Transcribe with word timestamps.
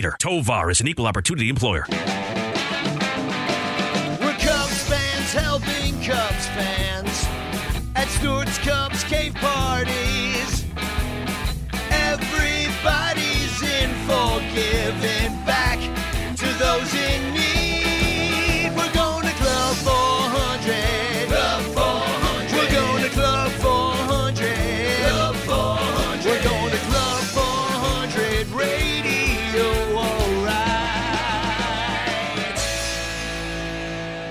leader. 0.00 0.16
Tovar 0.18 0.70
is 0.70 0.80
an 0.80 0.88
equal 0.88 1.06
opportunity 1.06 1.50
employer. 1.50 1.84
We're 4.18 4.38
Cubs 4.38 4.88
fans 4.88 5.32
helping 5.34 5.92
Cubs 6.02 6.46
fans 6.56 7.26
at 7.94 8.08
Stewart's 8.08 8.56
Cubs 8.58 9.04
cave 9.04 9.34
parties. 9.34 10.64
Everybody's 11.90 13.62
in 13.62 13.90
for 14.08 14.40
giving 14.54 15.19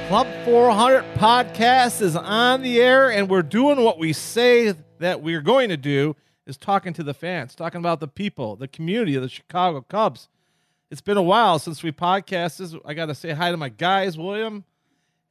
Club 0.09 0.25
400 0.43 1.03
podcast 1.17 2.01
is 2.01 2.15
on 2.15 2.63
the 2.63 2.81
air, 2.81 3.11
and 3.11 3.29
we're 3.29 3.43
doing 3.43 3.83
what 3.83 3.99
we 3.99 4.11
say 4.11 4.73
that 4.97 5.21
we're 5.21 5.39
going 5.39 5.69
to 5.69 5.77
do 5.77 6.15
is 6.47 6.57
talking 6.57 6.93
to 6.93 7.03
the 7.03 7.13
fans, 7.13 7.53
talking 7.53 7.77
about 7.77 7.99
the 7.99 8.07
people, 8.07 8.55
the 8.55 8.67
community 8.67 9.13
of 9.13 9.21
the 9.21 9.29
Chicago 9.29 9.85
Cubs. 9.87 10.27
It's 10.89 10.99
been 10.99 11.17
a 11.17 11.21
while 11.21 11.59
since 11.59 11.83
we 11.83 11.91
podcasted. 11.91 12.81
I 12.83 12.95
got 12.95 13.05
to 13.05 13.13
say 13.13 13.33
hi 13.33 13.51
to 13.51 13.57
my 13.57 13.69
guys, 13.69 14.17
William 14.17 14.63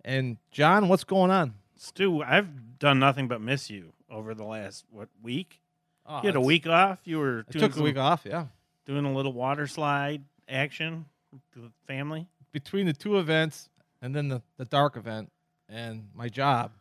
and 0.05 0.37
John. 0.53 0.87
What's 0.87 1.03
going 1.03 1.33
on? 1.33 1.55
Stu, 1.75 2.23
I've 2.23 2.79
done 2.79 3.01
nothing 3.01 3.27
but 3.27 3.41
miss 3.41 3.69
you 3.69 3.93
over 4.09 4.33
the 4.33 4.45
last 4.45 4.85
what 4.93 5.09
week? 5.21 5.61
Oh, 6.07 6.21
you 6.23 6.29
had 6.29 6.37
a 6.37 6.41
week 6.41 6.69
off. 6.69 7.01
You 7.03 7.19
were 7.19 7.45
I 7.53 7.59
took 7.59 7.77
a 7.77 7.83
week 7.83 7.99
off, 7.99 8.23
yeah. 8.25 8.47
doing 8.87 9.05
a 9.05 9.13
little 9.13 9.33
water 9.33 9.67
slide 9.67 10.23
action 10.49 11.07
with 11.33 11.43
the 11.65 11.73
family. 11.89 12.29
Between 12.53 12.87
the 12.87 12.93
two 12.93 13.19
events 13.19 13.69
and 14.03 14.15
then 14.15 14.29
the, 14.29 14.43
the 14.57 14.65
dark 14.65 14.97
event 14.97 15.31
and 15.69 16.09
my 16.15 16.29
job, 16.29 16.73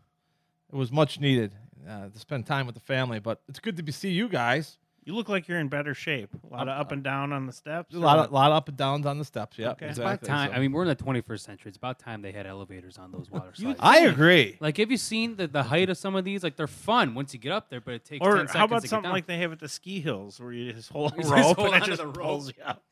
it 0.71 0.75
was 0.75 0.91
much 0.91 1.19
needed 1.19 1.53
uh, 1.87 2.09
to 2.09 2.19
spend 2.19 2.45
time 2.45 2.65
with 2.65 2.75
the 2.75 2.81
family. 2.81 3.19
But 3.19 3.41
it's 3.47 3.59
good 3.59 3.77
to 3.77 3.83
be, 3.83 3.91
see 3.91 4.11
you 4.11 4.27
guys. 4.29 4.77
You 5.03 5.15
look 5.15 5.29
like 5.29 5.47
you're 5.47 5.59
in 5.59 5.69
better 5.69 5.93
shape. 5.93 6.31
A 6.43 6.53
lot 6.53 6.67
of 6.67 6.77
up 6.77 6.91
and 6.91 7.01
down 7.01 7.31
on 7.31 7.45
the 7.45 7.53
steps. 7.53 7.95
A 7.95 7.97
lot 7.97 8.19
of, 8.19 8.29
lot 8.33 8.51
of 8.51 8.57
up 8.57 8.67
and 8.67 8.75
downs 8.75 9.05
on 9.05 9.17
the 9.17 9.23
steps. 9.23 9.57
Yeah, 9.57 9.69
Okay. 9.69 9.85
It's 9.85 9.97
exactly. 9.97 10.27
about 10.27 10.37
time. 10.37 10.49
So- 10.49 10.55
I 10.57 10.59
mean, 10.59 10.73
we're 10.73 10.81
in 10.81 10.89
the 10.89 10.97
21st 10.97 11.39
century. 11.39 11.69
It's 11.69 11.77
about 11.77 11.97
time 11.97 12.21
they 12.21 12.33
had 12.33 12.45
elevators 12.45 12.97
on 12.97 13.13
those 13.13 13.31
water 13.31 13.51
slides. 13.55 13.79
I 13.81 13.99
agree. 13.99 14.57
like, 14.59 14.75
have 14.75 14.91
you 14.91 14.97
seen 14.97 15.37
the, 15.37 15.47
the 15.47 15.63
height 15.63 15.89
of 15.89 15.97
some 15.97 16.13
of 16.17 16.25
these? 16.25 16.43
Like, 16.43 16.57
they're 16.57 16.67
fun 16.67 17.15
once 17.15 17.33
you 17.33 17.39
get 17.39 17.53
up 17.53 17.69
there, 17.69 17.79
but 17.79 17.93
it 17.93 18.03
takes 18.03 18.21
or 18.25 18.35
10 18.35 18.47
seconds 18.47 18.51
how 18.57 18.65
about 18.65 18.81
to 18.81 18.89
something 18.89 19.09
like 19.11 19.27
they 19.27 19.37
have 19.37 19.53
at 19.53 19.59
the 19.59 19.69
ski 19.69 20.01
hills 20.01 20.41
where 20.41 20.51
you 20.51 20.73
just 20.73 20.89
hold 20.91 21.13
a 21.13 21.15
You 21.15 21.21
just 21.23 21.31
rope 21.33 21.59
and 21.59 21.75
it 21.75 21.83
just 21.85 22.01
the 22.01 22.07
rope. 22.07 22.17
pulls 22.17 22.47
you 22.49 22.61
up. 22.65 22.83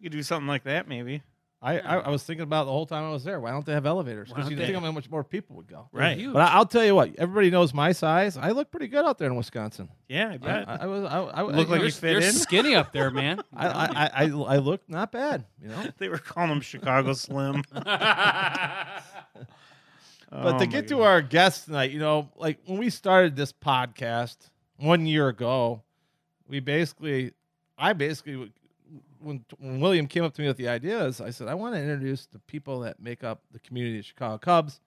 You 0.00 0.04
could 0.04 0.12
do 0.12 0.22
something 0.22 0.48
like 0.48 0.64
that 0.64 0.88
maybe. 0.88 1.22
I, 1.64 1.78
I, 1.78 1.96
I 1.98 2.08
was 2.08 2.24
thinking 2.24 2.42
about 2.42 2.62
it 2.62 2.64
the 2.66 2.72
whole 2.72 2.86
time 2.86 3.04
I 3.04 3.10
was 3.10 3.22
there. 3.22 3.38
Why 3.38 3.52
don't 3.52 3.64
they 3.64 3.72
have 3.72 3.86
elevators? 3.86 4.28
Why 4.30 4.34
Because 4.34 4.46
don't 4.46 4.50
you 4.50 4.56
they? 4.66 4.72
think 4.72 4.84
how 4.84 4.90
much 4.90 5.08
more 5.08 5.22
people 5.22 5.54
would 5.56 5.68
go. 5.68 5.88
Right. 5.92 6.18
But 6.32 6.42
I, 6.42 6.54
I'll 6.54 6.66
tell 6.66 6.84
you 6.84 6.96
what. 6.96 7.14
Everybody 7.16 7.50
knows 7.50 7.72
my 7.72 7.92
size. 7.92 8.36
I 8.36 8.50
look 8.50 8.72
pretty 8.72 8.88
good 8.88 9.04
out 9.04 9.16
there 9.18 9.28
in 9.28 9.36
Wisconsin. 9.36 9.88
Yeah, 10.08 10.30
I 10.30 10.32
I, 10.32 10.36
bet. 10.38 10.68
I, 10.68 10.76
I 10.80 10.86
was. 10.86 11.04
I, 11.04 11.18
I, 11.20 11.42
Look 11.42 11.68
like 11.68 11.78
you 11.78 11.84
you're, 11.84 11.90
fit 11.92 12.12
you're 12.12 12.20
in? 12.22 12.32
skinny 12.32 12.74
up 12.74 12.92
there, 12.92 13.12
man. 13.12 13.40
I, 13.56 13.68
I, 13.68 13.84
I, 13.84 14.08
I, 14.24 14.24
I 14.24 14.56
look 14.56 14.82
not 14.88 15.12
bad. 15.12 15.44
You 15.62 15.68
know. 15.68 15.84
they 15.98 16.08
were 16.08 16.18
calling 16.18 16.48
them 16.50 16.60
Chicago 16.62 17.12
Slim. 17.12 17.62
But 20.30 20.46
Oh, 20.46 20.52
to 20.52 20.58
my 20.60 20.66
get 20.66 20.88
to 20.88 20.96
God. 20.96 21.02
our 21.04 21.20
guest 21.22 21.66
tonight, 21.66 21.90
you 21.90 21.98
know, 21.98 22.30
like 22.36 22.58
when 22.64 22.78
we 22.78 22.88
started 22.88 23.36
this 23.36 23.52
podcast 23.52 24.36
one 24.78 25.04
year 25.04 25.28
ago, 25.28 25.82
we 26.48 26.58
basically, 26.60 27.32
I 27.76 27.92
basically, 27.92 28.50
when, 29.22 29.44
when 29.58 29.80
William 29.80 30.06
came 30.06 30.24
up 30.24 30.34
to 30.34 30.42
me 30.42 30.48
with 30.48 30.56
the 30.56 30.68
ideas, 30.68 31.20
I 31.20 31.30
said, 31.30 31.48
I 31.48 31.54
want 31.54 31.74
to 31.74 31.80
introduce 31.80 32.26
the 32.26 32.38
people 32.40 32.80
that 32.80 33.00
make 33.00 33.24
up 33.24 33.42
the 33.52 33.58
community 33.60 33.98
of 33.98 34.04
Chicago 34.04 34.38
Cubs. 34.38 34.80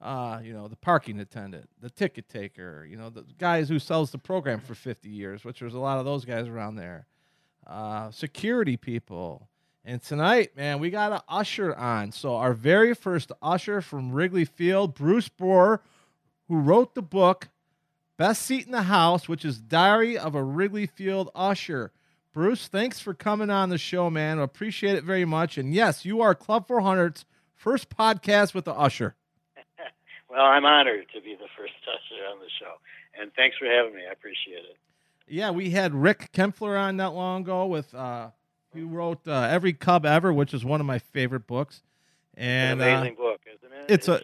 Uh, 0.00 0.40
you 0.44 0.52
know, 0.52 0.68
the 0.68 0.76
parking 0.76 1.18
attendant, 1.20 1.70
the 1.80 1.88
ticket 1.88 2.28
taker, 2.28 2.86
you 2.88 2.98
know, 2.98 3.08
the 3.08 3.24
guys 3.38 3.66
who 3.68 3.78
sells 3.78 4.10
the 4.10 4.18
program 4.18 4.60
for 4.60 4.74
50 4.74 5.08
years, 5.08 5.42
which 5.42 5.60
there's 5.60 5.72
a 5.72 5.78
lot 5.78 5.98
of 5.98 6.04
those 6.04 6.26
guys 6.26 6.48
around 6.48 6.76
there. 6.76 7.06
Uh, 7.66 8.10
security 8.10 8.76
people. 8.76 9.48
And 9.84 10.02
tonight, 10.02 10.54
man, 10.54 10.80
we 10.80 10.90
got 10.90 11.12
an 11.12 11.20
usher 11.28 11.74
on. 11.74 12.12
So 12.12 12.36
our 12.36 12.52
very 12.52 12.94
first 12.94 13.32
usher 13.40 13.80
from 13.80 14.12
Wrigley 14.12 14.44
Field, 14.44 14.94
Bruce 14.94 15.30
Bohr, 15.30 15.80
who 16.48 16.56
wrote 16.58 16.94
the 16.94 17.02
book 17.02 17.48
Best 18.16 18.42
Seat 18.42 18.66
in 18.66 18.72
the 18.72 18.82
House, 18.82 19.28
which 19.28 19.44
is 19.44 19.58
Diary 19.58 20.16
of 20.16 20.34
a 20.34 20.42
Wrigley 20.42 20.86
Field 20.86 21.30
Usher. 21.34 21.92
Bruce, 22.36 22.68
thanks 22.68 23.00
for 23.00 23.14
coming 23.14 23.48
on 23.48 23.70
the 23.70 23.78
show, 23.78 24.10
man. 24.10 24.38
Appreciate 24.38 24.94
it 24.94 25.04
very 25.04 25.24
much. 25.24 25.56
And 25.56 25.72
yes, 25.72 26.04
you 26.04 26.20
are 26.20 26.34
Club 26.34 26.68
400's 26.68 27.24
first 27.54 27.88
podcast 27.88 28.52
with 28.52 28.66
the 28.66 28.74
usher. 28.74 29.16
Well, 30.28 30.44
I'm 30.44 30.66
honored 30.66 31.06
to 31.14 31.20
be 31.22 31.34
the 31.34 31.46
first 31.56 31.72
usher 31.88 32.26
on 32.30 32.40
the 32.40 32.48
show, 32.60 32.74
and 33.18 33.30
thanks 33.36 33.56
for 33.56 33.64
having 33.64 33.94
me. 33.94 34.02
I 34.06 34.12
appreciate 34.12 34.58
it. 34.58 34.76
Yeah, 35.26 35.50
we 35.52 35.70
had 35.70 35.94
Rick 35.94 36.30
Kaempfer 36.34 36.78
on 36.78 36.96
not 36.98 37.14
long 37.14 37.40
ago 37.42 37.64
with 37.66 37.94
uh 37.94 38.30
who 38.74 38.88
wrote 38.88 39.26
uh, 39.26 39.48
Every 39.50 39.72
Cub 39.72 40.04
Ever, 40.04 40.32
which 40.34 40.52
is 40.52 40.62
one 40.62 40.80
of 40.80 40.86
my 40.86 40.98
favorite 40.98 41.46
books. 41.46 41.80
And 42.34 42.82
An 42.82 42.86
uh, 42.86 42.98
amazing 42.98 43.14
book, 43.14 43.40
isn't 43.46 43.72
it? 43.72 43.84
it's 43.88 44.08
a- 44.08 44.16
uh, 44.16 44.20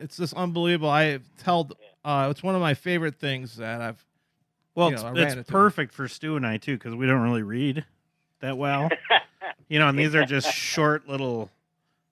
it's 0.00 0.18
just 0.18 0.34
unbelievable. 0.34 0.90
I 0.90 1.20
told 1.42 1.74
uh, 2.04 2.28
it's 2.30 2.42
one 2.42 2.54
of 2.56 2.60
my 2.60 2.74
favorite 2.74 3.14
things 3.14 3.56
that 3.56 3.80
I've. 3.80 4.04
Well, 4.74 4.88
you 4.88 4.94
it's, 4.94 5.02
know, 5.02 5.08
I 5.08 5.12
it's 5.12 5.18
ran 5.20 5.28
into 5.28 5.40
it. 5.40 5.46
perfect 5.48 5.92
for 5.94 6.08
Stu 6.08 6.36
and 6.36 6.46
I 6.46 6.56
too 6.56 6.74
because 6.76 6.94
we 6.94 7.06
don't 7.06 7.22
really 7.22 7.42
read 7.42 7.84
that 8.40 8.56
well. 8.58 8.88
you 9.68 9.78
know, 9.78 9.88
and 9.88 9.98
these 9.98 10.14
are 10.14 10.24
just 10.24 10.52
short 10.52 11.08
little. 11.08 11.50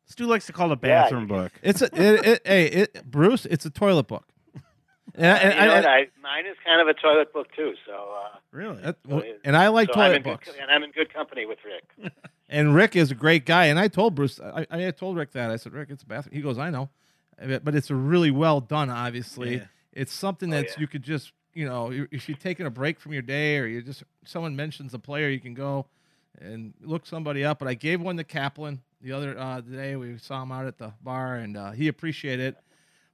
Stu 0.07 0.27
likes 0.27 0.47
to 0.47 0.53
call 0.53 0.71
it 0.71 0.75
a 0.75 0.77
bathroom 0.77 1.23
you- 1.23 1.29
book. 1.29 1.53
It's 1.63 1.83
a 1.83 1.87
it, 1.87 2.27
it, 2.27 2.43
hey 2.45 2.67
it, 2.67 3.11
Bruce. 3.11 3.47
It's 3.47 3.65
a 3.67 3.71
toilet 3.71 4.07
book. 4.09 4.27
And, 5.15 5.25
you 5.25 5.29
and- 5.51 5.59
know 5.59 5.75
and- 5.75 5.85
what? 5.85 5.87
I, 5.87 6.07
mine 6.23 6.47
is 6.47 6.57
kind 6.65 6.81
of 6.81 6.89
a 6.89 6.95
toilet 6.95 7.33
book 7.35 7.49
too. 7.55 7.75
So, 7.87 7.93
uh, 7.93 8.39
Really? 8.51 8.81
that- 8.81 8.97
so 9.07 9.23
and 9.45 9.55
I 9.57 9.69
like 9.69 9.89
so 9.89 9.95
toilet 9.95 10.17
in 10.17 10.23
good 10.23 10.31
books. 10.31 10.49
and 10.59 10.71
I'm 10.71 10.83
in 10.85 10.91
good 10.93 11.13
company 11.13 11.45
with 11.45 11.59
Rick. 11.65 12.13
And 12.49 12.75
Rick 12.75 12.97
is 12.97 13.11
a 13.11 13.15
great 13.15 13.45
guy. 13.45 13.67
And 13.67 13.79
I 13.79 13.89
told 13.89 14.15
Bruce, 14.15 14.41
I, 14.41 14.67
I 14.71 14.91
told 14.93 15.17
Rick 15.19 15.33
that. 15.33 15.51
I 15.51 15.57
said, 15.57 15.73
Rick, 15.75 15.89
it's 15.91 16.03
a 16.03 16.07
bathroom. 16.07 16.35
He 16.35 16.41
goes, 16.41 16.57
I 16.59 16.71
know. 16.71 16.89
But 17.39 17.75
it's 17.75 17.91
a 17.91 17.95
really 17.95 18.31
well 18.31 18.61
done, 18.61 18.89
obviously. 18.89 19.57
Yeah. 19.57 19.65
It's 19.93 20.13
something 20.15 20.49
Oh, 20.53 20.57
that 20.57 20.67
yeah. 20.69 20.75
you 20.79 20.87
could 20.87 21.03
just, 21.03 21.33
you 21.55 21.67
know, 21.67 21.91
if 22.11 22.29
you're 22.29 22.39
taking 22.39 22.67
a 22.67 22.71
break 22.71 23.01
from 23.01 23.13
your 23.13 23.23
day 23.23 23.59
or 23.59 23.67
you 23.67 23.83
just, 23.83 24.03
someone 24.25 24.57
mentions 24.57 24.95
a 24.95 24.99
player, 24.99 25.29
you 25.29 25.41
can 25.41 25.55
go 25.55 25.87
and 26.41 26.73
look 26.81 27.07
somebody 27.07 27.45
up. 27.45 27.59
But 27.59 27.69
I 27.69 27.75
gave 27.75 28.01
one 28.01 28.17
to 28.17 28.25
Kaplan 28.25 28.81
the 29.01 29.13
other 29.13 29.39
uh, 29.39 29.61
day. 29.61 29.97
We 29.97 30.17
saw 30.19 30.43
him 30.43 30.53
out 30.53 30.67
at 30.67 30.79
the 30.79 30.93
bar 31.03 31.37
and 31.37 31.57
uh, 31.57 31.71
he 31.73 31.89
appreciated 31.89 32.55
it. 32.55 32.57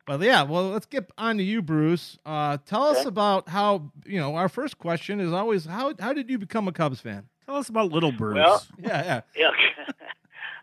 But 0.06 0.20
yeah, 0.22 0.42
well, 0.42 0.70
let's 0.70 0.86
get 0.86 1.10
on 1.18 1.36
to 1.36 1.42
you, 1.42 1.60
Bruce. 1.60 2.16
Uh, 2.24 2.56
tell 2.64 2.84
us 2.84 3.04
about 3.04 3.48
how, 3.48 3.90
you 4.06 4.18
know, 4.18 4.36
our 4.36 4.48
first 4.48 4.78
question 4.78 5.20
is 5.20 5.32
always, 5.32 5.66
how, 5.66 5.92
how 6.00 6.14
did 6.14 6.30
you 6.30 6.38
become 6.38 6.66
a 6.66 6.72
Cubs 6.72 7.00
fan? 7.00 7.28
Tell 7.44 7.56
us 7.56 7.68
about 7.68 7.92
Little 7.92 8.12
Bruce. 8.12 8.36
Well- 8.36 8.62
Yeah, 8.78 9.04
yeah. 9.04 9.20
Yeah. 9.36 9.50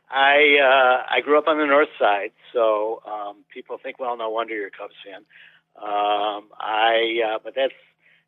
I 0.10 0.58
uh, 0.62 1.04
I 1.14 1.22
grew 1.22 1.38
up 1.38 1.48
on 1.48 1.58
the 1.58 1.66
north 1.66 1.90
side, 2.00 2.32
so 2.54 3.02
um, 3.06 3.38
people 3.54 3.78
think, 3.82 4.00
well, 4.00 4.16
no 4.16 4.30
wonder 4.30 4.54
you're 4.56 4.68
a 4.68 4.72
Cubs 4.72 4.94
fan. 5.04 5.26
Um, 5.76 6.50
I 6.60 7.22
uh, 7.26 7.40
but 7.44 7.54
that's 7.56 7.74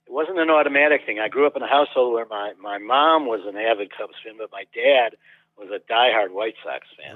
it 0.05 0.13
wasn't 0.13 0.39
an 0.39 0.49
automatic 0.49 1.05
thing. 1.05 1.19
I 1.19 1.27
grew 1.27 1.47
up 1.47 1.55
in 1.55 1.61
a 1.63 1.67
household 1.67 2.13
where 2.13 2.25
my 2.25 2.53
my 2.59 2.77
mom 2.77 3.25
was 3.25 3.41
an 3.45 3.57
avid 3.57 3.91
Cubs 3.95 4.15
fan, 4.23 4.35
but 4.37 4.51
my 4.51 4.63
dad 4.73 5.17
was 5.57 5.69
a 5.69 5.79
diehard 5.91 6.31
White 6.31 6.55
Sox 6.63 6.87
fan. 6.97 7.15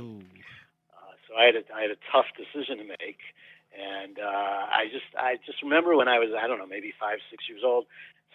Uh, 0.96 1.14
so 1.28 1.36
I 1.36 1.46
had 1.46 1.56
a, 1.56 1.64
I 1.74 1.82
had 1.82 1.92
a 1.92 2.00
tough 2.12 2.26
decision 2.36 2.78
to 2.80 2.84
make, 2.84 3.20
and 3.78 4.20
uh, 4.20 4.68
I 4.72 4.86
just 4.92 5.06
I 5.18 5.38
just 5.46 5.62
remember 5.64 5.96
when 5.96 6.08
I 6.08 6.20
was 6.20 6.30
I 6.38 6.48
don't 6.48 6.58
know 6.58 6.68
maybe 6.68 6.94
five 7.00 7.20
six 7.30 7.48
years 7.48 7.62
old, 7.64 7.86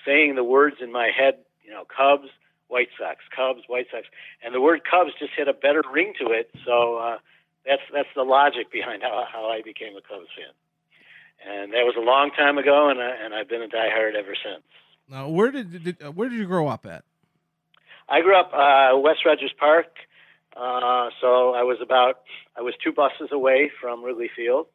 saying 0.04 0.34
the 0.34 0.44
words 0.44 0.76
in 0.80 0.92
my 0.92 1.10
head, 1.10 1.38
you 1.64 1.70
know, 1.70 1.84
Cubs, 1.84 2.28
White 2.68 2.88
Sox, 2.98 3.20
Cubs, 3.34 3.62
White 3.66 3.86
Sox, 3.90 4.06
and 4.42 4.54
the 4.54 4.60
word 4.60 4.82
Cubs 4.88 5.12
just 5.18 5.32
had 5.36 5.48
a 5.48 5.52
better 5.52 5.82
ring 5.92 6.14
to 6.20 6.30
it. 6.30 6.50
So 6.64 6.96
uh, 6.96 7.18
that's 7.66 7.82
that's 7.92 8.08
the 8.14 8.22
logic 8.22 8.70
behind 8.70 9.02
how 9.02 9.26
how 9.30 9.50
I 9.50 9.62
became 9.62 9.96
a 9.96 10.00
Cubs 10.00 10.28
fan, 10.36 10.54
and 11.44 11.72
that 11.72 11.84
was 11.84 11.94
a 11.96 12.00
long 12.00 12.30
time 12.30 12.58
ago, 12.58 12.88
and 12.88 13.00
I, 13.00 13.24
and 13.24 13.34
I've 13.34 13.48
been 13.48 13.62
a 13.62 13.68
diehard 13.68 14.14
ever 14.14 14.34
since. 14.34 14.64
Now, 15.08 15.28
where 15.28 15.50
did, 15.50 15.84
did 15.84 16.02
uh, 16.02 16.12
where 16.12 16.28
did 16.28 16.38
you 16.38 16.46
grow 16.46 16.68
up 16.68 16.86
at? 16.86 17.04
I 18.08 18.20
grew 18.20 18.38
up 18.38 18.52
uh, 18.52 18.98
West 18.98 19.20
Rogers 19.24 19.52
Park, 19.58 19.96
uh, 20.56 21.10
so 21.20 21.54
I 21.54 21.62
was 21.62 21.78
about 21.82 22.22
I 22.56 22.62
was 22.62 22.74
two 22.82 22.92
buses 22.92 23.30
away 23.32 23.70
from 23.80 24.04
Wrigley 24.04 24.30
Field. 24.34 24.66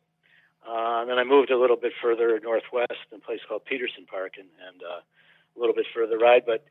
Uh, 0.68 1.02
and 1.02 1.10
then 1.10 1.18
I 1.18 1.24
moved 1.24 1.50
a 1.50 1.58
little 1.58 1.75
bit 1.75 1.92
further 2.02 2.40
northwest 2.40 3.02
in 3.12 3.18
a 3.18 3.22
place 3.22 3.40
called 3.48 3.66
Peterson 3.66 4.06
Park, 4.06 4.34
and, 4.38 4.48
and 4.68 4.81
uh, 4.84 5.02
a 5.02 5.60
little 5.60 5.74
bit 5.74 5.88
further 5.94 6.18
ride. 6.18 6.44
But 6.46 6.64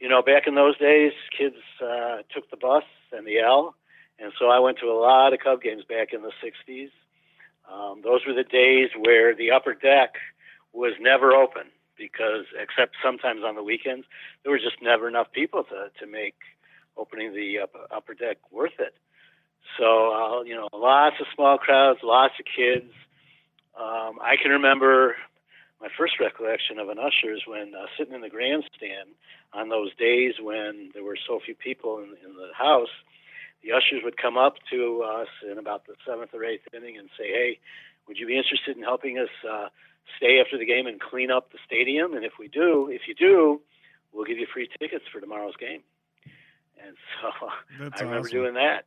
you 0.00 0.08
know, 0.08 0.22
back 0.22 0.46
in 0.46 0.54
those 0.54 0.78
days, 0.78 1.12
kids 1.36 1.56
uh, 1.82 2.22
took 2.34 2.50
the 2.50 2.56
bus 2.56 2.84
and 3.12 3.26
the 3.26 3.38
L, 3.40 3.74
and 4.18 4.32
so 4.38 4.48
I 4.48 4.58
went 4.60 4.78
to 4.78 4.86
a 4.86 4.98
lot 4.98 5.32
of 5.32 5.40
Cub 5.40 5.62
games 5.62 5.84
back 5.84 6.12
in 6.12 6.22
the 6.22 6.32
'60s. 6.42 6.90
Um, 7.70 8.02
those 8.02 8.20
were 8.26 8.34
the 8.34 8.44
days 8.44 8.90
where 8.98 9.34
the 9.34 9.50
upper 9.50 9.74
deck 9.74 10.14
was 10.72 10.92
never 11.00 11.32
open 11.32 11.64
because, 11.96 12.46
except 12.60 12.96
sometimes 13.02 13.42
on 13.44 13.54
the 13.54 13.62
weekends, 13.62 14.06
there 14.42 14.52
were 14.52 14.58
just 14.58 14.82
never 14.82 15.08
enough 15.08 15.32
people 15.32 15.64
to 15.64 15.90
to 15.98 16.06
make 16.06 16.34
opening 16.96 17.34
the 17.34 17.58
upper, 17.90 18.14
deck 18.14 18.38
worth 18.50 18.78
it. 18.78 18.94
So, 19.78 20.12
uh, 20.12 20.42
you 20.42 20.54
know, 20.54 20.68
lots 20.72 21.16
of 21.20 21.26
small 21.34 21.58
crowds, 21.58 22.00
lots 22.02 22.34
of 22.38 22.46
kids. 22.46 22.92
Um, 23.76 24.18
I 24.22 24.36
can 24.40 24.52
remember 24.52 25.16
my 25.80 25.88
first 25.98 26.14
recollection 26.20 26.78
of 26.78 26.88
an 26.88 26.98
usher 26.98 27.34
is 27.34 27.42
when 27.46 27.74
uh, 27.74 27.86
sitting 27.98 28.14
in 28.14 28.20
the 28.20 28.28
grandstand 28.28 29.10
on 29.52 29.68
those 29.68 29.94
days 29.96 30.34
when 30.40 30.90
there 30.94 31.02
were 31.02 31.18
so 31.26 31.40
few 31.44 31.54
people 31.54 31.98
in, 31.98 32.10
in 32.24 32.36
the 32.36 32.54
house, 32.56 32.92
the 33.64 33.72
ushers 33.72 34.02
would 34.04 34.16
come 34.16 34.36
up 34.36 34.56
to 34.70 35.02
us 35.02 35.28
in 35.50 35.58
about 35.58 35.86
the 35.86 35.94
seventh 36.06 36.30
or 36.34 36.44
eighth 36.44 36.62
inning 36.74 36.98
and 36.98 37.08
say, 37.18 37.28
"Hey, 37.28 37.58
would 38.06 38.18
you 38.18 38.26
be 38.26 38.36
interested 38.36 38.76
in 38.76 38.82
helping 38.82 39.18
us 39.18 39.30
uh, 39.48 39.68
stay 40.18 40.40
after 40.40 40.58
the 40.58 40.66
game 40.66 40.86
and 40.86 41.00
clean 41.00 41.30
up 41.30 41.50
the 41.52 41.58
stadium? 41.66 42.14
And 42.14 42.24
if 42.24 42.32
we 42.38 42.48
do, 42.48 42.88
if 42.90 43.02
you 43.08 43.14
do, 43.14 43.60
we'll 44.12 44.26
give 44.26 44.38
you 44.38 44.46
free 44.52 44.68
tickets 44.78 45.04
for 45.12 45.20
tomorrow's 45.20 45.56
game." 45.56 45.80
And 46.84 46.96
so 47.22 47.48
That's 47.80 48.00
I 48.00 48.04
remember 48.04 48.28
awesome. 48.28 48.38
doing 48.38 48.54
that. 48.54 48.84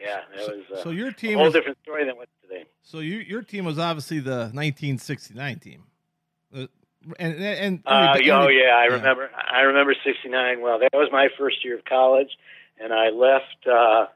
Yeah, 0.00 0.20
that 0.34 0.46
so, 0.46 0.52
was 0.56 0.64
uh, 0.72 0.82
so 0.84 0.90
your 0.90 1.08
a 1.08 1.12
team 1.12 1.34
whole 1.34 1.44
was 1.44 1.52
different 1.52 1.76
story 1.82 2.06
than 2.06 2.16
what's 2.16 2.30
today. 2.40 2.64
so 2.82 3.00
you, 3.00 3.16
your 3.18 3.42
team 3.42 3.66
was 3.66 3.78
obviously 3.78 4.18
the 4.18 4.48
1969 4.54 5.58
team. 5.58 5.82
Uh, 6.54 6.66
and 7.18 7.34
and, 7.34 7.42
and 7.44 7.82
Uh, 7.84 8.14
oh 8.16 8.48
yeah, 8.48 8.72
I 8.74 8.84
yeah. 8.88 8.94
remember. 8.94 9.30
I 9.36 9.60
remember 9.60 9.94
'69. 10.02 10.62
Well, 10.62 10.78
that 10.78 10.88
was 10.94 11.10
my 11.12 11.28
first 11.38 11.62
year 11.62 11.76
of 11.76 11.84
college, 11.84 12.30
and 12.78 12.92
I 12.92 13.10
left 13.10 13.66
uh, 13.70 14.06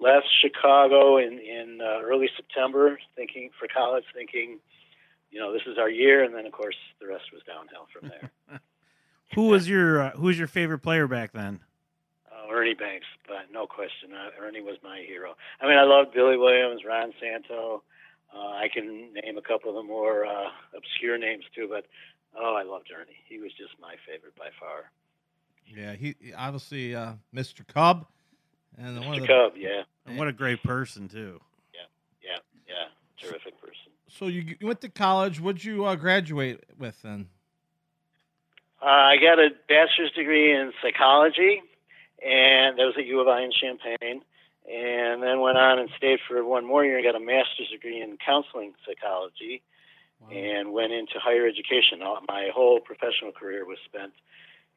left 0.00 0.26
Chicago 0.40 1.18
in 1.18 1.38
in 1.38 1.80
uh, 1.80 2.02
early 2.02 2.28
September, 2.36 2.98
thinking 3.16 3.50
for 3.58 3.68
college, 3.68 4.04
thinking, 4.14 4.58
you 5.30 5.40
know, 5.40 5.52
this 5.52 5.62
is 5.66 5.78
our 5.78 5.90
year, 5.90 6.24
and 6.24 6.34
then 6.34 6.46
of 6.46 6.52
course 6.52 6.76
the 7.00 7.06
rest 7.06 7.24
was 7.32 7.42
downhill 7.46 7.86
from 7.92 8.08
there. 8.08 8.30
Who 9.34 9.48
was 9.48 9.68
your 9.68 10.02
uh, 10.02 10.10
Who 10.12 10.26
was 10.26 10.38
your 10.38 10.48
favorite 10.48 10.80
player 10.80 11.06
back 11.06 11.32
then? 11.32 11.60
uh, 12.32 12.52
Ernie 12.52 12.74
Banks, 12.74 13.06
but 13.26 13.52
no 13.52 13.66
question, 13.66 14.10
uh, 14.12 14.30
Ernie 14.42 14.60
was 14.60 14.76
my 14.82 15.02
hero. 15.06 15.34
I 15.60 15.68
mean, 15.68 15.78
I 15.78 15.84
loved 15.84 16.14
Billy 16.14 16.36
Williams, 16.36 16.82
Ron 16.86 17.12
Santo. 17.20 17.82
Uh, 18.34 18.56
I 18.56 18.68
can 18.72 19.12
name 19.12 19.36
a 19.36 19.42
couple 19.42 19.70
of 19.70 19.76
the 19.76 19.82
more 19.82 20.24
uh, 20.24 20.48
obscure 20.76 21.18
names 21.18 21.44
too, 21.54 21.68
but 21.68 21.84
oh, 22.38 22.54
I 22.54 22.62
loved 22.62 22.88
Ernie. 22.94 23.20
He 23.28 23.38
was 23.38 23.52
just 23.52 23.72
my 23.80 23.94
favorite 24.08 24.36
by 24.36 24.48
far. 24.58 24.90
Yeah, 25.66 25.94
he 25.94 26.14
he- 26.20 26.32
obviously 26.32 26.94
uh, 26.94 27.12
Mr. 27.34 27.66
Cub, 27.66 28.06
and 28.78 28.96
one 29.00 29.14
of 29.14 29.14
Mr. 29.14 29.20
the, 29.22 29.26
Cub, 29.26 29.52
yeah. 29.56 29.82
And 30.06 30.18
what 30.18 30.28
a 30.28 30.32
great 30.32 30.62
person 30.62 31.08
too. 31.08 31.40
Yeah, 31.72 31.80
yeah, 32.22 32.38
yeah, 32.68 33.28
terrific 33.28 33.60
person. 33.60 33.92
So 34.08 34.26
you, 34.26 34.56
you 34.60 34.66
went 34.66 34.80
to 34.82 34.88
college. 34.88 35.40
What'd 35.40 35.64
you 35.64 35.84
uh, 35.86 35.96
graduate 35.96 36.64
with 36.78 37.00
then? 37.02 37.28
Uh, 38.82 38.86
I 38.86 39.16
got 39.16 39.38
a 39.38 39.50
bachelor's 39.68 40.10
degree 40.12 40.52
in 40.52 40.72
psychology, 40.82 41.62
and 42.22 42.78
that 42.78 42.84
was 42.84 42.94
at 42.98 43.06
U 43.06 43.20
of 43.20 43.28
I 43.28 43.42
in 43.42 43.52
Champaign. 43.52 44.22
And 44.70 45.22
then 45.22 45.40
went 45.40 45.58
on 45.58 45.80
and 45.80 45.88
stayed 45.96 46.20
for 46.28 46.44
one 46.44 46.64
more 46.64 46.84
year 46.84 46.96
and 46.96 47.04
got 47.04 47.16
a 47.16 47.24
master's 47.24 47.68
degree 47.70 48.00
in 48.00 48.16
counseling 48.24 48.74
psychology, 48.86 49.62
and 50.30 50.72
went 50.72 50.92
into 50.92 51.18
higher 51.18 51.48
education. 51.48 51.98
My 52.28 52.50
whole 52.54 52.78
professional 52.78 53.32
career 53.32 53.66
was 53.66 53.78
spent 53.84 54.12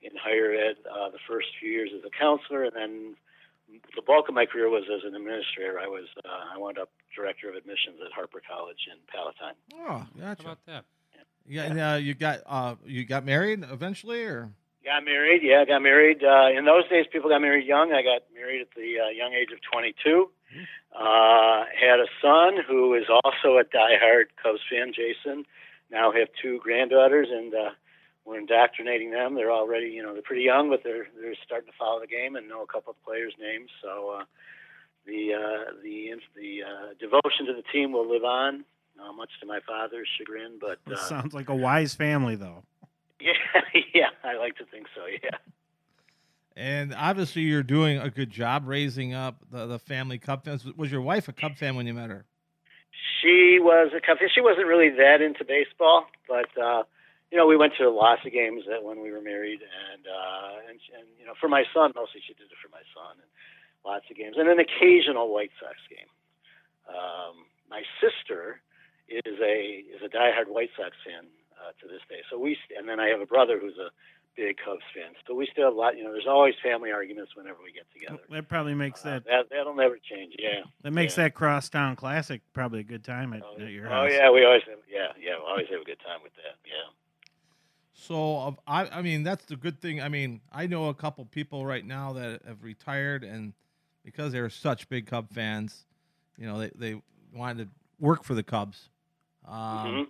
in 0.05 0.15
higher 0.17 0.51
ed. 0.53 0.75
Uh, 0.89 1.09
the 1.09 1.19
first 1.27 1.47
few 1.59 1.69
years 1.71 1.89
as 1.95 2.03
a 2.05 2.09
counselor, 2.09 2.63
and 2.63 2.73
then 2.75 3.15
the 3.95 4.01
bulk 4.01 4.29
of 4.29 4.35
my 4.35 4.45
career 4.45 4.69
was 4.69 4.83
as 4.93 5.03
an 5.03 5.15
administrator. 5.15 5.79
I 5.79 5.87
was 5.87 6.05
uh, 6.23 6.53
I 6.53 6.57
wound 6.57 6.77
up 6.77 6.89
director 7.15 7.49
of 7.49 7.55
admissions 7.55 7.97
at 8.05 8.11
Harper 8.11 8.41
College 8.47 8.87
in 8.91 8.97
Palatine. 9.07 9.55
Oh, 9.73 10.05
How 10.21 10.33
gotcha. 10.33 10.43
about 10.43 10.59
that? 10.67 10.85
Yeah, 11.47 11.63
and 11.63 11.79
uh, 11.79 11.97
you 12.01 12.13
got 12.13 12.41
uh, 12.45 12.75
you 12.85 13.05
got 13.05 13.25
married 13.25 13.63
eventually, 13.69 14.23
or 14.23 14.49
Got 14.85 15.03
married, 15.03 15.41
yeah, 15.41 15.65
got 15.65 15.81
married. 15.81 16.23
Uh, 16.23 16.55
in 16.55 16.65
those 16.65 16.87
days, 16.89 17.07
people 17.11 17.27
got 17.31 17.41
married 17.41 17.65
young. 17.65 17.91
I 17.91 18.03
got 18.03 18.21
married 18.35 18.61
at 18.61 18.67
the 18.75 18.99
uh, 19.01 19.09
young 19.09 19.33
age 19.33 19.49
of 19.51 19.57
22. 19.73 20.29
Uh, 20.93 21.65
had 21.73 21.99
a 21.99 22.05
son 22.21 22.61
who 22.67 22.93
is 22.93 23.05
also 23.09 23.57
a 23.57 23.63
diehard 23.63 24.25
Cubs 24.41 24.59
fan, 24.69 24.93
Jason. 24.93 25.43
Now 25.89 26.11
have 26.11 26.27
two 26.39 26.59
granddaughters, 26.59 27.29
and 27.31 27.51
uh, 27.55 27.69
we're 28.25 28.39
indoctrinating 28.39 29.11
them. 29.11 29.35
They're 29.35 29.51
already, 29.51 29.87
you 29.87 30.01
know, 30.01 30.13
they're 30.13 30.23
pretty 30.23 30.41
young, 30.43 30.69
but 30.69 30.81
they're 30.83 31.07
they're 31.21 31.35
starting 31.45 31.67
to 31.67 31.77
follow 31.77 32.01
the 32.01 32.07
game 32.07 32.35
and 32.35 32.49
know 32.49 32.63
a 32.63 32.67
couple 32.67 32.91
of 32.91 33.03
players' 33.05 33.33
names. 33.39 33.69
So 33.81 34.17
uh, 34.19 34.23
the 35.05 35.33
uh, 35.33 35.71
the 35.83 36.13
the 36.35 36.63
uh, 36.63 36.93
devotion 36.99 37.45
to 37.45 37.53
the 37.53 37.63
team 37.71 37.91
will 37.93 38.09
live 38.09 38.23
on, 38.23 38.65
uh, 38.99 39.13
much 39.13 39.29
to 39.41 39.45
my 39.45 39.59
father's 39.67 40.09
chagrin. 40.17 40.57
But 40.59 40.79
This 40.87 40.99
uh, 40.99 41.09
sounds 41.09 41.33
like 41.33 41.49
a 41.49 41.55
wise 41.55 41.93
family, 41.93 42.35
though. 42.35 42.63
yeah, 43.21 43.33
yeah, 43.93 44.09
I 44.23 44.37
like 44.37 44.57
to 44.57 44.65
think 44.65 44.87
so. 44.95 45.01
Yeah. 45.05 45.37
and 46.57 46.93
obviously 46.93 47.43
you're 47.43 47.63
doing 47.63 47.99
a 47.99 48.09
good 48.09 48.29
job 48.29 48.63
raising 48.65 49.13
up 49.13 49.37
the, 49.51 49.67
the 49.67 49.79
family 49.79 50.17
Cub 50.17 50.43
fans. 50.43 50.65
Was 50.75 50.91
your 50.91 51.01
wife 51.01 51.27
a 51.27 51.33
Cub 51.33 51.55
fan 51.55 51.75
when 51.75 51.85
you 51.85 51.93
met 51.93 52.09
her? 52.09 52.25
She 53.21 53.59
was 53.59 53.91
a 53.95 54.01
Cub 54.01 54.17
fan. 54.17 54.29
She 54.33 54.41
wasn't 54.41 54.67
really 54.67 54.89
that 54.89 55.21
into 55.21 55.45
baseball, 55.45 56.07
but 56.27 56.49
uh, 56.61 56.83
you 57.31 57.37
know, 57.37 57.47
we 57.47 57.57
went 57.57 57.73
to 57.79 57.89
lots 57.89 58.21
of 58.25 58.31
games 58.31 58.63
that 58.69 58.83
when 58.83 59.01
we 59.01 59.11
were 59.11 59.21
married, 59.21 59.59
and 59.61 60.03
uh, 60.05 60.69
and 60.69 60.79
and 60.97 61.07
you 61.19 61.25
know, 61.25 61.33
for 61.39 61.49
my 61.49 61.63
son, 61.73 61.91
mostly 61.95 62.21
she 62.25 62.33
did 62.33 62.47
it 62.47 62.59
for 62.61 62.69
my 62.69 62.83
son, 62.93 63.17
and 63.17 63.29
lots 63.83 64.05
of 64.09 64.15
games, 64.17 64.35
and 64.37 64.47
an 64.47 64.59
occasional 64.59 65.33
White 65.33 65.51
Sox 65.59 65.75
game. 65.89 66.09
Um, 66.87 67.45
my 67.69 67.81
sister 67.99 68.61
is 69.09 69.37
a 69.41 69.83
is 69.89 70.01
a 70.05 70.09
diehard 70.09 70.47
White 70.47 70.69
Sox 70.77 70.93
fan 71.05 71.25
uh, 71.57 71.73
to 71.81 71.87
this 71.87 72.01
day. 72.09 72.21
So 72.29 72.37
we 72.37 72.57
and 72.77 72.87
then 72.87 72.99
I 72.99 73.07
have 73.09 73.21
a 73.21 73.25
brother 73.25 73.59
who's 73.59 73.77
a 73.77 73.89
big 74.35 74.57
Cubs 74.63 74.83
fan. 74.93 75.15
So 75.27 75.33
we 75.33 75.47
still 75.51 75.65
have 75.65 75.73
a 75.73 75.77
lot. 75.77 75.97
You 75.97 76.03
know, 76.03 76.11
there's 76.11 76.27
always 76.27 76.53
family 76.61 76.91
arguments 76.91 77.35
whenever 77.35 77.57
we 77.63 77.71
get 77.71 77.87
together. 77.93 78.21
That 78.29 78.47
probably 78.49 78.75
makes 78.75 79.05
Uh, 79.05 79.11
that 79.11 79.25
that 79.25 79.43
that'll 79.49 79.75
never 79.75 79.97
change. 79.97 80.35
Yeah. 80.37 80.63
that 80.83 80.91
makes 80.91 81.17
yeah. 81.17 81.23
that 81.25 81.33
crosstown 81.33 81.95
classic 81.95 82.41
probably 82.53 82.81
a 82.81 82.83
good 82.83 83.03
time 83.03 83.33
at, 83.33 83.41
Oh, 83.43 83.55
at 83.61 83.71
your 83.71 83.87
oh 83.87 83.89
house. 83.89 84.09
Oh 84.11 84.13
yeah, 84.13 84.29
we 84.31 84.45
always 84.45 84.63
have, 84.69 84.79
yeah 84.91 85.07
yeah 85.19 85.39
we 85.39 85.45
always 85.49 85.67
have 85.71 85.81
a 85.81 85.85
good 85.85 85.99
time 86.05 86.19
with 86.23 86.33
that. 86.35 86.59
Yeah. 86.65 86.91
So 87.97 88.57
I 88.67 88.87
I 88.89 89.01
mean 89.01 89.23
that's 89.23 89.45
the 89.45 89.55
good 89.55 89.79
thing. 89.81 90.01
I 90.01 90.09
mean 90.09 90.41
I 90.51 90.67
know 90.67 90.89
a 90.89 90.93
couple 90.93 91.25
people 91.25 91.65
right 91.65 91.85
now 91.85 92.13
that 92.13 92.41
have 92.45 92.61
retired 92.63 93.23
and 93.23 93.53
because 94.03 94.31
they're 94.33 94.49
such 94.49 94.87
big 94.89 95.07
Cub 95.07 95.31
fans, 95.31 95.85
you 96.37 96.45
know 96.45 96.59
they 96.59 96.71
they 96.75 97.01
wanted 97.33 97.65
to 97.65 97.69
work 97.99 98.23
for 98.23 98.35
the 98.35 98.43
Cubs. 98.43 98.89
Um, 99.47 99.53
Mhm. 99.53 100.07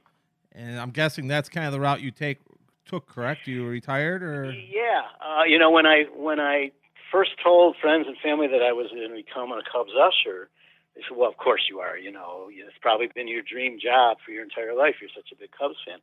And 0.53 0.79
I'm 0.79 0.91
guessing 0.91 1.27
that's 1.27 1.49
kind 1.49 1.67
of 1.67 1.73
the 1.73 1.79
route 1.79 2.01
you 2.01 2.11
take 2.11 2.39
took. 2.85 3.07
Correct? 3.07 3.47
You 3.47 3.67
retired 3.67 4.23
or 4.23 4.51
Yeah, 4.51 5.03
uh, 5.21 5.43
you 5.43 5.59
know 5.59 5.69
when 5.69 5.85
I 5.85 6.05
when 6.15 6.39
I 6.39 6.71
first 7.11 7.31
told 7.43 7.75
friends 7.77 8.07
and 8.07 8.17
family 8.17 8.47
that 8.47 8.63
I 8.63 8.73
was 8.73 8.87
going 8.89 9.07
to 9.07 9.15
become 9.15 9.51
a 9.51 9.61
Cubs 9.71 9.91
usher, 9.93 10.49
they 10.95 11.01
said, 11.07 11.15
"Well, 11.17 11.29
of 11.29 11.37
course 11.37 11.63
you 11.69 11.79
are. 11.79 11.97
You 11.97 12.11
know, 12.11 12.49
it's 12.49 12.77
probably 12.81 13.07
been 13.13 13.27
your 13.27 13.43
dream 13.43 13.79
job 13.79 14.17
for 14.25 14.31
your 14.31 14.43
entire 14.43 14.73
life. 14.73 14.95
You're 15.01 15.11
such 15.15 15.31
a 15.31 15.35
big 15.35 15.51
Cubs 15.51 15.77
fan." 15.85 15.99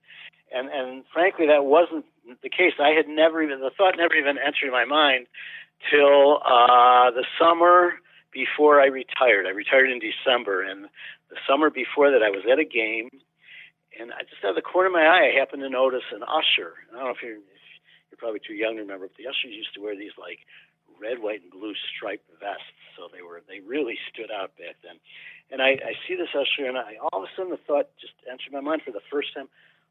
And 0.55 0.69
and 0.69 1.05
frankly, 1.13 1.47
that 1.47 1.65
wasn't 1.65 2.05
the 2.43 2.51
case. 2.51 2.75
I 2.79 2.91
had 2.91 3.09
never 3.09 3.43
even 3.43 3.61
the 3.61 3.71
thought 3.77 3.95
never 3.97 4.15
even 4.15 4.37
entered 4.39 4.71
my 4.71 4.85
mind 4.85 5.27
till 5.91 6.39
uh, 6.45 7.11
the 7.11 7.25
summer 7.41 7.95
before 8.33 8.81
I 8.81 8.87
retired. 8.87 9.47
I 9.47 9.51
retired 9.51 9.91
in 9.91 10.01
December, 10.01 10.63
and 10.63 10.85
the 11.31 11.37
summer 11.49 11.71
before 11.71 12.11
that, 12.11 12.23
I 12.23 12.31
was 12.31 12.45
at 12.51 12.59
a 12.59 12.65
game, 12.65 13.09
and 13.99 14.13
I 14.13 14.23
just 14.29 14.45
out 14.45 14.51
of 14.51 14.57
the 14.57 14.63
corner 14.63 14.89
of 14.89 14.97
my 14.97 15.05
eye, 15.05 15.33
I 15.33 15.39
happened 15.39 15.63
to 15.63 15.71
notice 15.71 16.05
an 16.13 16.23
usher. 16.23 16.85
I 16.93 16.97
don't 16.97 17.05
know 17.05 17.17
if 17.17 17.23
you're 17.23 17.41
you're 18.13 18.21
probably 18.21 18.41
too 18.41 18.55
young 18.55 18.77
to 18.77 18.83
remember, 18.83 19.09
but 19.09 19.17
the 19.17 19.29
ushers 19.29 19.57
used 19.57 19.73
to 19.75 19.81
wear 19.81 19.97
these 19.97 20.17
like 20.19 20.45
red, 21.01 21.19
white, 21.19 21.43
and 21.43 21.51
blue 21.51 21.73
striped 21.97 22.29
vests, 22.41 22.77
so 22.97 23.09
they 23.09 23.23
were 23.23 23.43
they 23.49 23.61
really 23.61 23.99
stood 24.13 24.31
out 24.31 24.57
back 24.57 24.77
then. 24.85 25.01
And 25.51 25.61
I, 25.61 25.77
I 25.81 25.93
see 26.09 26.17
this 26.17 26.33
usher, 26.33 26.69
and 26.69 26.79
I 26.79 26.97
all 27.01 27.25
of 27.25 27.29
a 27.29 27.33
sudden 27.37 27.51
the 27.53 27.61
thought 27.67 27.89
just 28.01 28.17
entered 28.29 28.53
my 28.53 28.61
mind 28.61 28.83
for 28.85 28.93
the 28.93 29.05
first 29.11 29.35
time. 29.35 29.49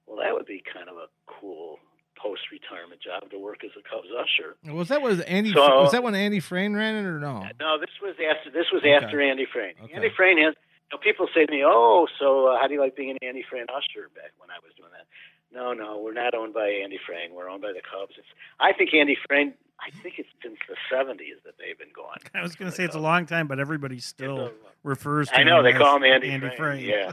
Well, 0.07 0.17
that 0.23 0.33
would 0.33 0.45
be 0.45 0.61
kind 0.73 0.89
of 0.89 0.97
a 0.97 1.07
cool 1.27 1.79
post-retirement 2.21 3.01
job 3.01 3.29
to 3.31 3.39
work 3.39 3.63
as 3.63 3.71
a 3.77 3.81
Cubs 3.87 4.07
usher. 4.13 4.55
was 4.71 4.89
that 4.89 5.01
was 5.01 5.19
Andy? 5.21 5.51
So- 5.53 5.81
was 5.81 5.91
that 5.91 6.03
when 6.03 6.15
Andy 6.15 6.39
Frain 6.39 6.73
ran 6.75 6.95
it 6.95 7.07
or 7.07 7.19
no? 7.19 7.47
No, 7.59 7.79
this 7.79 7.89
was 8.01 8.15
after 8.19 8.51
this 8.51 8.67
was 8.71 8.81
Okay. 8.83 8.93
after 8.93 9.21
Andy 9.21 9.45
Frain. 9.51 9.73
Okay. 9.83 9.93
Andy 9.93 10.09
Frain 10.15 10.37
has. 10.37 10.53
You 10.91 10.97
know, 10.97 11.01
people 11.01 11.27
say 11.33 11.45
to 11.45 11.51
me, 11.51 11.63
"Oh, 11.65 12.05
so 12.19 12.47
uh, 12.47 12.59
how 12.59 12.67
do 12.67 12.73
you 12.73 12.81
like 12.81 12.95
being 12.97 13.11
an 13.11 13.17
Andy 13.21 13.43
Frain 13.49 13.65
usher?" 13.69 14.09
Back 14.13 14.31
when 14.37 14.49
I 14.51 14.59
was 14.61 14.73
doing 14.75 14.91
that. 14.91 15.07
No, 15.53 15.71
no, 15.73 15.99
we're 15.99 16.11
not 16.13 16.33
owned 16.35 16.53
by 16.53 16.67
Andy 16.67 16.99
Frain. 17.05 17.33
We're 17.33 17.49
owned 17.49 17.61
by 17.61 17.71
the 17.73 17.81
Cubs. 17.81 18.13
It's. 18.17 18.27
I 18.59 18.73
think 18.73 18.93
Andy 18.93 19.17
Frain. 19.27 19.53
I 19.79 19.89
think 20.03 20.15
it's 20.19 20.27
since 20.43 20.57
the 20.67 20.75
'70s 20.93 21.41
that 21.45 21.53
they've 21.57 21.77
been 21.79 21.93
going. 21.95 22.19
I 22.35 22.41
was 22.43 22.55
going 22.55 22.69
to 22.69 22.75
say 22.75 22.83
it's 22.83 22.95
a 22.95 22.99
long 22.99 23.25
time, 23.25 23.47
but 23.47 23.57
everybody 23.59 23.99
still 23.99 24.47
It's 24.47 24.55
refers 24.83 25.29
to 25.29 25.35
a- 25.35 25.39
I 25.39 25.43
know 25.43 25.59
him 25.59 25.63
they 25.63 25.71
as 25.73 25.77
call 25.79 25.95
him 25.95 26.03
Andy, 26.03 26.29
Andy 26.29 26.47
Frame. 26.49 26.57
Frame. 26.57 26.89
Yeah, 26.89 27.11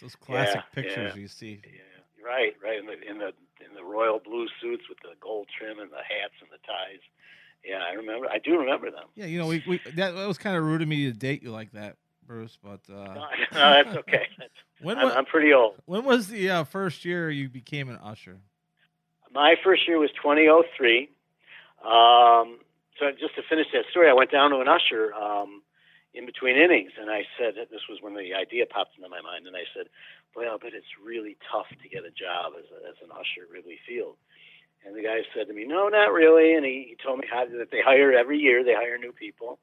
those 0.00 0.16
classic 0.16 0.56
Yeah, 0.56 0.62
pictures 0.82 1.12
yeah. 1.14 1.20
you 1.20 1.28
see. 1.28 1.60
yeah, 1.64 1.80
right, 2.24 2.54
right. 2.62 2.78
In 2.78 2.86
the 2.86 2.92
in 2.92 3.18
the 3.18 3.32
in 3.64 3.74
the 3.74 3.84
royal 3.84 4.18
blue 4.18 4.46
suits 4.60 4.84
with 4.88 4.98
the 5.02 5.14
gold 5.20 5.48
trim 5.56 5.78
and 5.78 5.90
the 5.90 5.96
hats 5.96 6.34
and 6.40 6.50
the 6.50 6.58
ties. 6.66 7.00
Yeah, 7.64 7.78
I 7.78 7.94
remember. 7.94 8.28
I 8.28 8.38
do 8.38 8.58
remember 8.58 8.90
them. 8.90 9.06
Yeah, 9.14 9.26
you 9.26 9.38
know, 9.38 9.46
we, 9.46 9.62
we 9.66 9.78
that, 9.94 10.14
that 10.14 10.26
was 10.26 10.38
kind 10.38 10.56
of 10.56 10.64
rude 10.64 10.82
of 10.82 10.88
me 10.88 11.04
to 11.04 11.12
date 11.12 11.42
you 11.42 11.52
like 11.52 11.70
that, 11.72 11.96
Bruce. 12.26 12.58
But 12.62 12.80
uh, 12.92 13.14
No, 13.14 13.24
no, 13.52 13.82
that's 13.84 13.96
okay. 13.98 14.26
That's, 14.38 14.50
when 14.80 14.98
I'm, 14.98 15.08
wa- 15.08 15.14
I'm 15.14 15.26
pretty 15.26 15.52
old. 15.52 15.74
when 15.84 16.04
was 16.04 16.26
the 16.28 16.50
uh, 16.50 16.64
first 16.64 17.04
year 17.04 17.30
you 17.30 17.48
became 17.48 17.88
an 17.88 17.98
usher? 18.02 18.40
My 19.32 19.54
first 19.62 19.86
year 19.86 19.98
was 19.98 20.10
2003. 20.20 21.08
Um, 21.84 22.58
so 22.98 23.10
just 23.18 23.34
to 23.36 23.42
finish 23.48 23.66
that 23.72 23.84
story, 23.90 24.08
I 24.10 24.12
went 24.12 24.30
down 24.30 24.50
to 24.50 24.58
an 24.58 24.68
usher 24.68 25.14
um, 25.14 25.62
in 26.14 26.26
between 26.26 26.56
innings, 26.56 26.92
and 27.00 27.10
I 27.10 27.24
said 27.38 27.54
this 27.70 27.88
was 27.88 27.98
when 28.00 28.14
the 28.14 28.34
idea 28.34 28.66
popped 28.66 28.96
into 28.96 29.08
my 29.08 29.20
mind, 29.22 29.46
and 29.46 29.56
I 29.56 29.64
said, 29.74 29.86
"Boy, 30.34 30.46
I'll 30.46 30.58
bet 30.58 30.74
it's 30.74 30.98
really 31.02 31.36
tough 31.50 31.68
to 31.68 31.88
get 31.88 32.04
a 32.04 32.10
job 32.10 32.52
as, 32.58 32.64
a, 32.72 32.88
as 32.88 32.96
an 33.02 33.10
usher 33.12 33.44
at 33.44 33.50
Wrigley 33.50 33.78
Field." 33.86 34.16
And 34.84 34.96
the 34.96 35.02
guy 35.02 35.22
said 35.34 35.46
to 35.48 35.54
me, 35.54 35.64
"No, 35.64 35.88
not 35.88 36.12
really." 36.12 36.54
And 36.54 36.64
he, 36.64 36.86
he 36.90 36.96
told 37.02 37.20
me 37.20 37.26
how 37.30 37.46
that 37.46 37.70
they 37.70 37.80
hire 37.80 38.12
every 38.12 38.38
year; 38.38 38.64
they 38.64 38.74
hire 38.74 38.98
new 38.98 39.12
people. 39.12 39.58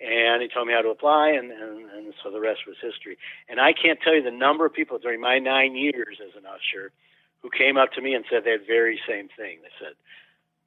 And 0.00 0.42
he 0.42 0.48
told 0.48 0.68
me 0.68 0.74
how 0.74 0.82
to 0.82 0.94
apply, 0.94 1.30
and, 1.34 1.50
and, 1.50 1.90
and 1.90 2.14
so 2.22 2.30
the 2.30 2.38
rest 2.38 2.60
was 2.68 2.76
history. 2.80 3.18
And 3.48 3.60
I 3.60 3.72
can't 3.72 3.98
tell 3.98 4.14
you 4.14 4.22
the 4.22 4.30
number 4.30 4.64
of 4.64 4.72
people 4.72 4.98
during 4.98 5.20
my 5.20 5.40
nine 5.40 5.74
years 5.74 6.22
as 6.22 6.36
an 6.38 6.46
usher 6.46 6.92
who 7.42 7.50
came 7.50 7.76
up 7.76 7.90
to 7.92 8.00
me 8.00 8.14
and 8.14 8.24
said 8.30 8.44
that 8.44 8.66
very 8.66 9.00
same 9.08 9.28
thing. 9.36 9.58
They 9.62 9.74
said, 9.78 9.94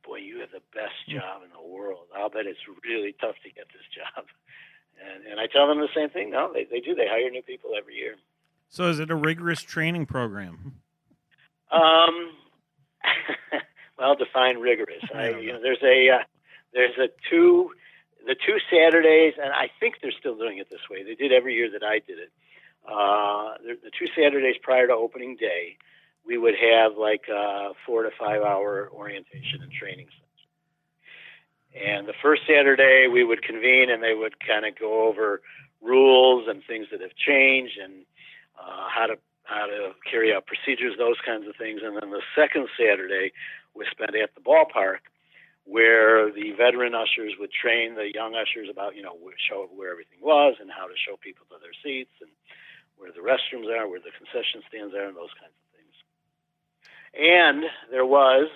"Boy, 0.03 0.17
you 0.17 0.39
have 0.39 0.51
the 0.51 0.63
best 0.75 1.00
job 1.07 1.43
in 1.43 1.51
the 1.51 1.63
world. 1.63 2.07
I'll 2.15 2.29
bet 2.29 2.45
it's 2.45 2.67
really 2.83 3.15
tough 3.19 3.36
to 3.43 3.50
get 3.51 3.67
this 3.71 3.88
job." 3.95 4.25
And 5.00 5.25
and 5.25 5.39
I 5.39 5.48
tell 5.48 5.67
them 5.67 5.79
the 5.79 5.95
same 5.95 6.10
thing. 6.10 6.29
No, 6.31 6.51
they 6.51 6.65
they 6.65 6.79
do. 6.79 6.93
They 6.95 7.07
hire 7.07 7.29
new 7.29 7.43
people 7.43 7.71
every 7.77 7.95
year. 7.95 8.15
So 8.72 8.88
is 8.88 9.00
it 9.00 9.12
a 9.12 9.16
rigorous 9.16 9.62
training 9.62 10.06
program? 10.06 10.75
Um, 11.72 12.32
well, 14.00 14.16
define 14.16 14.60
rigorous. 14.60 15.04
I, 15.13 15.32
you 15.32 15.51
know, 15.51 15.62
there's 15.62 15.84
a 15.84 16.10
uh, 16.10 16.24
there's 16.74 16.98
a 16.98 17.10
two 17.30 17.72
the 18.25 18.36
two 18.36 18.58
Saturdays, 18.72 19.34
and 19.42 19.51
I 19.51 19.70
think 19.80 19.96
they're 20.01 20.13
still 20.18 20.38
doing 20.38 20.58
it 20.58 20.70
this 20.70 20.80
way. 20.90 21.04
They 21.04 21.16
did 21.16 21.34
every 21.34 21.56
year 21.56 21.70
that 21.72 21.84
I 21.84 22.00
did 22.00 22.18
it. 22.18 22.32
Uh, 22.88 23.58
the, 23.62 23.78
the 23.84 23.92
two 23.98 24.08
Saturdays 24.16 24.56
prior 24.62 24.88
to 24.88 24.94
opening 24.94 25.36
day, 25.36 25.78
we 26.25 26.38
would 26.38 26.56
have 26.56 26.98
like 26.98 27.24
a 27.30 27.72
four 27.86 28.04
to 28.04 28.10
five 28.18 28.42
hour 28.42 28.90
orientation 28.94 29.62
and 29.62 29.72
training 29.72 30.08
session. 30.08 31.88
And 31.90 32.08
the 32.08 32.13
first 32.22 32.44
Saturday, 32.48 33.08
we 33.12 33.24
would 33.25 33.44
convene 33.44 33.90
and 33.90 34.01
they 34.01 34.13
would 34.13 34.40
kind 34.40 34.66
of 34.66 34.80
go 34.80 35.10
over 35.10 35.42
rules 35.82 36.48
and 36.48 36.62
things 36.68 36.88
that 36.92 37.01
have 37.01 37.16
changed 37.16 37.78
and 37.82 38.06
uh, 38.62 38.88
how 38.88 39.08
to 39.08 39.18
how 39.44 39.65
to 39.65 39.91
carry 40.10 40.34
out 40.34 40.46
procedures, 40.46 40.96
those 40.98 41.20
kinds 41.25 41.48
of 41.48 41.56
things. 41.58 41.82
And 41.84 41.98
then 41.98 42.12
the 42.12 42.22
second 42.36 42.70
Saturday 42.77 43.34
was 43.74 43.88
spent 43.91 44.15
at 44.15 44.34
the 44.36 44.41
ballpark, 44.41 45.03
where 45.65 46.32
the 46.32 46.51
veteran 46.56 46.96
ushers 46.96 47.34
would 47.39 47.51
train 47.51 47.96
the 47.96 48.13
young 48.13 48.36
ushers 48.36 48.70
about, 48.72 48.96
you 48.96 49.03
know, 49.03 49.18
show 49.50 49.68
where 49.75 49.91
everything 49.91 50.20
was 50.22 50.56
and 50.62 50.70
how 50.72 50.88
to 50.88 50.96
show 50.96 51.18
people 51.20 51.46
to 51.50 51.58
their 51.60 51.75
seats 51.84 52.13
and 52.22 52.30
where 52.98 53.12
the 53.12 53.20
restrooms 53.20 53.68
are, 53.68 53.89
where 53.89 54.00
the 54.00 54.13
concession 54.15 54.62
stands 54.70 54.94
are, 54.94 55.10
and 55.10 55.18
those 55.18 55.34
kinds 55.41 55.58
of 55.58 55.68
things. 55.75 55.96
And 57.18 57.65
there 57.89 58.06
was 58.06 58.48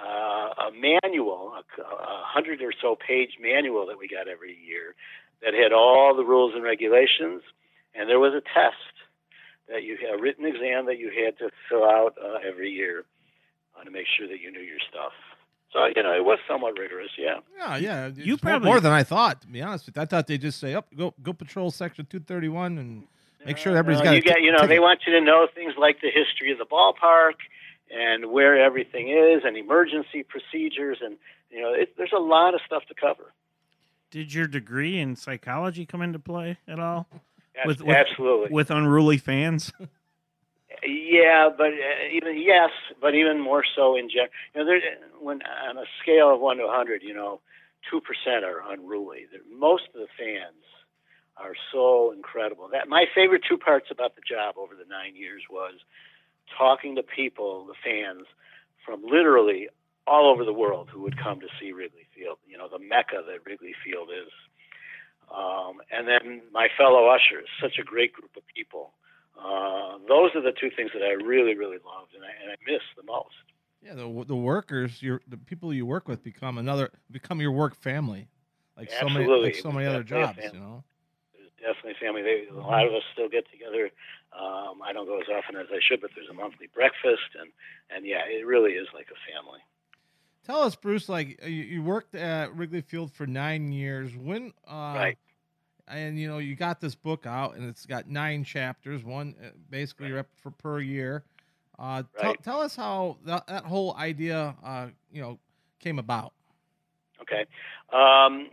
uh, 0.00 0.68
a 0.68 0.70
manual, 0.72 1.52
a, 1.58 1.62
a 1.82 2.22
hundred 2.24 2.62
or 2.62 2.72
so 2.80 2.96
page 2.96 3.36
manual 3.40 3.86
that 3.86 3.98
we 3.98 4.08
got 4.08 4.28
every 4.28 4.56
year 4.56 4.94
that 5.42 5.52
had 5.52 5.72
all 5.72 6.14
the 6.16 6.24
rules 6.24 6.54
and 6.54 6.62
regulations, 6.64 7.42
and 7.94 8.08
there 8.08 8.18
was 8.20 8.32
a 8.34 8.40
test 8.40 8.76
that 9.68 9.82
you 9.82 9.96
had 9.96 10.18
a 10.18 10.22
written 10.22 10.44
exam 10.44 10.86
that 10.86 10.98
you 10.98 11.10
had 11.24 11.38
to 11.38 11.50
fill 11.68 11.84
out 11.84 12.14
uh, 12.22 12.38
every 12.46 12.70
year 12.70 13.04
uh, 13.78 13.84
to 13.84 13.90
make 13.90 14.06
sure 14.18 14.28
that 14.28 14.40
you 14.40 14.50
knew 14.52 14.60
your 14.60 14.78
stuff. 14.90 15.12
So 15.72 15.86
you 15.96 16.02
know 16.02 16.12
it 16.14 16.24
was 16.24 16.38
somewhat 16.46 16.78
rigorous, 16.78 17.10
yeah. 17.18 17.38
Yeah, 17.58 17.76
yeah. 17.76 18.06
it's 18.06 18.18
You 18.18 18.36
probably- 18.36 18.66
more 18.68 18.80
than 18.80 18.92
I 18.92 19.02
thought. 19.02 19.40
To 19.42 19.46
be 19.48 19.60
honest 19.62 19.86
with 19.86 19.96
you, 19.96 20.02
I 20.02 20.04
thought 20.06 20.26
they 20.26 20.38
just 20.38 20.60
say, 20.60 20.74
"Up, 20.74 20.86
go, 20.94 21.14
go 21.22 21.32
patrol 21.32 21.70
section 21.70 22.06
two 22.06 22.20
thirty 22.20 22.48
one 22.48 22.78
and 22.78 23.06
make 23.44 23.56
sure 23.56 23.76
everybody's 23.76 24.00
Uh, 24.00 24.04
got." 24.04 24.14
you 24.14 24.22
got 24.22 24.42
you 24.42 24.52
know 24.52 24.66
they 24.66 24.78
want 24.78 25.00
you 25.06 25.12
to 25.14 25.20
know 25.20 25.48
things 25.52 25.74
like 25.76 26.00
the 26.00 26.10
history 26.10 26.52
of 26.52 26.58
the 26.58 26.66
ballpark 26.66 27.34
and 27.90 28.30
where 28.30 28.56
everything 28.62 29.08
is 29.08 29.42
and 29.44 29.56
emergency 29.56 30.22
procedures 30.22 30.98
and 31.02 31.16
you 31.50 31.60
know 31.60 31.72
it, 31.72 31.96
there's 31.96 32.12
a 32.16 32.20
lot 32.20 32.54
of 32.54 32.60
stuff 32.66 32.84
to 32.86 32.94
cover. 32.94 33.32
Did 34.12 34.32
your 34.32 34.46
degree 34.46 35.00
in 35.00 35.16
psychology 35.16 35.84
come 35.86 36.02
into 36.02 36.20
play 36.20 36.58
at 36.68 36.78
all 36.78 37.08
Ab- 37.12 37.20
With- 37.66 37.82
with- 37.82 37.96
Absolutely. 37.96 38.48
with 38.50 38.70
unruly 38.70 39.18
fans? 39.18 39.72
Yeah, 40.86 41.48
but 41.56 41.68
uh, 41.68 42.12
even 42.12 42.36
yes, 42.42 42.70
but 43.00 43.14
even 43.14 43.40
more 43.40 43.64
so 43.76 43.96
in 43.96 44.10
general. 44.10 44.28
You 44.54 44.60
know, 44.60 44.66
there 44.66 44.80
when 45.20 45.40
on 45.42 45.78
a 45.78 45.84
scale 46.02 46.34
of 46.34 46.40
one 46.40 46.58
to 46.58 46.66
hundred, 46.68 47.02
you 47.02 47.14
know, 47.14 47.40
two 47.90 48.00
percent 48.00 48.44
are 48.44 48.60
unruly. 48.70 49.26
Most 49.50 49.84
of 49.94 50.00
the 50.00 50.08
fans 50.18 50.60
are 51.38 51.54
so 51.72 52.12
incredible. 52.12 52.68
That 52.70 52.88
my 52.88 53.04
favorite 53.14 53.42
two 53.48 53.56
parts 53.56 53.86
about 53.90 54.14
the 54.14 54.22
job 54.28 54.56
over 54.58 54.74
the 54.74 54.84
nine 54.88 55.16
years 55.16 55.42
was 55.50 55.74
talking 56.58 56.96
to 56.96 57.02
people, 57.02 57.66
the 57.66 57.74
fans, 57.82 58.26
from 58.84 59.02
literally 59.04 59.68
all 60.06 60.30
over 60.30 60.44
the 60.44 60.52
world 60.52 60.90
who 60.92 61.00
would 61.02 61.16
come 61.16 61.40
to 61.40 61.48
see 61.58 61.72
Wrigley 61.72 62.06
Field. 62.14 62.38
You 62.46 62.58
know, 62.58 62.68
the 62.68 62.78
mecca 62.80 63.22
that 63.26 63.46
Wrigley 63.46 63.74
Field 63.84 64.10
is. 64.10 64.30
Um, 65.34 65.80
and 65.90 66.06
then 66.06 66.42
my 66.52 66.68
fellow 66.76 67.08
ushers, 67.08 67.48
such 67.60 67.78
a 67.78 67.82
great 67.82 68.12
group 68.12 68.36
of 68.36 68.42
people. 68.54 68.92
Uh, 69.38 69.98
those 70.06 70.30
are 70.34 70.40
the 70.40 70.52
two 70.52 70.70
things 70.70 70.90
that 70.94 71.02
I 71.02 71.12
really, 71.12 71.56
really 71.56 71.78
loved 71.84 72.14
and 72.14 72.22
I, 72.24 72.30
and 72.42 72.52
I 72.52 72.56
miss 72.70 72.82
the 72.96 73.02
most. 73.02 73.34
Yeah, 73.82 73.94
the 73.94 74.24
the 74.26 74.36
workers, 74.36 75.02
your 75.02 75.20
the 75.28 75.36
people 75.36 75.74
you 75.74 75.84
work 75.84 76.08
with 76.08 76.22
become 76.22 76.56
another 76.56 76.90
become 77.10 77.40
your 77.40 77.52
work 77.52 77.74
family, 77.74 78.28
like 78.78 78.90
so 78.90 79.10
many 79.10 79.26
like 79.26 79.56
so 79.56 79.70
many 79.70 79.86
other 79.86 80.02
jobs. 80.02 80.38
You 80.42 80.58
know. 80.58 80.84
Definitely 81.60 81.94
family. 82.00 82.22
They, 82.22 82.46
a 82.50 82.54
lot 82.54 82.86
of 82.86 82.94
us 82.94 83.02
still 83.12 83.28
get 83.28 83.50
together. 83.50 83.90
Um, 84.32 84.82
I 84.82 84.92
don't 84.92 85.06
go 85.06 85.18
as 85.18 85.26
often 85.28 85.56
as 85.56 85.66
I 85.70 85.80
should, 85.86 86.00
but 86.00 86.10
there's 86.14 86.28
a 86.30 86.34
monthly 86.34 86.68
breakfast, 86.74 87.36
and 87.38 87.50
and 87.94 88.06
yeah, 88.06 88.22
it 88.26 88.46
really 88.46 88.72
is 88.72 88.88
like 88.94 89.08
a 89.08 89.32
family. 89.32 89.60
Tell 90.46 90.62
us, 90.62 90.76
Bruce. 90.76 91.08
Like 91.08 91.42
you, 91.44 91.50
you 91.50 91.82
worked 91.82 92.14
at 92.14 92.54
Wrigley 92.54 92.80
Field 92.80 93.12
for 93.12 93.26
nine 93.26 93.70
years. 93.72 94.16
When 94.16 94.52
uh, 94.66 94.94
Right. 94.96 95.18
And 95.86 96.18
you 96.18 96.28
know 96.28 96.38
you 96.38 96.54
got 96.54 96.80
this 96.80 96.94
book 96.94 97.26
out, 97.26 97.56
and 97.56 97.68
it's 97.68 97.84
got 97.86 98.08
nine 98.08 98.44
chapters. 98.44 99.04
One 99.04 99.34
uh, 99.42 99.48
basically 99.68 100.10
Right. 100.10 100.16
rep 100.16 100.28
for 100.36 100.50
per 100.50 100.80
year. 100.80 101.24
Uh, 101.78 102.04
tell, 102.18 102.30
Right. 102.30 102.42
tell 102.42 102.60
us 102.60 102.76
how 102.76 103.18
that, 103.24 103.46
that 103.48 103.64
whole 103.64 103.96
idea, 103.96 104.54
uh, 104.64 104.88
you 105.12 105.20
know, 105.20 105.38
came 105.80 105.98
about. 105.98 106.32
Okay. 107.20 107.46
Um, 107.92 108.48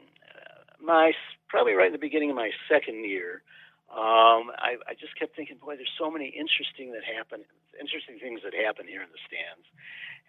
my 0.81 1.13
probably 1.47 1.73
right 1.73 1.87
in 1.87 1.91
the 1.93 1.99
beginning 1.99 2.29
of 2.31 2.35
my 2.35 2.51
second 2.67 3.05
year, 3.05 3.43
um, 3.91 4.51
I, 4.57 4.77
I 4.87 4.93
just 4.99 5.15
kept 5.19 5.35
thinking, 5.35 5.57
boy, 5.57 5.75
there's 5.75 5.91
so 5.97 6.09
many 6.09 6.27
interesting 6.27 6.91
that 6.93 7.03
happen, 7.03 7.41
interesting 7.79 8.17
things 8.19 8.41
that 8.43 8.53
happen 8.53 8.87
here 8.87 9.01
in 9.01 9.09
the 9.11 9.19
stands, 9.27 9.67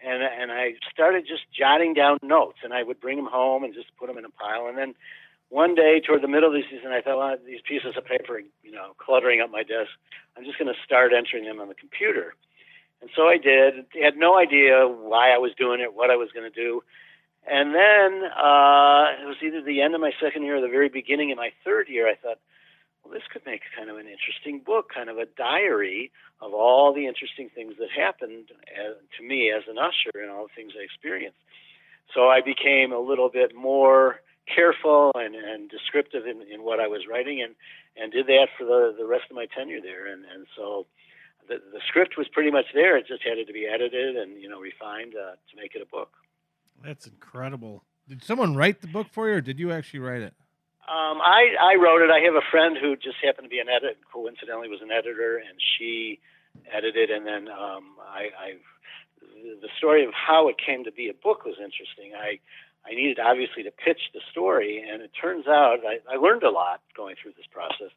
and 0.05 0.21
and 0.21 0.51
I 0.51 0.75
started 0.91 1.25
just 1.27 1.43
jotting 1.51 1.93
down 1.93 2.19
notes, 2.21 2.59
and 2.63 2.73
I 2.73 2.83
would 2.83 2.99
bring 2.99 3.17
them 3.17 3.25
home 3.27 3.63
and 3.63 3.73
just 3.73 3.87
put 3.97 4.07
them 4.07 4.17
in 4.17 4.25
a 4.25 4.29
pile, 4.29 4.67
and 4.67 4.77
then 4.77 4.93
one 5.53 5.75
day 5.75 6.01
toward 6.01 6.23
the 6.23 6.27
middle 6.27 6.49
of 6.49 6.55
the 6.57 6.65
season, 6.65 6.89
I 6.91 7.01
thought, 7.01 7.19
well, 7.19 7.37
these 7.45 7.61
pieces 7.61 7.93
of 7.95 8.03
paper, 8.03 8.41
you 8.63 8.71
know, 8.71 8.97
cluttering 8.97 9.39
up 9.39 9.51
my 9.51 9.61
desk, 9.61 9.93
I'm 10.35 10.43
just 10.43 10.57
going 10.57 10.73
to 10.73 10.79
start 10.83 11.13
entering 11.13 11.45
them 11.45 11.61
on 11.61 11.67
the 11.67 11.75
computer. 11.77 12.33
And 13.01 13.11
so 13.15 13.27
I 13.29 13.37
did. 13.37 13.85
Had 13.93 14.17
no 14.17 14.35
idea 14.35 14.87
why 14.87 15.29
I 15.29 15.37
was 15.37 15.51
doing 15.53 15.79
it, 15.79 15.93
what 15.93 16.09
I 16.09 16.15
was 16.15 16.29
going 16.33 16.49
to 16.51 16.55
do. 16.55 16.81
And 17.45 17.69
then 17.69 18.25
uh, 18.33 19.13
it 19.21 19.29
was 19.29 19.37
either 19.45 19.61
the 19.61 19.81
end 19.81 19.93
of 19.93 20.01
my 20.01 20.11
second 20.19 20.41
year 20.41 20.57
or 20.57 20.61
the 20.61 20.73
very 20.73 20.89
beginning 20.89 21.31
of 21.31 21.37
my 21.37 21.51
third 21.63 21.87
year. 21.87 22.09
I 22.09 22.15
thought, 22.15 22.39
well, 23.03 23.13
this 23.13 23.29
could 23.31 23.45
make 23.45 23.61
kind 23.77 23.91
of 23.91 23.97
an 23.97 24.07
interesting 24.07 24.57
book, 24.65 24.89
kind 24.89 25.09
of 25.09 25.19
a 25.19 25.27
diary 25.37 26.11
of 26.41 26.53
all 26.55 26.95
the 26.95 27.05
interesting 27.05 27.49
things 27.53 27.75
that 27.77 27.91
happened 27.93 28.49
uh, 28.73 28.97
to 29.17 29.21
me 29.23 29.51
as 29.51 29.63
an 29.69 29.77
usher 29.77 30.17
and 30.17 30.31
all 30.31 30.47
the 30.47 30.55
things 30.55 30.73
I 30.73 30.81
experienced. 30.81 31.37
So 32.15 32.27
I 32.29 32.41
became 32.41 32.91
a 32.91 32.99
little 32.99 33.29
bit 33.29 33.53
more 33.53 34.17
careful 34.47 35.11
and, 35.15 35.35
and 35.35 35.69
descriptive 35.69 36.25
in, 36.25 36.41
in 36.51 36.63
what 36.63 36.79
I 36.79 36.87
was 36.87 37.01
writing, 37.09 37.41
and, 37.41 37.55
and 37.95 38.11
did 38.11 38.27
that 38.27 38.47
for 38.57 38.65
the, 38.65 38.95
the 38.97 39.05
rest 39.05 39.25
of 39.29 39.35
my 39.35 39.45
tenure 39.45 39.81
there. 39.81 40.11
And, 40.11 40.25
and 40.25 40.45
so 40.55 40.85
the, 41.47 41.55
the 41.71 41.79
script 41.87 42.17
was 42.17 42.27
pretty 42.31 42.51
much 42.51 42.65
there. 42.73 42.97
It 42.97 43.07
just 43.07 43.23
had 43.23 43.35
to 43.45 43.53
be 43.53 43.67
edited 43.67 44.15
and 44.15 44.41
you 44.41 44.49
know 44.49 44.59
refined 44.59 45.13
uh, 45.15 45.35
to 45.35 45.55
make 45.55 45.75
it 45.75 45.81
a 45.81 45.85
book. 45.85 46.11
That's 46.83 47.07
incredible. 47.07 47.83
Did 48.07 48.23
someone 48.23 48.55
write 48.55 48.81
the 48.81 48.87
book 48.87 49.07
for 49.11 49.29
you, 49.29 49.35
or 49.35 49.41
did 49.41 49.59
you 49.59 49.71
actually 49.71 50.01
write 50.01 50.21
it? 50.21 50.33
Um, 50.83 51.23
I, 51.23 51.55
I 51.55 51.75
wrote 51.79 52.01
it. 52.03 52.11
I 52.11 52.19
have 52.25 52.35
a 52.35 52.43
friend 52.51 52.75
who 52.75 52.97
just 52.97 53.15
happened 53.23 53.45
to 53.45 53.49
be 53.49 53.59
an 53.59 53.69
editor, 53.69 53.95
Coincidentally, 54.11 54.67
was 54.67 54.81
an 54.81 54.91
editor, 54.91 55.37
and 55.37 55.55
she 55.77 56.19
edited. 56.67 57.09
And 57.09 57.25
then 57.25 57.47
um, 57.47 57.95
I, 58.03 58.27
I, 58.35 58.47
the 59.61 59.69
story 59.77 60.03
of 60.03 60.11
how 60.13 60.49
it 60.49 60.55
came 60.59 60.83
to 60.83 60.91
be 60.91 61.07
a 61.07 61.13
book 61.13 61.45
was 61.45 61.55
interesting. 61.55 62.11
I, 62.19 62.39
I 62.85 62.95
needed 62.95 63.19
obviously 63.19 63.63
to 63.63 63.71
pitch 63.71 64.11
the 64.13 64.21
story, 64.31 64.83
and 64.87 65.01
it 65.01 65.11
turns 65.19 65.47
out 65.47 65.79
I, 65.85 65.99
I 66.13 66.17
learned 66.17 66.43
a 66.43 66.51
lot 66.51 66.81
going 66.95 67.15
through 67.21 67.33
this 67.37 67.47
process. 67.51 67.91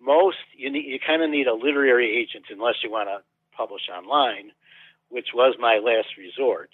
Most 0.00 0.38
you 0.56 0.70
need, 0.70 0.84
you 0.84 0.98
kind 1.04 1.22
of 1.22 1.30
need 1.30 1.46
a 1.46 1.54
literary 1.54 2.16
agent 2.16 2.46
unless 2.50 2.76
you 2.82 2.90
want 2.90 3.08
to 3.08 3.22
publish 3.56 3.82
online, 3.88 4.52
which 5.08 5.28
was 5.34 5.56
my 5.58 5.78
last 5.78 6.18
resort. 6.18 6.70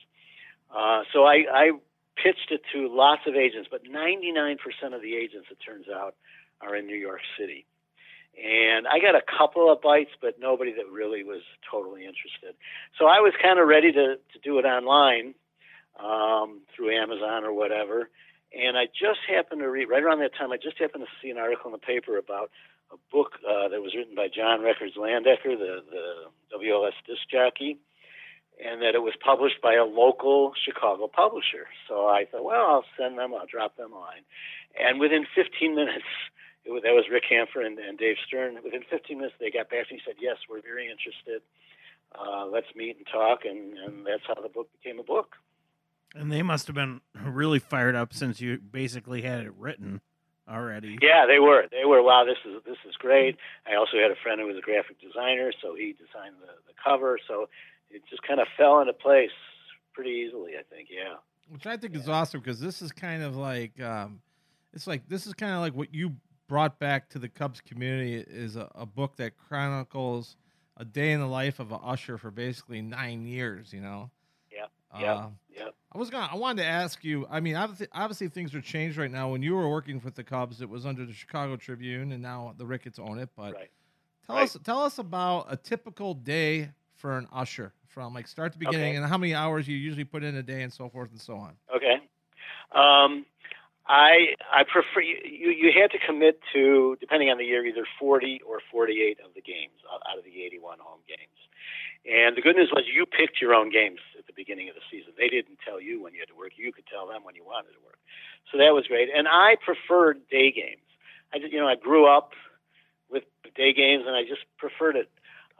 Uh, 0.75 1.02
so 1.12 1.25
I, 1.25 1.44
I 1.52 1.71
pitched 2.16 2.50
it 2.50 2.62
to 2.73 2.88
lots 2.88 3.23
of 3.26 3.35
agents, 3.35 3.68
but 3.71 3.85
99% 3.85 4.56
of 4.94 5.02
the 5.02 5.14
agents, 5.14 5.49
it 5.50 5.59
turns 5.64 5.87
out, 5.88 6.14
are 6.61 6.75
in 6.76 6.87
New 6.87 6.97
York 6.97 7.21
City. 7.38 7.66
And 8.42 8.87
I 8.88 8.99
got 8.99 9.14
a 9.14 9.21
couple 9.21 9.71
of 9.71 9.82
bites, 9.82 10.11
but 10.21 10.40
nobody 10.40 10.73
that 10.73 10.88
really 10.90 11.23
was 11.23 11.42
totally 11.71 12.06
interested. 12.06 12.56
So 12.99 13.04
I 13.04 13.21
was 13.21 13.35
kind 13.42 13.59
of 13.59 13.68
ready 13.68 13.92
to, 13.92 14.16
to 14.16 14.38
do 14.42 14.59
it 14.59 14.64
online 14.64 15.35
um, 16.02 16.62
through 16.75 16.97
Amazon 16.97 17.44
or 17.44 17.52
whatever. 17.52 18.09
And 18.52 18.76
I 18.76 18.87
just 18.87 19.21
happened 19.28 19.62
to 19.62 19.71
read, 19.71 19.88
right 19.88 20.02
around 20.02 20.21
that 20.21 20.35
time, 20.35 20.52
I 20.52 20.59
just 20.59 20.78
happened 20.78 21.04
to 21.04 21.12
see 21.23 21.30
an 21.30 21.38
article 21.38 21.66
in 21.66 21.73
the 21.73 21.78
paper 21.78 22.18
about 22.18 22.50
a 22.92 22.97
book 23.11 23.40
uh, 23.40 23.68
that 23.68 23.80
was 23.80 23.94
written 23.97 24.14
by 24.14 24.28
John 24.28 24.61
Records 24.62 24.94
Landecker, 24.97 25.56
the, 25.56 25.80
the 25.88 26.28
WLS 26.52 26.92
disc 27.06 27.23
jockey, 27.30 27.78
and 28.62 28.82
that 28.82 28.94
it 28.94 29.00
was 29.00 29.14
published 29.25 29.62
by 29.62 29.75
a 29.75 29.85
local 29.85 30.52
Chicago 30.62 31.09
publisher. 31.09 31.73
So 31.88 32.06
I 32.06 32.26
thought, 32.30 32.44
well, 32.44 32.66
I'll 32.68 32.85
send 32.99 33.18
them, 33.18 33.32
I'll 33.32 33.47
drop 33.47 33.76
them 33.76 33.92
a 33.92 33.99
line. 33.99 34.28
And 34.78 35.00
within 35.00 35.25
15 35.35 35.75
minutes, 35.80 36.04
was, 36.66 36.82
that 36.85 36.92
was 36.92 37.06
Rick 37.11 37.25
Kaempfer 37.32 37.64
and, 37.64 37.78
and 37.78 37.97
Dave 37.97 38.16
Stern. 38.26 38.59
Within 38.62 38.82
15 38.88 39.16
minutes, 39.16 39.35
they 39.40 39.50
got 39.50 39.71
back 39.71 39.88
to 39.88 39.94
me 39.94 39.99
and 39.99 40.02
said, 40.04 40.21
yes, 40.21 40.37
we're 40.49 40.61
very 40.62 40.92
interested. 40.92 41.40
Uh, 42.12 42.47
let's 42.47 42.68
meet 42.76 42.99
and 42.99 43.06
talk. 43.09 43.49
And, 43.49 43.78
and 43.78 44.06
that's 44.06 44.23
how 44.28 44.37
the 44.37 44.52
book 44.52 44.68
became 44.76 45.00
a 45.00 45.02
book. 45.02 45.37
And 46.14 46.31
they 46.31 46.42
must 46.42 46.66
have 46.66 46.76
been 46.76 47.00
really 47.25 47.59
fired 47.59 47.95
up 47.95 48.12
since 48.12 48.40
you 48.40 48.59
basically 48.59 49.23
had 49.23 49.40
it 49.40 49.52
written 49.57 50.00
already. 50.49 50.99
Yeah, 51.00 51.26
they 51.26 51.38
were. 51.38 51.64
They 51.71 51.85
were. 51.85 52.02
Wow, 52.02 52.25
this 52.25 52.38
is 52.45 52.62
this 52.64 52.76
is 52.88 52.97
great. 52.97 53.37
I 53.66 53.76
also 53.76 53.97
had 53.97 54.11
a 54.11 54.16
friend 54.23 54.40
who 54.40 54.47
was 54.47 54.57
a 54.57 54.61
graphic 54.61 55.00
designer, 55.00 55.52
so 55.62 55.75
he 55.75 55.92
designed 55.92 56.37
the, 56.40 56.52
the 56.66 56.75
cover. 56.83 57.19
So 57.26 57.49
it 57.90 58.02
just 58.11 58.23
kind 58.23 58.40
of 58.40 58.47
fell 58.57 58.81
into 58.81 58.92
place 58.92 59.31
pretty 59.95 60.11
easily. 60.11 60.52
I 60.59 60.62
think. 60.75 60.88
Yeah. 60.90 61.16
Which 61.49 61.66
I 61.66 61.76
think 61.76 61.95
is 61.95 62.09
awesome 62.09 62.40
because 62.40 62.61
this 62.61 62.81
is 62.81 62.92
kind 62.92 63.23
of 63.23 63.37
like, 63.37 63.81
um, 63.81 64.21
it's 64.73 64.87
like 64.87 65.09
this 65.09 65.26
is 65.26 65.35
kind 65.35 65.52
of 65.52 65.61
like 65.61 65.75
what 65.75 65.95
you 65.95 66.16
brought 66.49 66.78
back 66.78 67.09
to 67.11 67.19
the 67.19 67.28
Cubs 67.28 67.61
community 67.61 68.16
is 68.16 68.57
a, 68.57 68.71
a 68.75 68.87
book 68.87 69.16
that 69.16 69.37
chronicles 69.37 70.37
a 70.76 70.85
day 70.85 71.12
in 71.12 71.21
the 71.21 71.26
life 71.26 71.61
of 71.61 71.73
a 71.73 71.76
usher 71.76 72.16
for 72.16 72.31
basically 72.31 72.81
nine 72.81 73.26
years. 73.26 73.73
You 73.73 73.81
know. 73.81 74.11
Yep. 74.50 74.71
Uh, 74.92 74.99
Yep. 75.00 75.33
Yep. 75.57 75.75
I 75.95 75.99
was 75.99 76.09
gonna. 76.11 76.29
I 76.33 76.37
wanted 76.37 76.63
to 76.63 76.69
ask 76.69 77.05
you. 77.05 77.27
I 77.31 77.41
mean, 77.41 77.55
obviously, 77.55 77.87
obviously, 77.93 78.29
things 78.29 78.55
are 78.55 78.61
changed 78.63 78.97
right 78.97 79.11
now. 79.11 79.29
When 79.31 79.43
you 79.43 79.55
were 79.55 79.69
working 79.69 80.01
with 80.03 80.15
the 80.15 80.25
Cubs, 80.25 80.63
it 80.63 80.69
was 80.69 80.87
under 80.87 81.05
the 81.05 81.13
Chicago 81.13 81.57
Tribune, 81.57 82.13
and 82.13 82.23
now 82.23 82.55
the 82.57 82.65
Ricketts 82.67 82.99
own 82.99 83.19
it. 83.19 83.29
But 83.37 83.55
Right. 83.55 83.71
tell 84.27 84.37
Right. 84.37 84.45
us, 84.45 84.57
tell 84.65 84.83
us 84.83 84.99
about 84.99 85.47
a 85.51 85.57
typical 85.57 86.15
day 86.15 86.71
for 86.95 87.19
an 87.19 87.29
usher, 87.33 87.75
from 87.89 88.15
like 88.15 88.27
start 88.27 88.53
to 88.55 88.59
beginning, 88.59 88.81
Okay. 88.91 88.97
and 88.97 89.07
how 89.07 89.19
many 89.19 89.35
hours 89.35 89.69
you 89.69 89.77
usually 89.77 90.05
put 90.05 90.23
in 90.23 90.35
a 90.37 90.43
day, 90.43 90.63
and 90.63 90.73
so 90.73 90.89
forth 90.89 91.11
and 91.11 91.21
so 91.21 91.37
on. 91.37 91.57
Okay. 91.75 91.97
Um, 92.73 93.27
I 93.87 94.35
I 94.51 94.63
prefer 94.65 95.01
you, 95.01 95.17
you. 95.27 95.73
Had 95.79 95.91
to 95.91 95.99
commit 95.99 96.41
to 96.55 96.97
depending 97.01 97.29
on 97.29 97.37
the 97.37 97.45
year 97.45 97.67
either 97.67 97.85
40 97.99 98.41
or 98.47 98.61
48 98.71 99.19
of 99.21 99.35
the 99.35 99.43
games 99.43 99.75
out 99.93 100.01
out 100.11 100.17
of 100.17 100.25
the 100.25 100.43
81 100.43 100.79
home 100.79 101.01
games. 101.07 101.37
And 102.04 102.37
the 102.37 102.42
good 102.42 102.56
news 102.56 102.71
was 102.73 102.85
you 102.92 103.06
picked 103.06 103.40
your 103.40 103.54
own 103.54 103.71
games 103.71 104.00
at 104.18 104.26
the 104.26 104.32
beginning 104.35 104.68
of 104.68 104.75
the 104.75 104.82
season. 104.90 105.12
They 105.16 105.28
didn't 105.28 105.59
tell 105.64 105.80
you 105.80 106.02
when 106.02 106.14
you 106.14 106.21
had 106.21 106.28
to 106.28 106.37
work. 106.37 106.52
You 106.56 106.73
could 106.73 106.87
tell 106.87 107.06
them 107.06 107.23
when 107.23 107.35
you 107.35 107.44
wanted 107.44 107.71
to 107.78 107.82
work. 107.85 107.99
So 108.50 108.59
that 108.59 108.75
was 108.75 108.87
great. 108.87 109.09
And 109.14 109.28
I 109.28 109.54
preferred 109.62 110.26
day 110.28 110.50
games. 110.50 110.82
I 111.32 111.38
just, 111.38 111.52
you 111.52 111.61
know 111.61 111.68
I 111.68 111.76
grew 111.76 112.06
up 112.06 112.32
with 113.11 113.23
day 113.54 113.73
games 113.73 114.04
and 114.06 114.16
I 114.16 114.23
just 114.23 114.43
preferred 114.58 114.97
it. 114.97 115.08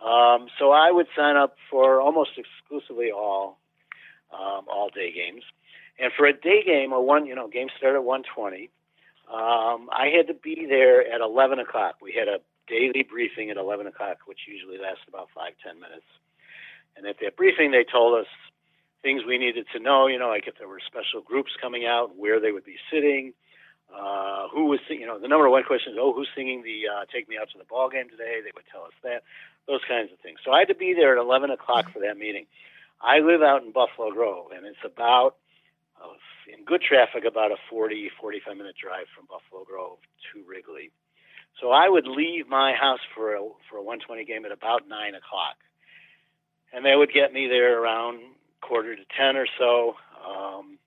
Um, 0.03 0.49
so 0.59 0.73
I 0.73 0.91
would 0.91 1.07
sign 1.17 1.37
up 1.37 1.57
for 1.71 2.01
almost 2.01 2.31
exclusively 2.37 3.13
all 3.13 3.59
um, 4.33 4.67
all 4.67 4.89
day 4.93 5.13
games. 5.13 5.45
And 5.99 6.11
for 6.17 6.27
a 6.27 6.33
day 6.33 6.63
game, 6.65 6.93
or 6.93 7.05
one, 7.05 7.27
you 7.27 7.35
know, 7.35 7.49
game 7.49 7.69
started 7.77 7.99
at 7.99 8.05
120. 8.05 8.71
Um, 9.31 9.89
I 9.93 10.09
had 10.09 10.27
to 10.27 10.35
be 10.35 10.67
there 10.69 11.01
at 11.01 11.21
11 11.21 11.59
o'clock. 11.59 11.97
We 12.03 12.13
had 12.13 12.29
a 12.29 12.41
daily 12.67 13.07
briefing 13.09 13.51
at 13.51 13.57
11 13.57 13.87
o'clock, 13.87 14.19
which 14.27 14.41
usually 14.49 14.79
lasts 14.79 15.05
about 15.07 15.29
five, 15.35 15.53
ten 15.63 15.81
minutes. 15.81 16.07
And 16.97 17.07
at 17.07 17.17
that 17.21 17.37
briefing, 17.37 17.71
they 17.71 17.85
told 17.85 18.21
us 18.21 18.27
things 19.03 19.23
we 19.27 19.39
needed 19.39 19.67
to 19.73 19.81
know. 19.81 20.07
You 20.07 20.19
know, 20.19 20.29
like 20.29 20.47
if 20.47 20.59
there 20.59 20.69
were 20.69 20.81
special 20.85 21.21
groups 21.21 21.53
coming 21.61 21.87
out, 21.87 22.17
where 22.17 22.41
they 22.41 22.53
would 22.53 22.65
be 22.65 22.77
sitting, 22.91 23.33
uh, 23.93 24.49
who 24.49 24.67
was, 24.67 24.81
you 24.89 25.07
know, 25.07 25.19
the 25.19 25.29
number 25.29 25.49
one 25.51 25.65
question 25.65 25.93
is, 25.93 25.99
oh, 26.01 26.13
who's 26.13 26.29
singing 26.35 26.63
the 26.63 26.89
uh, 26.89 27.05
"Take 27.13 27.29
Me 27.29 27.37
Out 27.41 27.51
to 27.53 27.59
the 27.59 27.65
Ball 27.65 27.91
Game" 27.91 28.09
today? 28.09 28.41
They 28.43 28.53
would 28.55 28.65
tell 28.71 28.83
us 28.83 28.97
that, 29.03 29.23
those 29.67 29.81
kinds 29.87 30.13
of 30.13 30.19
things. 30.21 30.39
So 30.45 30.53
I 30.53 30.61
had 30.61 30.69
to 30.69 30.75
be 30.75 30.95
there 30.95 31.17
at 31.17 31.21
11 31.21 31.51
o'clock 31.51 31.93
for 31.93 32.01
that 32.01 32.17
meeting. 32.17 32.47
I 33.01 33.19
live 33.19 33.43
out 33.43 33.63
in 33.63 33.73
Buffalo 33.73 34.11
Grove, 34.11 34.53
and 34.57 34.65
it's 34.65 34.85
about 34.85 35.37
uh, 36.01 36.15
in 36.49 36.65
good 36.65 36.83
traffic 36.83 37.25
about 37.25 37.51
a 37.51 37.57
40, 37.69 38.11
45 38.21 38.57
minute 38.57 38.77
drive 38.81 39.07
from 39.15 39.27
Buffalo 39.27 39.65
Grove 39.65 39.99
to 40.33 40.43
Wrigley. 40.49 40.91
So 41.61 41.71
I 41.71 41.89
would 41.89 42.07
leave 42.07 42.49
my 42.49 42.73
house 42.73 43.01
for 43.15 43.35
a 43.35 43.43
for 43.69 43.77
a 43.77 43.83
120 43.83 44.25
game 44.25 44.45
at 44.45 44.53
about 44.53 44.89
nine 44.89 45.15
o'clock, 45.15 45.57
and 46.73 46.85
they 46.85 46.97
would 46.97 47.13
get 47.13 47.33
me 47.33 47.49
there 47.49 47.81
around 47.81 48.21
quarter 48.61 48.97
to 48.97 49.03
ten 49.17 49.37
or 49.37 49.47
so. 49.59 49.97
Um, 50.27 50.79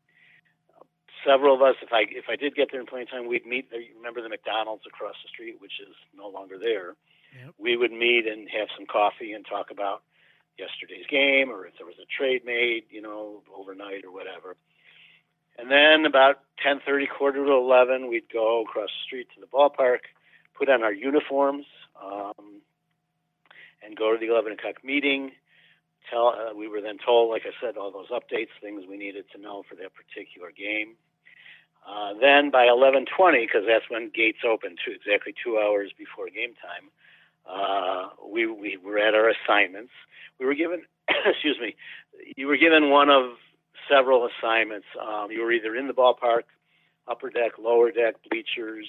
several 1.26 1.56
of 1.56 1.62
us, 1.62 1.76
if 1.82 1.92
I 1.92 2.06
if 2.10 2.26
I 2.30 2.36
did 2.36 2.56
get 2.56 2.70
there 2.72 2.80
in 2.80 2.88
plenty 2.88 3.04
of 3.04 3.10
time, 3.10 3.28
we'd 3.28 3.46
meet. 3.46 3.70
There, 3.72 3.82
you 3.82 3.96
remember 3.98 4.22
the 4.22 4.30
McDonald's 4.30 4.84
across 4.88 5.16
the 5.24 5.30
street, 5.30 5.58
which 5.60 5.80
is 5.82 5.96
no 6.16 6.28
longer 6.30 6.58
there. 6.58 6.96
Yep. 7.44 7.56
We 7.58 7.76
would 7.76 7.92
meet 7.92 8.28
and 8.28 8.48
have 8.50 8.70
some 8.78 8.86
coffee 8.86 9.34
and 9.34 9.46
talk 9.46 9.72
about 9.72 10.04
yesterday's 10.58 11.06
game, 11.10 11.50
or 11.50 11.66
if 11.68 11.74
there 11.78 11.86
was 11.86 12.00
a 12.02 12.08
trade 12.08 12.46
made, 12.46 12.86
you 12.90 13.02
know, 13.02 13.44
overnight 13.54 14.06
or 14.06 14.12
whatever. 14.12 14.56
And 15.58 15.72
then 15.72 16.06
about 16.06 16.42
10:30, 16.64 17.08
quarter 17.08 17.46
to 17.46 17.52
11, 17.52 18.08
we'd 18.08 18.30
go 18.32 18.62
across 18.62 18.90
the 18.90 19.06
street 19.06 19.28
to 19.36 19.42
the 19.42 19.48
ballpark, 19.48 20.00
put 20.54 20.70
on 20.70 20.84
our 20.84 20.94
uniforms, 20.94 21.66
um, 22.02 22.62
and 23.84 23.96
go 23.96 24.12
to 24.12 24.18
the 24.18 24.32
11 24.32 24.54
o'clock 24.54 24.84
meeting. 24.84 25.32
Tell 26.10 26.30
uh, 26.30 26.54
we 26.56 26.68
were 26.68 26.82
then 26.82 26.98
told, 27.04 27.30
like 27.30 27.44
I 27.46 27.54
said, 27.62 27.78
all 27.78 27.92
those 27.92 28.10
updates, 28.10 28.50
things 28.62 28.84
we 28.90 28.98
needed 28.98 29.26
to 29.34 29.42
know 29.42 29.64
for 29.68 29.76
that 29.76 29.92
particular 29.94 30.52
game. 30.52 30.96
Uh, 31.86 32.14
then 32.20 32.50
by 32.50 32.66
11:20, 32.66 33.46
because 33.46 33.64
that's 33.68 33.90
when 33.90 34.10
gates 34.10 34.40
open, 34.44 34.76
two, 34.84 34.92
exactly 34.92 35.34
two 35.44 35.60
hours 35.60 35.92
before 35.98 36.28
game 36.30 36.54
time, 36.56 36.90
uh, 37.48 38.10
we 38.28 38.48
we 38.48 38.78
were 38.78 38.98
at 38.98 39.14
our 39.14 39.30
assignments. 39.30 39.92
We 40.40 40.46
were 40.46 40.56
given, 40.56 40.84
excuse 41.26 41.58
me, 41.62 41.76
you 42.36 42.48
were 42.48 42.58
given 42.58 42.90
one 42.90 43.10
of 43.10 43.38
several 43.90 44.28
assignments. 44.28 44.88
Um, 45.00 45.32
you 45.32 45.42
were 45.42 45.52
either 45.52 45.76
in 45.76 45.88
the 45.88 45.94
ballpark, 45.94 46.44
upper 47.08 47.30
deck, 47.30 47.54
lower 47.60 47.92
deck, 47.92 48.16
bleachers, 48.30 48.88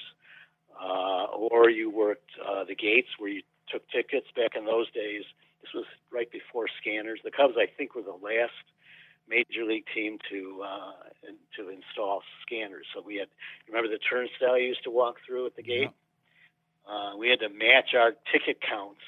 uh, 0.80 1.24
or 1.24 1.68
you 1.68 1.90
worked 1.90 2.30
uh, 2.44 2.64
the 2.64 2.74
gates 2.74 3.08
where 3.18 3.30
you 3.30 3.42
took 3.70 3.88
tickets. 3.90 4.26
Back 4.34 4.56
in 4.56 4.64
those 4.64 4.90
days, 4.92 5.24
this 5.66 5.74
was 5.74 5.86
right 6.12 6.30
before 6.30 6.66
scanners. 6.80 7.20
The 7.24 7.30
Cubs, 7.30 7.54
I 7.58 7.66
think, 7.66 7.94
were 7.94 8.02
the 8.02 8.12
last 8.12 8.54
major 9.28 9.64
league 9.66 9.86
team 9.94 10.18
to 10.30 10.62
uh, 10.62 10.92
to 11.56 11.68
install 11.68 12.22
scanners. 12.42 12.86
So 12.94 13.02
we 13.04 13.16
had, 13.16 13.28
remember 13.68 13.88
the 13.90 13.98
turnstile 13.98 14.58
you 14.58 14.68
used 14.68 14.84
to 14.84 14.90
walk 14.90 15.16
through 15.26 15.46
at 15.46 15.56
the 15.56 15.62
gate. 15.62 15.90
Uh, 16.86 17.16
we 17.18 17.28
had 17.28 17.40
to 17.40 17.48
match 17.48 17.94
our 17.98 18.12
ticket 18.32 18.60
counts. 18.62 19.00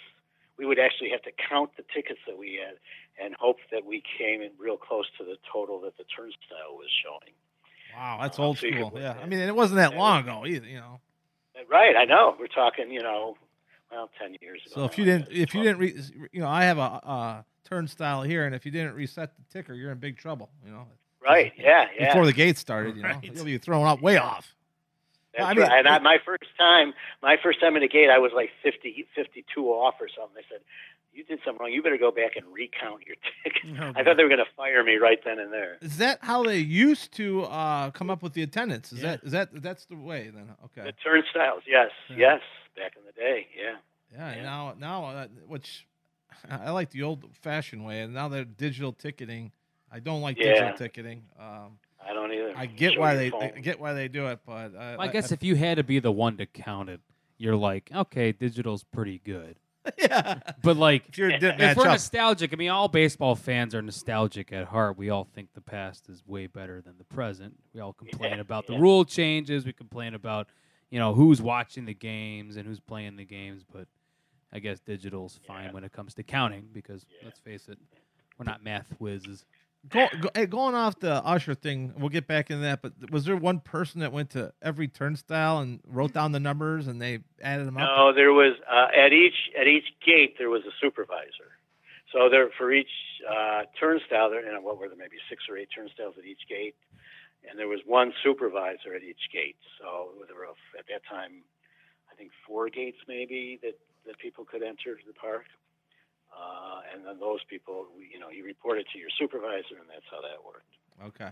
We 0.56 0.66
would 0.66 0.80
actually 0.80 1.10
have 1.10 1.22
to 1.22 1.30
count 1.48 1.70
the 1.76 1.84
tickets 1.94 2.18
that 2.26 2.36
we 2.36 2.58
had 2.58 2.78
and 3.24 3.34
hope 3.38 3.58
that 3.70 3.84
we 3.84 4.02
came 4.18 4.42
in 4.42 4.50
real 4.58 4.76
close 4.76 5.06
to 5.18 5.24
the 5.24 5.36
total 5.52 5.80
that 5.82 5.96
the 5.96 6.04
turnstile 6.04 6.74
was 6.74 6.90
showing. 7.04 7.34
Wow, 7.94 8.18
that's 8.20 8.38
Uh, 8.38 8.42
old 8.42 8.58
so 8.58 8.66
could 8.66 8.74
school. 8.74 8.92
Yeah, 8.96 9.14
I 9.22 9.26
mean, 9.26 9.38
it 9.38 9.54
wasn't 9.54 9.76
that 9.76 9.92
that 9.92 9.96
long 9.96 10.22
ago 10.24 10.44
either. 10.46 10.66
You 10.66 10.78
know. 10.78 11.00
Right, 11.68 11.94
I 11.96 12.04
know. 12.04 12.36
We're 12.38 12.46
talking, 12.46 12.90
you 12.90 13.02
know, 13.02 13.36
well, 13.90 14.10
ten 14.20 14.36
years 14.40 14.60
ago. 14.66 14.74
So 14.74 14.84
if 14.84 14.98
you 14.98 15.04
didn't, 15.04 15.28
if 15.30 15.54
you 15.54 15.62
didn't, 15.62 15.78
re, 15.78 15.94
you 16.32 16.40
know, 16.40 16.48
I 16.48 16.64
have 16.64 16.78
a, 16.78 16.80
a 16.82 17.44
turnstile 17.64 18.22
here, 18.22 18.44
and 18.46 18.54
if 18.54 18.64
you 18.66 18.72
didn't 18.72 18.94
reset 18.94 19.32
the 19.36 19.42
ticker, 19.52 19.74
you're 19.74 19.92
in 19.92 19.98
big 19.98 20.16
trouble. 20.18 20.50
You 20.64 20.72
know, 20.72 20.86
right, 21.22 21.52
yeah, 21.56 21.86
yeah. 21.98 22.08
before 22.08 22.26
the 22.26 22.32
gate 22.32 22.58
started, 22.58 22.96
you 22.96 23.02
know, 23.02 23.08
Right. 23.22 23.30
you'll 23.34 23.44
be 23.44 23.58
thrown 23.58 23.86
out 23.86 24.00
way 24.02 24.16
off. 24.16 24.54
That's 25.36 25.44
I 25.50 25.54
mean, 25.54 25.62
right. 25.68 25.78
And 25.78 25.88
I, 25.88 25.98
my 26.00 26.18
first 26.24 26.44
time, 26.58 26.94
my 27.22 27.36
first 27.42 27.60
time 27.60 27.76
in 27.76 27.82
the 27.82 27.88
gate, 27.88 28.08
I 28.10 28.18
was 28.18 28.32
like 28.34 28.50
50, 28.62 29.06
52 29.14 29.60
off 29.66 29.94
or 30.00 30.08
something. 30.08 30.34
They 30.34 30.42
said, 30.50 30.62
"You 31.12 31.22
did 31.24 31.38
something 31.44 31.60
wrong. 31.60 31.70
You 31.70 31.82
better 31.82 31.98
go 31.98 32.10
back 32.10 32.34
and 32.36 32.46
recount 32.52 33.02
your 33.06 33.16
ticket." 33.44 33.78
Oh, 33.80 33.92
I 33.94 34.02
thought 34.02 34.16
they 34.16 34.22
were 34.24 34.30
going 34.30 34.38
to 34.44 34.50
fire 34.56 34.82
me 34.82 34.96
right 34.96 35.18
then 35.24 35.38
and 35.38 35.52
there. 35.52 35.76
Is 35.82 35.98
that 35.98 36.18
how 36.22 36.42
they 36.42 36.58
used 36.58 37.12
to 37.16 37.44
uh, 37.44 37.90
come 37.90 38.10
up 38.10 38.22
with 38.22 38.32
the 38.32 38.42
attendance? 38.42 38.90
Is 38.92 39.00
Yeah. 39.02 39.10
that 39.16 39.24
is 39.24 39.32
that 39.32 39.62
that's 39.62 39.84
the 39.84 39.96
way 39.96 40.30
then? 40.34 40.54
Okay. 40.64 40.86
The 40.90 40.92
turnstiles, 41.04 41.62
yes, 41.68 41.90
Yeah. 42.08 42.16
yes, 42.16 42.40
back 42.78 42.94
in 42.96 43.04
the 43.04 43.12
day, 43.12 43.46
yeah. 43.56 43.76
Yeah, 44.12 44.36
Yeah. 44.36 44.42
now 44.42 44.74
now 44.78 45.04
uh, 45.06 45.26
which 45.46 45.86
I 46.50 46.70
like 46.70 46.90
the 46.90 47.02
old 47.02 47.24
fashioned 47.42 47.84
way, 47.84 48.00
and 48.02 48.14
now 48.14 48.28
they're 48.28 48.44
digital 48.44 48.92
ticketing. 48.92 49.52
I 49.90 50.00
don't 50.00 50.20
like 50.20 50.38
Yeah. 50.38 50.52
digital 50.52 50.72
ticketing. 50.76 51.24
Um, 51.38 51.78
I 52.06 52.12
don't 52.12 52.32
either. 52.32 52.52
I 52.56 52.66
get 52.66 52.94
Show 52.94 53.00
why 53.00 53.16
they, 53.16 53.30
phone. 53.30 53.42
I 53.42 53.60
get 53.60 53.80
why 53.80 53.92
they 53.92 54.08
do 54.08 54.26
it, 54.28 54.40
but 54.46 54.74
uh, 54.74 54.96
I 54.98 55.08
guess 55.08 55.32
if 55.32 55.42
you 55.42 55.56
had 55.56 55.76
to 55.78 55.82
be 55.84 55.98
the 55.98 56.12
one 56.12 56.36
to 56.36 56.46
count 56.46 56.88
it, 56.90 57.00
you're 57.38 57.56
like, 57.56 57.90
okay, 57.94 58.32
digital's 58.32 58.84
pretty 58.84 59.18
good. 59.24 59.58
yeah, 59.98 60.40
But 60.62 60.76
like, 60.76 61.08
if 61.08 61.16
you're 61.18 61.30
if 61.30 61.40
match 61.42 61.76
we're 61.76 61.84
up, 61.84 61.92
nostalgic, 61.92 62.52
I 62.52 62.56
mean, 62.56 62.68
all 62.68 62.88
baseball 62.88 63.34
fans 63.34 63.74
are 63.74 63.80
nostalgic 63.80 64.52
at 64.52 64.66
heart. 64.66 64.98
We 64.98 65.08
all 65.08 65.24
think 65.24 65.54
the 65.54 65.60
past 65.62 66.08
is 66.10 66.22
way 66.26 66.46
better 66.46 66.82
than 66.82 66.98
the 66.98 67.04
present. 67.04 67.54
We 67.72 67.80
all 67.80 67.94
complain 67.94 68.34
Yeah, 68.34 68.40
about 68.40 68.66
the 68.66 68.74
yeah. 68.74 68.80
rule 68.80 69.04
changes. 69.06 69.64
We 69.64 69.72
complain 69.72 70.14
about, 70.14 70.48
you 70.90 70.98
know, 70.98 71.14
who's 71.14 71.40
watching 71.42 71.84
the 71.84 71.94
games 71.94 72.56
and 72.56 72.66
who's 72.66 72.80
playing 72.80 73.16
the 73.16 73.24
games. 73.24 73.62
But 73.70 73.88
I 74.52 74.58
guess 74.60 74.80
digital's 74.80 75.38
fine 75.46 75.66
Yeah. 75.66 75.72
when 75.72 75.84
it 75.84 75.92
comes 75.92 76.14
to 76.14 76.22
counting 76.22 76.68
because 76.72 77.06
Yeah. 77.20 77.26
let's 77.26 77.40
face 77.40 77.68
it, 77.68 77.78
we're 78.38 78.44
not 78.44 78.62
math 78.62 78.90
whizzes. 79.00 79.44
Go, 79.88 80.08
go, 80.20 80.28
hey, 80.34 80.46
going 80.46 80.74
off 80.74 80.98
the 80.98 81.24
Usher 81.24 81.54
thing, 81.54 81.94
we'll 81.96 82.08
get 82.08 82.26
back 82.26 82.50
into 82.50 82.62
that. 82.62 82.82
But 82.82 83.10
was 83.12 83.24
there 83.24 83.36
one 83.36 83.60
person 83.60 84.00
that 84.00 84.10
went 84.12 84.30
to 84.30 84.52
every 84.60 84.88
turnstile 84.88 85.60
and 85.60 85.80
wrote 85.86 86.12
down 86.12 86.32
the 86.32 86.40
numbers 86.40 86.88
and 86.88 87.00
they 87.00 87.20
added 87.40 87.66
them 87.66 87.76
up? 87.76 87.88
No, 87.96 88.12
there 88.12 88.32
was 88.32 88.54
uh, 88.68 88.88
at 88.96 89.12
each 89.12 89.50
at 89.58 89.68
each 89.68 89.86
gate 90.04 90.34
there 90.36 90.50
was 90.50 90.62
a 90.66 90.72
supervisor. 90.80 91.52
So 92.12 92.28
there 92.28 92.48
for 92.58 92.72
each 92.72 92.90
uh, 93.30 93.62
turnstile, 93.78 94.30
there 94.30 94.44
you 94.44 94.52
know 94.52 94.60
what 94.62 94.78
were 94.78 94.88
there 94.88 94.96
maybe 94.98 95.16
six 95.28 95.44
or 95.48 95.56
eight 95.56 95.68
turnstiles 95.72 96.14
at 96.18 96.24
each 96.24 96.40
gate, 96.48 96.74
and 97.48 97.58
there 97.58 97.68
was 97.68 97.80
one 97.86 98.12
supervisor 98.22 98.94
at 98.94 99.02
each 99.02 99.30
gate. 99.32 99.56
So 99.80 100.10
there 100.26 100.36
were 100.36 100.46
at 100.78 100.86
that 100.88 101.02
time, 101.08 101.42
I 102.10 102.14
think 102.14 102.30
four 102.46 102.68
gates 102.68 102.98
maybe 103.06 103.58
that 103.62 103.78
that 104.06 104.18
people 104.18 104.44
could 104.44 104.62
enter 104.62 104.98
the 105.06 105.12
park. 105.12 105.44
Uh, 106.32 106.80
and 106.94 107.04
then 107.06 107.18
those 107.18 107.40
people, 107.48 107.86
you 108.12 108.18
know, 108.18 108.28
you 108.30 108.44
reported 108.44 108.86
to 108.92 108.98
your 108.98 109.08
supervisor, 109.18 109.76
and 109.80 109.88
that's 109.88 110.04
how 110.10 110.20
that 110.20 110.44
worked. 110.44 110.72
Okay. 111.16 111.30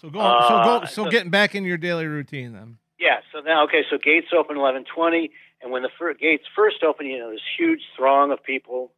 So 0.00 0.10
go, 0.10 0.18
so 0.18 0.24
Uh, 0.24 0.64
go, 0.80 0.86
so 0.86 1.04
so- 1.04 1.10
getting 1.10 1.30
back 1.30 1.54
in 1.54 1.64
your 1.64 1.76
daily 1.78 2.06
routine 2.06 2.52
then. 2.52 2.78
Yeah. 2.98 3.20
So 3.32 3.40
now, 3.40 3.64
okay. 3.64 3.84
So 3.90 3.98
gates 3.98 4.28
open 4.36 4.56
eleven 4.56 4.84
twenty, 4.84 5.30
and 5.60 5.70
when 5.72 5.82
the 5.82 5.88
fir- 5.98 6.14
gates 6.14 6.44
first 6.54 6.82
open, 6.82 7.06
you 7.06 7.18
know, 7.18 7.30
this 7.30 7.40
huge 7.58 7.82
throng 7.96 8.30
of 8.32 8.42
people 8.42 8.92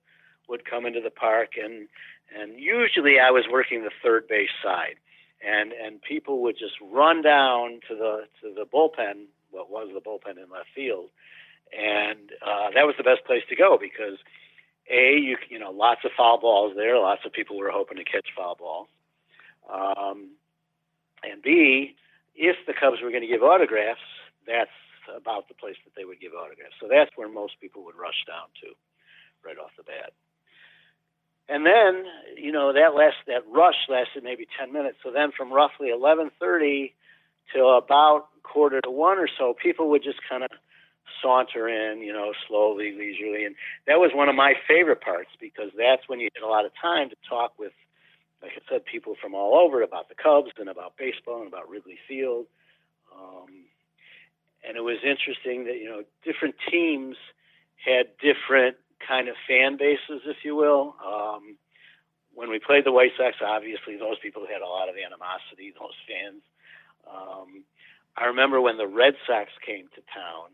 would 0.49 0.65
come 0.65 0.85
into 0.85 1.01
the 1.01 1.11
park, 1.11 1.53
and 1.57 1.89
and 2.37 2.59
usually 2.59 3.19
I 3.21 3.31
was 3.31 3.45
working 3.51 3.83
the 3.83 3.93
third 4.03 4.27
base 4.29 4.51
side, 4.63 4.97
and 5.47 5.73
and 5.73 6.01
people 6.03 6.43
would 6.43 6.57
just 6.59 6.75
run 6.83 7.23
down 7.23 7.81
to 7.89 7.95
the 7.95 8.25
to 8.43 8.55
the 8.55 8.65
bullpen, 8.65 9.27
what 9.51 9.71
was 9.71 9.89
the 9.93 10.01
bullpen 10.01 10.43
in 10.43 10.51
left 10.51 10.69
field, 10.75 11.11
and 11.77 12.33
uh, 12.45 12.71
that 12.75 12.87
was 12.87 12.95
the 12.97 13.05
best 13.05 13.25
place 13.25 13.43
to 13.49 13.57
go 13.57 13.79
because 13.81 14.19
a 14.91 15.17
you 15.19 15.37
you 15.49 15.59
know 15.59 15.71
lots 15.71 16.01
of 16.05 16.11
foul 16.17 16.41
balls 16.41 16.75
there, 16.77 16.99
lots 16.99 17.23
of 17.25 17.33
people 17.33 17.59
were 17.59 17.71
hoping 17.71 17.99
to 17.99 18.05
catch 18.05 18.29
foul 18.37 18.57
balls, 18.57 18.89
um, 19.73 20.31
and 21.23 21.43
b 21.43 21.95
if 22.35 22.57
the 22.67 22.75
Cubs 22.75 23.01
were 23.01 23.11
going 23.11 23.23
to 23.23 23.31
give 23.31 23.43
autographs, 23.43 24.03
that's 24.47 24.75
about 25.15 25.49
the 25.49 25.55
place 25.55 25.77
that 25.85 25.95
they 25.97 26.05
would 26.05 26.21
give 26.21 26.33
autographs. 26.35 26.75
So 26.81 26.89
that's 26.91 27.11
where 27.17 27.29
most 27.29 27.61
people 27.61 27.85
would 27.85 27.95
rush 27.95 28.27
down 28.27 28.51
to, 28.63 28.75
right 29.47 29.59
off 29.59 29.71
the 29.77 29.85
bat. 29.85 30.13
And 31.49 31.67
then, 31.67 32.05
you 32.37 32.53
know, 32.53 32.73
that 32.73 32.95
last 32.95 33.17
that 33.27 33.43
rush 33.51 33.89
lasted 33.89 34.25
maybe 34.25 34.47
ten 34.59 34.73
minutes. 34.73 34.99
So 35.03 35.11
then, 35.11 35.31
from 35.37 35.53
roughly 35.53 35.91
eleven 35.91 36.31
thirty 36.41 36.95
till 37.53 37.77
about 37.77 38.29
quarter 38.43 38.81
to 38.81 38.91
one 38.91 39.19
or 39.19 39.29
so, 39.39 39.55
people 39.55 39.91
would 39.91 40.03
just 40.03 40.21
kind 40.29 40.43
of 40.43 40.51
saunter 41.23 41.69
in, 41.69 42.01
you 42.01 42.13
know, 42.13 42.33
slowly, 42.49 42.93
leisurely, 42.97 43.45
and 43.45 43.55
that 43.87 43.99
was 43.99 44.11
one 44.15 44.29
of 44.29 44.35
my 44.35 44.55
favorite 44.67 45.03
parts 45.03 45.31
because 45.39 45.71
that's 45.77 46.09
when 46.09 46.19
you 46.19 46.29
had 46.35 46.43
a 46.43 46.49
lot 46.49 46.65
of 46.65 46.73
time 46.81 47.11
to 47.11 47.17
talk 47.29 47.53
with 47.59 47.73
like 48.45 48.53
I 48.57 48.61
said, 48.71 48.85
people 48.85 49.17
from 49.21 49.35
all 49.35 49.57
over 49.57 49.83
about 49.83 50.11
the 50.11 50.15
Cubs 50.15 50.51
and 50.59 50.69
about 50.69 50.97
baseball 50.99 51.39
and 51.41 51.49
about 51.49 51.69
Wrigley 51.69 51.99
Field. 52.07 52.45
Um, 53.17 53.65
and 54.67 54.77
it 54.77 54.83
was 54.83 54.99
interesting 55.03 55.65
that, 55.65 55.77
you 55.77 55.89
know, 55.89 56.03
different 56.25 56.55
teams 56.71 57.17
had 57.83 58.09
different 58.21 58.77
kind 59.07 59.29
of 59.29 59.37
fan 59.49 59.77
bases, 59.77 60.23
if 60.27 60.45
you 60.45 60.57
will. 60.57 60.97
Um, 61.05 61.57
when 62.35 62.51
we 62.51 62.59
played 62.59 62.85
the 62.85 62.93
White 62.93 63.13
Sox, 63.17 63.37
obviously 63.45 63.97
those 63.97 64.19
people 64.23 64.47
had 64.51 64.63
a 64.63 64.67
lot 64.69 64.89
of 64.89 64.97
animosity, 64.97 65.73
those 65.79 65.95
fans. 66.09 66.43
Um, 67.07 67.65
I 68.17 68.27
remember 68.27 68.61
when 68.61 68.77
the 68.77 68.89
Red 68.89 69.15
Sox 69.27 69.51
came 69.65 69.89
to 69.95 70.03
town, 70.11 70.49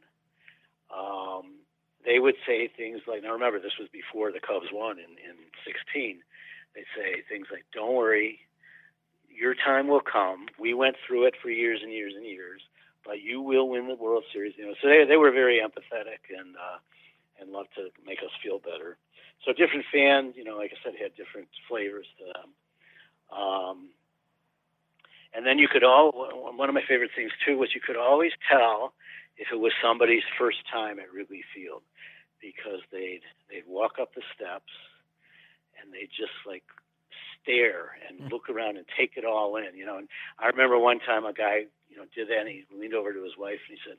um, 0.92 1.60
they 2.04 2.18
would 2.18 2.36
say 2.46 2.68
things 2.68 3.00
like, 3.06 3.22
now 3.22 3.32
remember, 3.32 3.60
this 3.60 3.78
was 3.78 3.88
before 3.92 4.32
the 4.32 4.40
Cubs 4.40 4.68
won 4.72 4.98
in, 4.98 5.12
in 5.20 5.36
16 5.64 6.20
they 6.74 6.84
say 6.96 7.22
things 7.28 7.48
like, 7.50 7.64
"Don't 7.72 7.94
worry, 7.94 8.40
your 9.28 9.54
time 9.54 9.88
will 9.88 10.00
come. 10.00 10.46
We 10.58 10.74
went 10.74 10.96
through 11.06 11.26
it 11.26 11.34
for 11.42 11.50
years 11.50 11.80
and 11.82 11.92
years 11.92 12.14
and 12.14 12.24
years, 12.24 12.62
but 13.04 13.20
you 13.20 13.40
will 13.40 13.68
win 13.68 13.88
the 13.88 13.94
World 13.94 14.24
Series." 14.32 14.54
You 14.56 14.66
know, 14.66 14.74
so 14.80 14.88
they 14.88 15.04
they 15.04 15.16
were 15.16 15.30
very 15.30 15.58
empathetic 15.60 16.30
and 16.36 16.56
uh, 16.56 16.78
and 17.40 17.50
loved 17.50 17.70
to 17.76 17.88
make 18.06 18.18
us 18.20 18.30
feel 18.42 18.58
better. 18.58 18.96
So 19.44 19.52
different 19.52 19.86
fans, 19.92 20.34
you 20.36 20.44
know, 20.44 20.56
like 20.56 20.72
I 20.72 20.78
said, 20.84 20.94
had 21.00 21.16
different 21.16 21.48
flavors 21.68 22.06
to 22.18 22.24
them. 22.28 22.48
Um, 23.32 23.88
and 25.32 25.46
then 25.46 25.58
you 25.58 25.68
could 25.68 25.84
all 25.84 26.10
one 26.56 26.68
of 26.68 26.74
my 26.74 26.82
favorite 26.86 27.10
things 27.14 27.30
too 27.46 27.56
was 27.56 27.70
you 27.74 27.80
could 27.80 27.96
always 27.96 28.32
tell 28.50 28.92
if 29.36 29.48
it 29.52 29.58
was 29.58 29.72
somebody's 29.82 30.26
first 30.38 30.58
time 30.70 30.98
at 30.98 31.12
Wrigley 31.12 31.42
Field 31.54 31.82
because 32.40 32.80
they'd 32.90 33.22
they'd 33.48 33.66
walk 33.66 33.98
up 34.00 34.14
the 34.14 34.22
steps 34.34 34.72
and 35.80 35.92
they 35.92 36.04
just 36.10 36.34
like 36.46 36.64
stare 37.40 37.96
and 38.08 38.30
look 38.30 38.50
around 38.50 38.76
and 38.76 38.84
take 38.98 39.16
it 39.16 39.24
all 39.24 39.56
in, 39.56 39.74
you 39.74 39.86
know. 39.86 39.96
And 39.96 40.08
I 40.38 40.48
remember 40.48 40.78
one 40.78 40.98
time 41.00 41.24
a 41.24 41.32
guy, 41.32 41.64
you 41.88 41.96
know, 41.96 42.04
did 42.14 42.28
that 42.28 42.44
and 42.44 42.48
he 42.48 42.64
leaned 42.74 42.94
over 42.94 43.12
to 43.12 43.22
his 43.24 43.38
wife 43.38 43.60
and 43.68 43.78
he 43.78 43.80
said, 43.86 43.96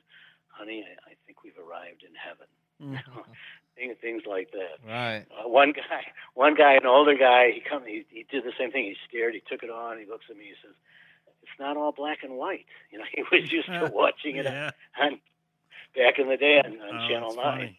"Honey, 0.48 0.84
I, 0.86 1.10
I 1.10 1.14
think 1.26 1.42
we've 1.42 1.58
arrived 1.58 2.04
in 2.06 2.14
heaven." 2.14 2.46
things, 3.76 3.96
things 4.00 4.22
like 4.28 4.50
that. 4.52 4.86
Right. 4.86 5.26
Uh, 5.30 5.48
one 5.48 5.72
guy, 5.72 6.02
one 6.34 6.54
guy, 6.54 6.74
an 6.74 6.86
older 6.86 7.16
guy, 7.16 7.50
he 7.52 7.60
come, 7.60 7.84
he, 7.84 8.04
he 8.10 8.26
did 8.30 8.44
the 8.44 8.52
same 8.58 8.70
thing. 8.70 8.84
He 8.84 8.96
stared, 9.08 9.34
he 9.34 9.42
took 9.48 9.62
it 9.62 9.70
on, 9.70 9.98
he 9.98 10.06
looks 10.06 10.26
at 10.30 10.36
me, 10.36 10.44
he 10.44 10.54
says, 10.62 10.74
"It's 11.42 11.58
not 11.58 11.76
all 11.76 11.92
black 11.92 12.18
and 12.22 12.36
white." 12.36 12.66
You 12.92 12.98
know, 12.98 13.04
he 13.12 13.22
was 13.22 13.50
used 13.50 13.68
to 13.68 13.90
watching 13.92 14.36
it 14.36 14.44
yeah. 14.44 14.70
on, 15.00 15.18
back 15.96 16.18
in 16.18 16.28
the 16.28 16.36
day 16.36 16.60
on, 16.64 16.72
on 16.80 17.04
Oh, 17.04 17.08
Channel 17.08 17.34
Nine. 17.36 17.76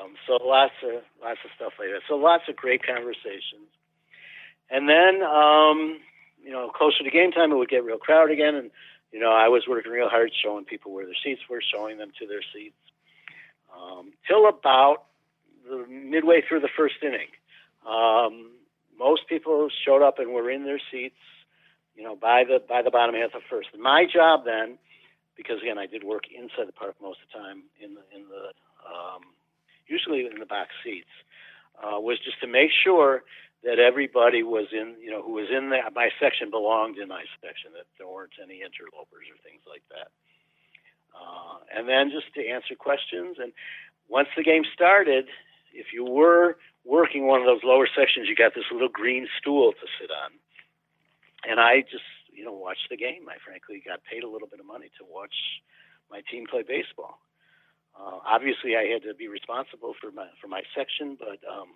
Um, 0.00 0.14
so 0.26 0.38
lots 0.42 0.72
of 0.84 1.02
lots 1.22 1.40
of 1.44 1.50
stuff 1.56 1.72
like 1.78 1.88
that. 1.88 2.02
So 2.08 2.14
lots 2.14 2.44
of 2.48 2.56
great 2.56 2.86
conversations. 2.86 3.68
And 4.70 4.88
then, 4.88 5.20
um, 5.22 5.98
you 6.42 6.52
know, 6.52 6.70
closer 6.70 7.02
to 7.02 7.10
game 7.10 7.32
time, 7.32 7.50
it 7.50 7.56
would 7.56 7.68
get 7.68 7.84
real 7.84 7.98
crowded 7.98 8.32
again, 8.32 8.54
and 8.54 8.70
you 9.12 9.18
know, 9.18 9.32
I 9.32 9.48
was 9.48 9.64
working 9.68 9.90
real 9.90 10.08
hard 10.08 10.30
showing 10.42 10.64
people 10.64 10.92
where 10.92 11.04
their 11.04 11.18
seats 11.22 11.42
were, 11.50 11.60
showing 11.60 11.98
them 11.98 12.12
to 12.20 12.26
their 12.26 12.42
seats, 12.54 12.78
um, 13.74 14.12
till 14.26 14.48
about 14.48 15.04
the 15.68 15.86
midway 15.88 16.42
through 16.46 16.60
the 16.60 16.68
first 16.76 16.96
inning. 17.02 17.28
Um, 17.86 18.52
most 18.98 19.28
people 19.28 19.68
showed 19.84 20.02
up 20.02 20.18
and 20.18 20.32
were 20.32 20.50
in 20.50 20.64
their 20.64 20.80
seats, 20.90 21.20
you 21.96 22.04
know, 22.04 22.16
by 22.16 22.44
the 22.44 22.62
by 22.66 22.82
the 22.82 22.90
bottom 22.90 23.14
half 23.14 23.34
of 23.34 23.42
first. 23.48 23.68
My 23.78 24.04
job 24.04 24.44
then, 24.44 24.78
because 25.36 25.62
again, 25.62 25.78
I 25.78 25.86
did 25.86 26.04
work 26.04 26.24
inside 26.28 26.68
the 26.68 26.72
park 26.72 26.96
most 27.00 27.18
of 27.24 27.28
the 27.32 27.38
time 27.38 27.62
in 27.80 27.94
the 27.94 28.04
in 28.14 28.28
the 28.28 28.52
um, 28.84 29.22
usually 29.86 30.26
in 30.26 30.38
the 30.38 30.46
back 30.46 30.68
seats, 30.84 31.10
uh, 31.82 31.98
was 31.98 32.18
just 32.20 32.40
to 32.40 32.46
make 32.46 32.70
sure 32.70 33.22
that 33.62 33.78
everybody 33.78 34.42
was 34.42 34.68
in, 34.72 34.96
you 35.02 35.10
know, 35.10 35.20
who 35.20 35.32
was 35.32 35.48
in 35.52 35.68
that 35.70 35.92
my 35.92 36.08
section 36.20 36.48
belonged 36.50 36.96
in 36.96 37.08
my 37.08 37.24
section, 37.44 37.72
that 37.76 37.84
there 37.98 38.08
weren't 38.08 38.32
any 38.40 38.64
interlopers 38.64 39.28
or 39.28 39.36
things 39.44 39.60
like 39.68 39.82
that. 39.92 40.08
Uh, 41.20 41.58
and 41.76 41.88
then 41.88 42.10
just 42.10 42.32
to 42.34 42.48
answer 42.48 42.74
questions. 42.74 43.36
And 43.38 43.52
once 44.08 44.28
the 44.36 44.42
game 44.42 44.64
started, 44.72 45.26
if 45.72 45.92
you 45.92 46.04
were 46.04 46.56
working 46.84 47.26
one 47.26 47.40
of 47.40 47.46
those 47.46 47.62
lower 47.62 47.86
sections, 47.86 48.28
you 48.28 48.34
got 48.34 48.54
this 48.54 48.64
little 48.72 48.88
green 48.88 49.28
stool 49.38 49.72
to 49.72 49.86
sit 50.00 50.10
on. 50.10 50.32
And 51.44 51.60
I 51.60 51.82
just, 51.82 52.08
you 52.32 52.44
know, 52.44 52.52
watched 52.52 52.88
the 52.90 52.96
game. 52.96 53.28
I 53.28 53.36
frankly 53.44 53.82
got 53.84 54.00
paid 54.04 54.24
a 54.24 54.28
little 54.28 54.48
bit 54.48 54.60
of 54.60 54.66
money 54.66 54.90
to 54.98 55.04
watch 55.04 55.34
my 56.10 56.22
team 56.30 56.46
play 56.50 56.62
baseball. 56.62 57.20
Uh, 57.98 58.18
obviously, 58.26 58.76
I 58.76 58.84
had 58.92 59.02
to 59.02 59.14
be 59.14 59.28
responsible 59.28 59.94
for 60.00 60.10
my 60.10 60.28
for 60.40 60.48
my 60.48 60.62
section, 60.76 61.16
but 61.18 61.40
um, 61.50 61.68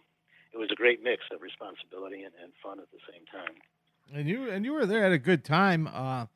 it 0.52 0.58
was 0.58 0.70
a 0.72 0.74
great 0.74 1.02
mix 1.02 1.22
of 1.32 1.42
responsibility 1.42 2.22
and, 2.22 2.32
and 2.42 2.52
fun 2.62 2.78
at 2.78 2.90
the 2.92 2.98
same 3.10 3.26
time. 3.26 3.54
And 4.14 4.28
you 4.28 4.50
and 4.50 4.64
you 4.64 4.72
were 4.72 4.86
there 4.86 5.04
at 5.04 5.12
a 5.12 5.18
good 5.18 5.44
time. 5.44 5.88
Uh, 5.92 6.26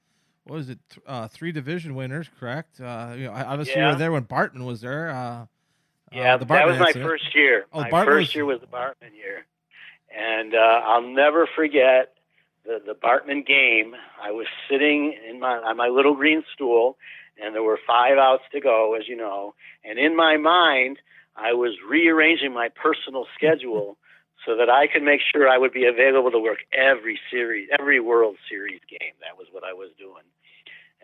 what 0.49 0.57
was 0.57 0.69
it? 0.71 0.79
Th- 0.91 1.05
Uh, 1.07 1.29
three 1.29 1.53
division 1.53 1.95
winners, 1.95 2.29
correct? 2.41 2.81
Uh, 2.81 3.15
you 3.17 3.25
know, 3.27 3.33
obviously 3.33 3.81
you 3.81 3.87
were 3.87 3.95
there 3.95 4.13
when 4.13 4.25
Bartman 4.25 4.65
was 4.67 4.81
there. 4.81 5.11
Uh, 5.11 5.47
Yeah, 6.13 6.35
uh, 6.35 6.37
the 6.39 6.45
that 6.47 6.67
was 6.67 6.79
my 6.79 6.93
first 6.93 7.35
year. 7.35 7.67
Oh, 7.73 7.81
my 7.83 7.91
Bartman 7.91 8.05
first 8.07 8.29
was- 8.31 8.35
year 8.35 8.45
was 8.47 8.61
the 8.61 8.67
Bartman 8.67 9.15
year, 9.15 9.45
and 10.15 10.55
uh, 10.55 10.59
I'll 10.59 11.03
never 11.03 11.47
forget 11.55 12.15
the 12.65 12.81
the 12.85 12.95
Bartman 12.95 13.47
game. 13.47 13.95
I 14.23 14.31
was 14.33 14.47
sitting 14.71 15.15
in 15.29 15.39
my 15.41 15.57
on 15.59 15.77
my 15.77 15.89
little 15.89 16.15
green 16.15 16.43
stool, 16.55 16.97
and 17.43 17.55
there 17.55 17.63
were 17.63 17.79
five 17.87 18.17
outs 18.19 18.45
to 18.53 18.61
go, 18.61 18.95
as 18.99 19.07
you 19.07 19.17
know. 19.17 19.55
And 19.85 19.99
in 19.99 20.17
my 20.17 20.37
mind, 20.39 20.99
I 21.37 21.53
was 21.53 21.73
rearranging 21.89 22.53
my 22.53 22.69
personal 22.71 23.27
schedule 23.35 23.99
so 24.47 24.57
that 24.57 24.71
I 24.71 24.87
could 24.87 25.03
make 25.03 25.21
sure 25.33 25.49
I 25.49 25.59
would 25.59 25.73
be 25.73 25.87
available 25.87 26.31
to 26.31 26.39
work 26.39 26.59
every 26.73 27.19
series, 27.31 27.69
every 27.79 28.01
World 28.01 28.37
Series 28.49 28.81
game. 28.89 29.13
That 29.21 29.37
was 29.37 29.47
what 29.51 29.65
I 29.65 29.73
was 29.73 29.91
doing. 29.99 30.25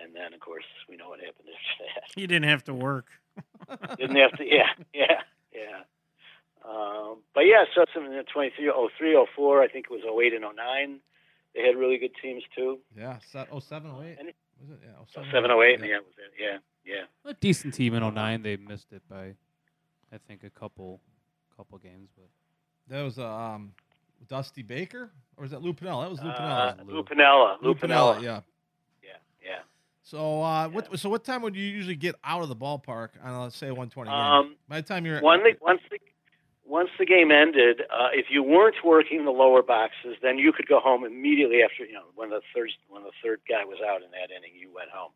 And 0.02 0.14
then, 0.14 0.34
of 0.34 0.40
course, 0.40 0.64
we 0.88 0.96
know 0.96 1.08
what 1.10 1.20
happened 1.20 1.48
after 1.48 1.84
that. 1.84 2.02
You 2.20 2.26
didn't 2.26 2.48
have 2.48 2.64
to 2.64 2.74
work. 2.74 3.06
Didn't 3.98 4.16
have 4.16 4.32
to, 4.38 4.44
yeah, 4.44 4.68
yeah, 4.92 5.22
yeah. 5.52 5.82
Um, 6.64 7.18
but 7.34 7.42
yeah, 7.42 7.64
so 7.74 7.84
some 7.92 8.04
in 8.06 8.12
the 8.12 8.22
23, 8.22 8.70
03, 8.98 9.26
04, 9.34 9.62
I 9.62 9.68
think 9.68 9.86
it 9.90 9.92
was 9.92 10.02
08 10.04 10.32
and 10.34 10.44
09. 10.56 11.00
They 11.54 11.62
had 11.62 11.76
really 11.76 11.98
good 11.98 12.12
teams 12.22 12.42
too. 12.56 12.78
Yeah, 12.96 13.18
07, 13.32 13.50
08. 13.90 14.16
And 14.18 14.28
it- 14.28 14.36
Was 14.60 14.70
it? 14.70 14.78
Yeah, 14.84 14.90
oh, 15.00 15.06
seven, 15.12 15.28
7, 15.32 15.50
oh 15.50 15.62
08, 15.62 15.80
yeah, 15.80 15.96
was 15.98 16.14
it? 16.18 16.32
yeah, 16.40 16.58
yeah. 16.84 17.30
A 17.30 17.34
decent 17.34 17.74
team 17.74 17.94
in 17.94 18.02
09. 18.14 18.42
They 18.42 18.56
missed 18.56 18.92
it 18.92 19.02
by, 19.08 19.34
I 20.12 20.18
think, 20.28 20.44
a 20.44 20.50
couple, 20.50 21.00
couple 21.56 21.78
games. 21.78 22.08
But 22.16 22.28
That 22.88 23.02
was 23.02 23.18
uh, 23.18 23.26
um, 23.26 23.72
Dusty 24.28 24.62
Baker, 24.62 25.10
or 25.36 25.42
was 25.42 25.50
that 25.50 25.62
Lou 25.62 25.72
Piniella? 25.72 26.04
That 26.04 26.10
was 26.10 26.22
Lou 26.22 26.30
Uh, 26.30 26.74
Piniella. 26.74 26.86
Lou 26.86 27.02
Piniella. 27.04 27.56
Lou 27.62 27.74
Piniella, 27.74 28.22
yeah. 28.22 28.40
yeah, 29.02 29.10
yeah. 29.44 29.58
So, 30.02 30.42
uh, 30.42 30.68
what? 30.68 30.98
So, 30.98 31.08
what 31.08 31.24
time 31.24 31.42
would 31.42 31.56
you 31.56 31.64
usually 31.64 31.96
get 31.96 32.14
out 32.22 32.42
of 32.42 32.48
the 32.48 32.56
ballpark 32.56 33.10
on, 33.22 33.40
let's 33.40 33.56
say, 33.56 33.70
one 33.70 33.88
twenty? 33.88 34.10
Um, 34.10 34.56
By 34.68 34.80
the 34.80 34.86
time 34.86 35.06
you're 35.06 35.20
One 35.20 35.42
the, 35.42 35.56
once 35.62 35.80
the 35.90 35.98
once 36.66 36.88
the 36.98 37.04
game 37.06 37.30
ended, 37.30 37.82
uh, 37.92 38.08
if 38.12 38.26
you 38.30 38.42
weren't 38.42 38.76
working 38.84 39.24
the 39.24 39.30
lower 39.30 39.62
boxes, 39.62 40.16
then 40.22 40.38
you 40.38 40.50
could 40.52 40.66
go 40.66 40.80
home 40.80 41.04
immediately 41.04 41.62
after 41.62 41.84
you 41.84 41.92
know 41.94 42.04
when 42.16 42.30
the 42.30 42.40
third 42.54 42.70
when 42.88 43.02
the 43.02 43.12
third 43.22 43.40
guy 43.48 43.64
was 43.64 43.78
out 43.86 44.02
in 44.02 44.10
that 44.10 44.30
inning, 44.34 44.52
you 44.58 44.68
went 44.74 44.90
home. 44.90 45.12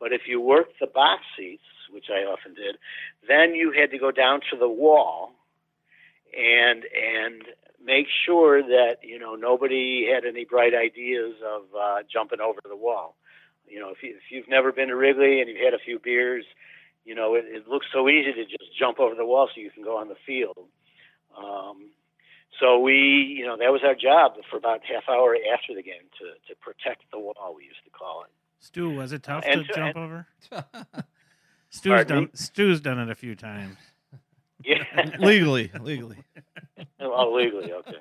But 0.00 0.12
if 0.12 0.22
you 0.26 0.40
worked 0.40 0.80
the 0.80 0.86
box 0.88 1.22
seats, 1.36 1.62
which 1.92 2.06
I 2.10 2.24
often 2.24 2.54
did, 2.54 2.78
then 3.28 3.54
you 3.54 3.72
had 3.72 3.90
to 3.92 3.98
go 3.98 4.10
down 4.10 4.40
to 4.50 4.56
the 4.56 4.68
wall 4.68 5.32
and 6.32 6.84
and 6.84 7.42
make 7.84 8.06
sure 8.26 8.62
that 8.62 8.96
you 9.02 9.18
know 9.18 9.34
nobody 9.34 10.06
had 10.12 10.24
any 10.24 10.44
bright 10.44 10.74
ideas 10.74 11.34
of 11.44 11.62
uh, 11.78 11.98
jumping 12.12 12.40
over 12.40 12.60
the 12.68 12.76
wall. 12.76 13.16
You 13.68 13.80
know, 13.80 13.88
if, 13.90 14.02
you, 14.02 14.10
if 14.10 14.30
you've 14.30 14.48
never 14.48 14.70
been 14.72 14.88
to 14.88 14.96
Wrigley 14.96 15.40
and 15.40 15.48
you've 15.48 15.64
had 15.64 15.72
a 15.72 15.78
few 15.78 15.98
beers, 15.98 16.44
you 17.04 17.14
know 17.14 17.34
it, 17.34 17.44
it 17.46 17.68
looks 17.68 17.86
so 17.92 18.08
easy 18.08 18.32
to 18.32 18.44
just 18.44 18.76
jump 18.78 19.00
over 19.00 19.14
the 19.14 19.24
wall 19.24 19.48
so 19.54 19.60
you 19.60 19.70
can 19.70 19.82
go 19.84 19.96
on 19.96 20.08
the 20.08 20.16
field. 20.26 20.58
Um, 21.36 21.90
so 22.60 22.78
we, 22.80 22.92
you 23.38 23.46
know, 23.46 23.56
that 23.56 23.72
was 23.72 23.80
our 23.84 23.94
job 23.94 24.32
for 24.50 24.56
about 24.58 24.80
half 24.84 25.04
hour 25.08 25.34
after 25.54 25.74
the 25.74 25.82
game 25.82 26.04
to 26.18 26.52
to 26.52 26.58
protect 26.60 27.02
the 27.12 27.18
wall. 27.18 27.54
We 27.56 27.64
used 27.64 27.82
to 27.84 27.90
call 27.90 28.24
it. 28.24 28.30
Stu, 28.60 28.90
was 28.90 29.12
it 29.12 29.22
tough 29.22 29.42
And 29.46 29.62
to 29.66 29.66
so- 29.72 29.74
jump 29.74 29.96
and- 29.96 30.04
over? 30.04 30.26
Stu's 31.70 31.90
Pardon 31.90 32.14
done. 32.16 32.24
me? 32.24 32.30
Stu's 32.34 32.80
done 32.82 32.98
it 32.98 33.08
a 33.10 33.14
few 33.14 33.34
times. 33.34 33.76
Yeah, 34.64 34.84
legally, 35.18 35.70
legally. 35.80 36.18
oh, 37.00 37.32
legally, 37.34 37.72
okay. 37.72 37.96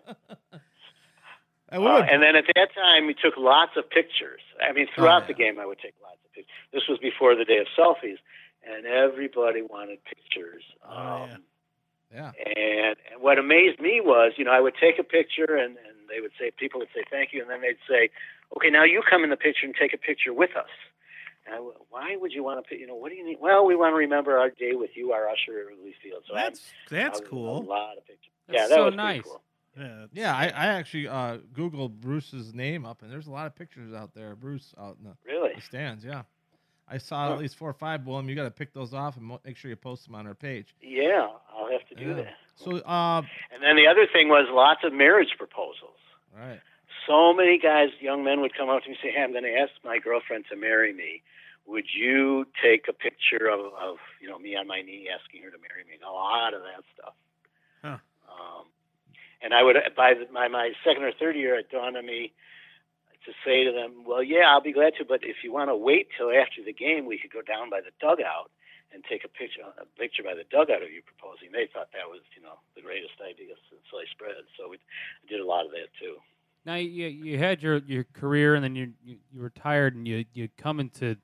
And 1.69 1.83
Uh, 1.85 2.05
and 2.11 2.21
then 2.21 2.35
at 2.35 2.45
that 2.55 2.73
time, 2.75 3.07
we 3.07 3.13
took 3.13 3.35
lots 3.37 3.71
of 3.77 3.89
pictures. 3.89 4.41
I 4.61 4.73
mean, 4.73 4.87
throughout 4.93 5.23
Oh, 5.23 5.27
the 5.27 5.33
game, 5.33 5.57
I 5.59 5.65
would 5.65 5.79
take 5.79 5.93
lots 6.03 6.17
of 6.25 6.31
pictures. 6.33 6.51
This 6.73 6.83
was 6.89 6.99
before 6.99 7.35
the 7.35 7.45
day 7.45 7.59
of 7.59 7.67
selfies, 7.77 8.17
and 8.63 8.85
everybody 8.85 9.61
wanted 9.61 10.03
pictures. 10.03 10.63
Oh, 10.87 10.93
yeah. 10.93 11.33
Um, 11.35 11.43
yeah. 12.13 12.31
And, 12.45 12.97
and 13.13 13.21
what 13.21 13.39
amazed 13.39 13.79
me 13.79 14.01
was, 14.03 14.33
you 14.35 14.43
know, 14.43 14.51
I 14.51 14.59
would 14.59 14.75
take 14.75 14.99
a 14.99 15.03
picture, 15.03 15.55
and, 15.55 15.77
and 15.77 15.95
they 16.09 16.19
would 16.19 16.33
say, 16.37 16.51
people 16.51 16.79
would 16.81 16.89
say 16.93 17.03
thank 17.09 17.31
you, 17.31 17.41
and 17.41 17.49
then 17.49 17.61
they'd 17.61 17.77
say, 17.87 18.09
okay, 18.57 18.69
now 18.69 18.83
you 18.83 19.01
come 19.09 19.23
in 19.23 19.29
the 19.29 19.37
picture 19.37 19.65
and 19.65 19.73
take 19.73 19.93
a 19.93 19.97
picture 19.97 20.33
with 20.33 20.51
us. 20.57 20.67
And 21.51 21.53
I, 21.53 21.57
w- 21.57 21.75
why 21.89 22.15
would 22.15 22.31
you 22.31 22.43
want 22.43 22.63
to, 22.63 22.67
put, 22.69 22.77
you 22.79 22.87
know, 22.87 22.95
what 22.95 23.09
do 23.09 23.15
you 23.15 23.25
need? 23.25 23.37
Well, 23.41 23.65
we 23.65 23.75
want 23.75 23.91
to 23.91 23.97
remember 23.97 24.37
our 24.37 24.49
day 24.49 24.71
with 24.73 24.91
you, 24.95 25.11
our 25.11 25.27
usher 25.27 25.59
at 25.59 25.67
Wrigley 25.67 25.93
Field. 26.01 26.23
So 26.27 26.35
I 26.35 26.43
That's 26.43 26.61
that's 26.89 27.19
I 27.19 27.21
was- 27.21 27.27
A 27.27 27.29
cool. 27.29 27.61
lot 27.63 27.97
of 27.97 28.05
pictures. 28.07 28.31
That's 28.47 28.57
yeah, 28.57 28.67
that 28.67 28.75
so 28.75 28.85
was 28.85 28.95
pretty 28.95 28.97
nice. 28.97 29.21
Cool. 29.23 29.41
Yeah, 29.77 30.05
Yeah, 30.13 30.35
I, 30.35 30.43
I 30.47 30.65
actually 30.67 31.07
uh, 31.07 31.37
Googled 31.53 31.93
Bruce's 32.01 32.53
name 32.53 32.85
up, 32.85 33.01
and 33.03 33.11
there's 33.11 33.27
a 33.27 33.31
lot 33.31 33.47
of 33.47 33.55
pictures 33.55 33.93
out 33.93 34.13
there. 34.13 34.35
Bruce 34.35 34.73
out 34.79 34.97
in 34.99 35.05
the, 35.09 35.15
Really? 35.25 35.51
the 35.55 35.61
stands. 35.61 36.03
Yeah, 36.03 36.23
I 36.89 36.97
saw 36.97 37.27
Huh. 37.27 37.33
at 37.33 37.39
least 37.39 37.55
four 37.57 37.69
or 37.69 37.73
five. 37.73 38.05
William, 38.05 38.27
you 38.29 38.35
got 38.35 38.43
to 38.43 38.51
pick 38.51 38.73
those 38.73 38.93
off 38.93 39.15
and 39.17 39.25
mo- 39.25 39.39
make 39.45 39.55
sure 39.57 39.69
you 39.69 39.77
post 39.77 40.05
them 40.05 40.15
on 40.15 40.27
our 40.27 40.35
page. 40.35 40.75
Yeah, 40.81 41.27
I'll 41.53 41.69
have 41.71 41.87
to 41.89 41.95
do 41.95 42.09
Yeah. 42.09 42.13
that. 42.15 42.33
So, 42.55 42.77
uh, 42.79 43.21
And 43.53 43.63
then 43.63 43.75
the 43.77 43.87
other 43.87 44.05
thing 44.11 44.27
was 44.27 44.47
lots 44.51 44.81
of 44.83 44.91
marriage 44.93 45.33
proposals. 45.37 45.97
all 46.35 46.45
right. 46.45 46.59
So 47.07 47.33
many 47.33 47.57
guys, 47.57 47.89
young 47.99 48.23
men, 48.23 48.41
would 48.41 48.55
come 48.55 48.69
up 48.69 48.83
to 48.83 48.89
me 48.89 48.95
and 48.95 49.01
say, 49.01 49.11
"Hey, 49.11 49.23
I'm 49.23 49.31
going 49.31 49.43
to 49.43 49.57
ask 49.57 49.71
my 49.83 49.97
girlfriend 49.97 50.45
to 50.49 50.55
marry 50.55 50.93
me. 50.93 51.23
Would 51.65 51.85
you 51.93 52.45
take 52.61 52.87
a 52.87 52.93
picture 52.93 53.47
of, 53.47 53.73
of 53.73 53.97
you 54.21 54.29
know 54.29 54.37
me 54.37 54.55
on 54.55 54.67
my 54.67 54.81
knee 54.81 55.09
asking 55.09 55.43
her 55.43 55.49
to 55.49 55.57
marry 55.57 55.83
me?" 55.87 55.97
A 56.05 56.11
lot 56.11 56.53
of 56.53 56.61
that 56.61 56.83
stuff. 56.93 57.13
Huh. 57.81 57.97
Um, 58.29 58.65
and 59.41 59.53
I 59.53 59.63
would 59.63 59.77
by 59.95 60.13
the, 60.13 60.31
my 60.31 60.47
my 60.47 60.71
second 60.83 61.03
or 61.03 61.11
third 61.11 61.35
year, 61.35 61.57
it 61.57 61.71
dawned 61.71 61.97
on 61.97 62.05
me 62.05 62.33
to 63.25 63.31
say 63.45 63.63
to 63.63 63.71
them, 63.71 64.03
"Well, 64.05 64.21
yeah, 64.21 64.49
I'll 64.49 64.61
be 64.61 64.73
glad 64.73 64.93
to, 64.97 65.05
but 65.05 65.23
if 65.23 65.43
you 65.43 65.51
want 65.51 65.69
to 65.69 65.75
wait 65.75 66.09
till 66.17 66.29
after 66.29 66.61
the 66.63 66.73
game, 66.73 67.05
we 67.05 67.17
could 67.17 67.31
go 67.31 67.41
down 67.41 67.69
by 67.69 67.81
the 67.81 67.91
dugout." 67.99 68.51
And 68.93 69.07
take 69.07 69.23
a 69.23 69.31
picture, 69.31 69.63
a 69.63 69.87
picture 69.95 70.19
by 70.19 70.35
the 70.35 70.43
dugout 70.51 70.83
of 70.83 70.91
you 70.91 70.99
proposing. 70.99 71.55
They 71.55 71.63
thought 71.71 71.95
that 71.95 72.11
was, 72.11 72.19
you 72.35 72.43
know, 72.43 72.59
the 72.75 72.83
greatest 72.83 73.15
idea 73.23 73.55
since 73.71 73.79
sliced 73.87 74.19
bread. 74.19 74.43
So 74.59 74.67
we 74.67 74.83
did 75.31 75.39
a 75.39 75.47
lot 75.47 75.63
of 75.63 75.71
that 75.71 75.95
too. 75.95 76.19
Now 76.65 76.75
you 76.75 77.07
you 77.07 77.37
had 77.37 77.61
your, 77.63 77.77
your 77.79 78.05
career, 78.13 78.55
and 78.55 78.63
then 78.63 78.75
you, 78.75 78.93
you 79.03 79.17
you 79.33 79.41
retired, 79.41 79.95
and 79.95 80.07
you 80.07 80.25
you 80.33 80.49
come 80.57 80.79
into. 80.79 81.17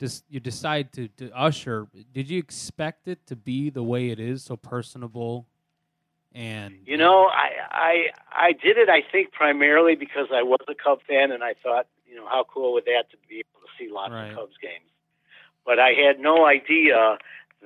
Just 0.00 0.24
you 0.28 0.40
decide 0.40 0.92
to, 0.94 1.06
to 1.18 1.30
usher. 1.30 1.86
Did 2.12 2.28
you 2.28 2.38
expect 2.40 3.06
it 3.06 3.24
to 3.28 3.36
be 3.36 3.70
the 3.70 3.84
way 3.84 4.10
it 4.10 4.18
is, 4.18 4.42
so 4.42 4.56
personable, 4.56 5.46
and 6.34 6.74
You 6.86 6.96
know, 6.96 7.26
I 7.26 7.50
I 7.70 8.10
I 8.32 8.52
did 8.52 8.78
it. 8.78 8.88
I 8.88 9.02
think 9.12 9.30
primarily 9.30 9.94
because 9.94 10.26
I 10.34 10.42
was 10.42 10.58
a 10.66 10.74
Cub 10.74 10.98
fan, 11.06 11.30
and 11.30 11.44
I 11.44 11.54
thought, 11.62 11.86
you 12.04 12.16
know, 12.16 12.26
how 12.26 12.44
cool 12.52 12.72
would 12.72 12.84
that 12.86 13.10
to 13.12 13.16
be 13.28 13.36
able 13.36 13.60
to 13.64 13.68
see 13.78 13.92
lots 13.92 14.12
Right. 14.12 14.30
of 14.30 14.36
Cubs 14.36 14.56
games. 14.60 14.90
But 15.64 15.78
I 15.78 15.90
had 15.92 16.18
no 16.18 16.46
idea 16.46 17.18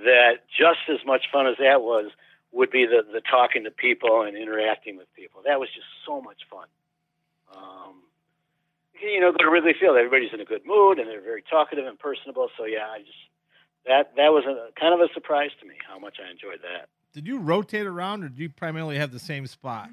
that 0.05 0.40
just 0.55 0.81
as 0.90 0.99
much 1.07 1.25
fun 1.33 1.46
as 1.46 1.57
that 1.59 1.81
was 1.81 2.11
would 2.57 2.71
be 2.71 2.87
the 2.87 3.05
the 3.12 3.21
talking 3.21 3.64
to 3.64 3.71
people 3.71 4.23
and 4.23 4.37
interacting 4.37 4.97
with 4.97 5.07
people. 5.14 5.42
That 5.45 5.61
was 5.61 5.69
just 5.75 5.87
so 6.07 6.21
much 6.21 6.40
fun. 6.51 6.66
Um, 7.55 8.03
you 9.01 9.21
know, 9.21 9.31
go 9.31 9.45
to 9.45 9.51
Wrigley 9.51 9.75
Field. 9.79 9.97
Everybody's 9.97 10.33
in 10.33 10.40
a 10.40 10.45
good 10.45 10.64
mood, 10.64 10.99
and 10.99 11.09
they're 11.09 11.21
very 11.21 11.42
talkative 11.42 11.87
and 11.87 11.99
personable. 11.99 12.49
So 12.57 12.64
yeah, 12.64 12.88
I 12.90 12.99
just 13.01 13.23
that 13.87 14.16
that 14.16 14.33
was 14.33 14.45
a 14.45 14.73
kind 14.81 14.95
of 14.95 15.01
a 15.01 15.12
surprise 15.12 15.51
to 15.61 15.66
me 15.66 15.75
how 15.87 15.99
much 15.99 16.16
I 16.19 16.31
enjoyed 16.31 16.61
that. 16.62 16.88
Did 17.12 17.27
you 17.27 17.38
rotate 17.38 17.87
around, 17.87 18.25
or 18.25 18.29
did 18.29 18.38
you 18.38 18.49
primarily 18.49 18.99
have 18.99 19.12
the 19.12 19.19
same 19.19 19.47
spot? 19.47 19.90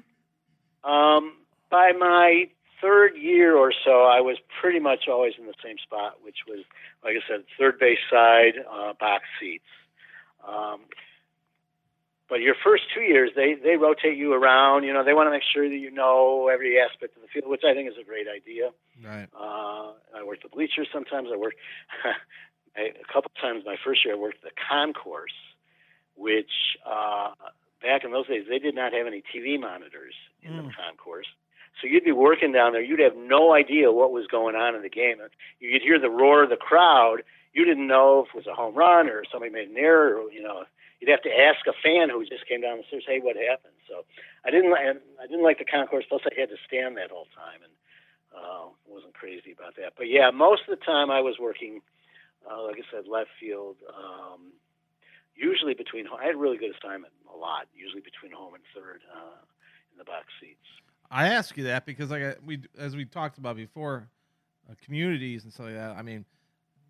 Um, 0.82 1.36
by 1.70 1.92
my 1.92 2.48
third 2.80 3.16
year 3.16 3.56
or 3.56 3.72
so, 3.84 4.04
I 4.04 4.20
was 4.20 4.36
pretty 4.60 4.78
much 4.78 5.08
always 5.08 5.32
in 5.38 5.46
the 5.46 5.54
same 5.64 5.76
spot, 5.78 6.18
which 6.22 6.38
was, 6.46 6.64
like 7.02 7.14
I 7.16 7.26
said, 7.26 7.44
third 7.58 7.78
base 7.78 7.98
side, 8.10 8.54
uh, 8.70 8.92
box 9.00 9.24
seats. 9.40 9.64
Um, 10.46 10.80
but 12.28 12.40
your 12.40 12.54
first 12.64 12.84
two 12.94 13.02
years, 13.02 13.30
they 13.36 13.54
they 13.54 13.76
rotate 13.76 14.16
you 14.16 14.32
around. 14.32 14.84
You 14.84 14.92
know, 14.92 15.04
they 15.04 15.12
want 15.14 15.26
to 15.26 15.30
make 15.30 15.42
sure 15.52 15.68
that 15.68 15.76
you 15.76 15.90
know 15.90 16.48
every 16.48 16.80
aspect 16.80 17.16
of 17.16 17.22
the 17.22 17.28
field, 17.28 17.50
which 17.50 17.62
I 17.68 17.74
think 17.74 17.88
is 17.88 17.96
a 18.00 18.04
great 18.04 18.26
idea. 18.28 18.70
Right. 19.04 19.28
Uh, 19.34 19.92
I 20.16 20.22
worked 20.24 20.42
the 20.42 20.48
bleachers 20.48 20.88
sometimes. 20.92 21.28
I 21.32 21.36
worked 21.36 21.58
a 22.76 23.12
couple 23.12 23.30
times. 23.40 23.64
My 23.66 23.76
first 23.84 24.04
year, 24.04 24.14
I 24.14 24.18
worked 24.18 24.42
the 24.42 24.50
concourse, 24.68 25.34
which 26.16 26.50
uh, 26.86 27.32
back 27.82 28.04
in 28.04 28.12
those 28.12 28.26
days 28.26 28.44
they 28.48 28.58
did 28.58 28.74
not 28.74 28.92
have 28.92 29.06
any 29.06 29.22
TV 29.34 29.58
monitors 29.60 30.14
in 30.42 30.56
the 30.56 30.62
Mm. 30.64 30.74
concourse. 30.76 31.26
So 31.80 31.88
you'd 31.88 32.04
be 32.04 32.12
working 32.12 32.52
down 32.52 32.72
there. 32.72 32.80
You'd 32.82 33.00
have 33.00 33.16
no 33.16 33.52
idea 33.52 33.90
what 33.90 34.12
was 34.12 34.26
going 34.28 34.54
on 34.54 34.74
in 34.76 34.82
the 34.82 34.88
game. 34.88 35.16
You'd 35.58 35.82
hear 35.82 35.98
the 35.98 36.08
roar 36.08 36.44
of 36.44 36.50
the 36.50 36.56
crowd. 36.56 37.22
You 37.52 37.64
didn't 37.64 37.86
know 37.88 38.20
if 38.20 38.28
it 38.28 38.36
was 38.36 38.46
a 38.46 38.54
home 38.54 38.74
run 38.74 39.08
or 39.08 39.24
somebody 39.30 39.50
made 39.52 39.68
an 39.68 39.76
error. 39.76 40.16
Or, 40.20 40.30
you 40.30 40.40
know, 40.42 40.64
you'd 41.04 41.12
have 41.12 41.22
to 41.22 41.36
ask 41.36 41.60
a 41.68 41.76
fan 41.84 42.08
who 42.08 42.24
just 42.24 42.48
came 42.48 42.62
down 42.62 42.78
the 42.78 42.84
stairs, 42.88 43.04
"Hey, 43.06 43.20
what 43.20 43.36
happened?" 43.36 43.76
So 43.86 44.04
I 44.44 44.50
didn't. 44.50 44.72
I 44.72 45.26
didn't 45.28 45.42
like 45.42 45.58
the 45.58 45.68
concourse. 45.68 46.04
Plus, 46.08 46.22
I 46.24 46.32
had 46.32 46.48
to 46.48 46.56
stand 46.66 46.96
that 46.96 47.10
whole 47.10 47.28
time, 47.36 47.60
and 47.60 47.72
uh, 48.32 48.72
wasn't 48.86 49.12
crazy 49.12 49.52
about 49.52 49.76
that. 49.76 49.92
But 49.96 50.08
yeah, 50.08 50.30
most 50.30 50.62
of 50.66 50.78
the 50.78 50.84
time 50.84 51.10
I 51.10 51.20
was 51.20 51.36
working, 51.38 51.82
uh, 52.48 52.62
like 52.64 52.76
I 52.76 52.86
said, 52.90 53.06
left 53.06 53.30
field. 53.38 53.76
Um, 53.92 54.52
usually 55.36 55.74
between. 55.74 56.06
I 56.08 56.24
had 56.24 56.36
really 56.36 56.56
good 56.56 56.72
assignment 56.72 57.12
a 57.32 57.36
lot. 57.36 57.68
Usually 57.74 58.00
between 58.00 58.32
home 58.32 58.54
and 58.54 58.64
third 58.74 59.02
uh, 59.12 59.44
in 59.92 59.98
the 59.98 60.04
box 60.04 60.26
seats. 60.40 60.64
I 61.10 61.28
ask 61.28 61.56
you 61.56 61.64
that 61.64 61.84
because, 61.84 62.10
like 62.10 62.38
we, 62.44 62.60
as 62.78 62.96
we 62.96 63.04
talked 63.04 63.36
about 63.36 63.56
before, 63.56 64.08
uh, 64.70 64.74
communities 64.82 65.44
and 65.44 65.52
stuff 65.52 65.66
like 65.66 65.74
that. 65.74 65.96
I 65.96 66.02
mean, 66.02 66.24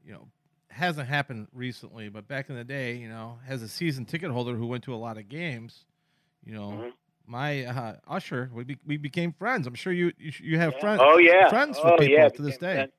you 0.07 0.13
know, 0.13 0.29
hasn't 0.75 1.09
happened 1.09 1.49
recently, 1.53 2.09
but 2.09 2.27
back 2.27 2.49
in 2.51 2.57
the 2.57 2.65
day, 2.65 2.97
you 2.97 3.09
know, 3.09 3.39
as 3.49 3.63
a 3.63 3.69
season 3.69 4.05
ticket 4.05 4.31
holder 4.31 4.55
who 4.55 4.67
went 4.67 4.85
to 4.85 4.95
a 4.95 4.97
lot 4.97 5.17
of 5.17 5.29
games, 5.29 5.85
you 6.45 6.53
know, 6.53 6.71
Mhm. 6.71 6.93
my 7.27 7.65
uh, 7.65 7.97
usher, 8.07 8.51
we 8.53 8.65
be, 8.65 8.79
we 8.85 8.97
became 8.97 9.33
friends. 9.33 9.67
I'm 9.67 9.75
sure 9.75 9.93
you 9.93 10.13
you, 10.19 10.33
you 10.41 10.59
have 10.59 10.75
Yeah. 10.75 10.81
friends. 10.81 11.03
Oh 11.05 11.19
yeah, 11.19 11.49
friends 11.49 11.79
oh, 11.81 11.93
with 11.93 12.01
people 12.01 12.15
yeah. 12.15 12.29
to 12.29 12.43
this 12.43 12.59
day. 12.59 12.75
friends. 12.75 12.93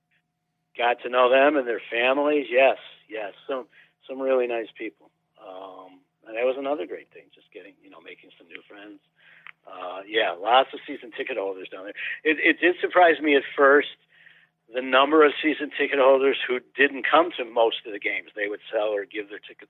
Got 0.78 1.02
to 1.04 1.10
know 1.10 1.30
them 1.30 1.58
and 1.58 1.68
their 1.68 1.82
families. 1.92 2.48
Yes, 2.50 2.78
yes. 3.08 3.34
Some 3.48 3.68
some 4.08 4.20
really 4.22 4.48
nice 4.48 4.68
people. 4.78 5.12
Um, 5.40 6.00
and 6.28 6.36
that 6.36 6.46
was 6.46 6.58
another 6.58 6.86
great 6.88 7.12
thing. 7.12 7.24
Just 7.34 7.52
getting 7.52 7.74
you 7.84 7.90
know 7.90 8.02
making 8.02 8.32
some 8.38 8.48
new 8.48 8.62
friends. 8.68 9.00
Uh, 9.68 10.02
yeah, 10.08 10.32
lots 10.32 10.74
of 10.74 10.80
season 10.86 11.12
ticket 11.12 11.38
holders 11.38 11.68
down 11.70 11.86
there. 11.86 11.94
It, 12.24 12.38
it 12.40 12.60
did 12.60 12.76
surprise 12.80 13.20
me 13.22 13.36
at 13.36 13.44
first 13.58 13.96
the 14.74 14.82
number 14.82 15.26
of 15.26 15.32
season 15.42 15.72
ticket 15.78 16.00
holders 16.00 16.38
who 16.48 16.60
didn't 16.76 17.06
come 17.10 17.32
to 17.38 17.46
most 17.46 17.78
of 17.86 17.94
the 17.94 18.00
games. 18.00 18.30
They 18.36 18.48
would 18.48 18.60
sell 18.72 18.90
or 18.90 19.06
give 19.06 19.30
their 19.30 19.40
ticket 19.40 19.70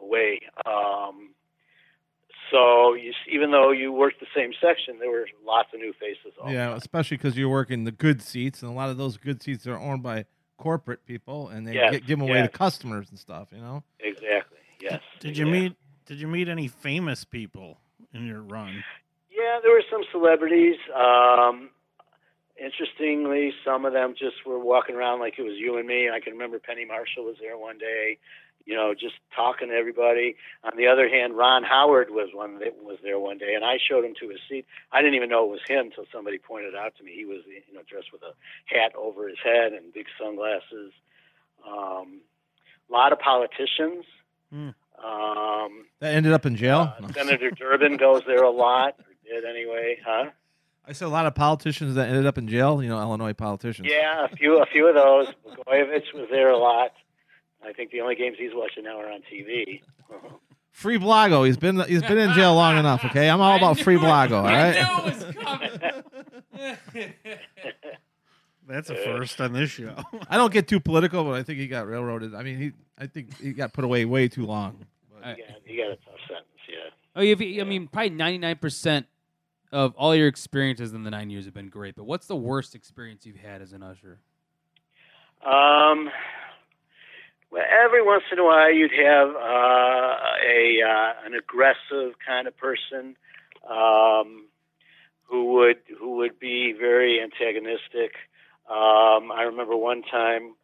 away. 0.00 0.40
Um, 0.66 1.30
so 2.50 2.94
you, 2.94 3.12
even 3.30 3.50
though 3.52 3.70
you 3.70 3.92
worked 3.92 4.20
the 4.20 4.26
same 4.34 4.52
section, 4.60 4.98
there 4.98 5.10
were 5.10 5.26
lots 5.44 5.68
of 5.72 5.80
new 5.80 5.92
faces. 5.92 6.36
All 6.42 6.52
Yeah, 6.52 6.68
time. 6.68 6.76
especially 6.76 7.16
because 7.16 7.36
you're 7.36 7.48
working 7.48 7.84
the 7.84 7.92
good 7.92 8.20
seats, 8.22 8.62
and 8.62 8.70
a 8.70 8.74
lot 8.74 8.90
of 8.90 8.96
those 8.96 9.16
good 9.16 9.42
seats 9.42 9.66
are 9.66 9.78
owned 9.78 10.02
by 10.02 10.24
corporate 10.58 11.06
people, 11.06 11.48
and 11.48 11.66
they 11.66 11.74
Yes, 11.74 11.92
get, 11.92 12.06
give 12.06 12.18
them 12.18 12.28
away 12.28 12.38
yes. 12.38 12.50
to 12.50 12.58
customers 12.58 13.08
and 13.10 13.18
stuff. 13.18 13.48
You 13.52 13.60
know. 13.60 13.82
exactly. 14.00 14.58
Yes. 14.80 15.00
Did 15.20 15.36
you 15.36 15.46
Yeah. 15.46 15.52
meet 15.52 15.76
Did 16.06 16.20
you 16.20 16.26
meet 16.26 16.48
any 16.48 16.66
famous 16.66 17.24
people 17.24 17.78
in 18.12 18.26
your 18.26 18.40
run? 18.42 18.82
Yeah, 19.30 19.60
there 19.62 19.70
were 19.70 19.84
some 19.88 20.02
celebrities. 20.10 20.76
Um, 20.92 21.70
interestingly, 22.60 23.52
some 23.64 23.84
of 23.84 23.92
them 23.92 24.14
just 24.18 24.44
were 24.46 24.58
walking 24.58 24.94
around 24.96 25.20
like 25.20 25.38
it 25.38 25.42
was 25.42 25.54
you 25.56 25.78
and 25.78 25.86
me. 25.88 26.10
I 26.10 26.20
can 26.20 26.32
remember 26.34 26.58
Penny 26.58 26.84
Marshall 26.84 27.24
was 27.24 27.36
there 27.40 27.56
one 27.56 27.78
day, 27.78 28.18
you 28.66 28.74
know, 28.74 28.92
just 28.94 29.14
talking 29.34 29.68
to 29.68 29.74
everybody. 29.74 30.36
On 30.62 30.76
the 30.76 30.86
other 30.86 31.08
hand, 31.08 31.36
Ron 31.36 31.62
Howard 31.64 32.10
was 32.10 32.28
one 32.32 32.58
that 32.60 32.82
was 32.82 32.98
there 33.02 33.18
one 33.18 33.38
day, 33.38 33.54
and 33.54 33.64
I 33.64 33.78
showed 33.78 34.04
him 34.04 34.14
to 34.20 34.28
his 34.28 34.40
seat. 34.48 34.66
I 34.92 35.00
didn't 35.00 35.14
even 35.14 35.30
know 35.30 35.44
it 35.44 35.50
was 35.50 35.60
him 35.66 35.86
until 35.86 36.04
somebody 36.12 36.38
pointed 36.38 36.74
out 36.74 36.94
to 36.98 37.02
me. 37.04 37.12
He 37.16 37.24
was, 37.24 37.40
you 37.46 37.74
know, 37.74 37.80
dressed 37.88 38.12
with 38.12 38.22
a 38.22 38.34
hat 38.66 38.92
over 38.96 39.28
his 39.28 39.38
head 39.42 39.72
and 39.72 39.92
big 39.92 40.06
sunglasses. 40.20 40.92
Um, 41.66 42.20
a 42.88 42.92
lot 42.92 43.12
of 43.12 43.18
politicians. 43.18 44.04
Hmm. 44.52 44.70
Um, 45.02 45.86
That 46.00 46.14
ended 46.14 46.32
up 46.32 46.44
in 46.44 46.56
jail. 46.56 46.92
uh, 47.02 47.12
Senator 47.12 47.50
Durbin 47.50 47.96
goes 47.96 48.22
there 48.26 48.42
a 48.42 48.50
lot, 48.50 48.96
or 48.98 49.14
did 49.24 49.44
anyway, 49.44 49.98
huh? 50.04 50.30
I 50.90 50.92
said 50.92 51.06
a 51.06 51.08
lot 51.08 51.24
of 51.24 51.36
politicians 51.36 51.94
that 51.94 52.08
ended 52.08 52.26
up 52.26 52.36
in 52.36 52.48
jail. 52.48 52.82
You 52.82 52.88
know, 52.88 53.00
Illinois 53.00 53.32
politicians. 53.32 53.86
Yeah, 53.88 54.24
a 54.24 54.36
few, 54.36 54.60
a 54.60 54.66
few 54.66 54.88
of 54.88 54.96
those. 54.96 55.28
Blagojevich 55.66 56.12
was 56.14 56.26
there 56.32 56.50
a 56.50 56.58
lot. 56.58 56.90
I 57.64 57.72
think 57.72 57.92
the 57.92 58.00
only 58.00 58.16
games 58.16 58.36
he's 58.40 58.50
watching 58.52 58.82
now 58.84 58.98
are 58.98 59.08
on 59.08 59.20
TV. 59.32 59.82
Free 60.72 60.98
Blago. 60.98 61.46
He's 61.46 61.56
been 61.56 61.78
he's 61.82 62.02
been 62.02 62.18
in 62.18 62.32
jail 62.32 62.54
long 62.56 62.76
enough. 62.76 63.04
Okay, 63.04 63.30
I'm 63.30 63.40
all 63.40 63.56
about 63.56 63.78
free 63.78 63.96
Blago. 63.98 64.38
All 64.38 64.44
right. 64.44 64.76
I 64.76 65.02
knew 65.02 65.12
it 65.12 65.14
was 65.14 65.34
coming. 66.96 67.12
That's 68.66 68.90
a 68.90 68.96
first 68.96 69.40
on 69.40 69.52
this 69.52 69.70
show. 69.70 69.94
I 70.28 70.36
don't 70.36 70.52
get 70.52 70.66
too 70.68 70.80
political, 70.80 71.22
but 71.24 71.34
I 71.34 71.42
think 71.44 71.58
he 71.60 71.66
got 71.68 71.86
railroaded. 71.86 72.34
I 72.34 72.42
mean, 72.42 72.58
he 72.58 72.72
I 72.98 73.06
think 73.06 73.38
he 73.40 73.52
got 73.52 73.72
put 73.72 73.84
away 73.84 74.04
way 74.06 74.26
too 74.28 74.44
long. 74.46 74.86
I- 75.22 75.36
Yeah, 75.38 75.44
he 75.64 75.76
got 75.76 75.86
a 75.92 75.96
tough 75.96 76.14
sentence. 76.26 76.46
Yeah. 76.68 76.90
Oh, 77.14 77.20
if 77.22 77.40
you, 77.40 77.60
I 77.60 77.64
mean, 77.64 77.86
probably 77.86 78.10
ninety 78.10 78.38
nine 78.38 78.56
percent 78.56 79.06
of 79.72 79.94
all 79.96 80.14
your 80.14 80.28
experiences 80.28 80.92
in 80.92 81.04
the 81.04 81.10
nine 81.10 81.30
years 81.30 81.44
have 81.44 81.54
been 81.54 81.68
great. 81.68 81.94
But 81.94 82.04
what's 82.04 82.26
the 82.26 82.36
worst 82.36 82.74
experience 82.74 83.26
you've 83.26 83.36
had 83.36 83.62
as 83.62 83.72
an 83.72 83.82
usher? 83.82 84.18
Um, 85.44 86.10
well, 87.50 87.64
every 87.84 88.02
once 88.02 88.24
in 88.30 88.38
a 88.38 88.44
while, 88.44 88.72
you'd 88.72 88.92
have 88.92 89.28
uh, 89.28 90.16
a 90.46 90.82
uh, 90.86 91.26
an 91.26 91.34
aggressive 91.34 92.14
kind 92.26 92.46
of 92.46 92.56
person 92.56 93.16
um, 93.68 94.46
who 95.24 95.54
would 95.54 95.78
who 95.98 96.16
would 96.16 96.38
be 96.38 96.72
very 96.78 97.20
antagonistic. 97.20 98.14
Um, 98.68 99.32
I 99.32 99.42
remember 99.46 99.76
one 99.76 100.02
time 100.02 100.54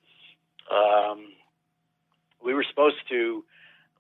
um, 0.71 1.33
we 2.45 2.55
were 2.55 2.65
supposed 2.69 2.97
to 3.09 3.45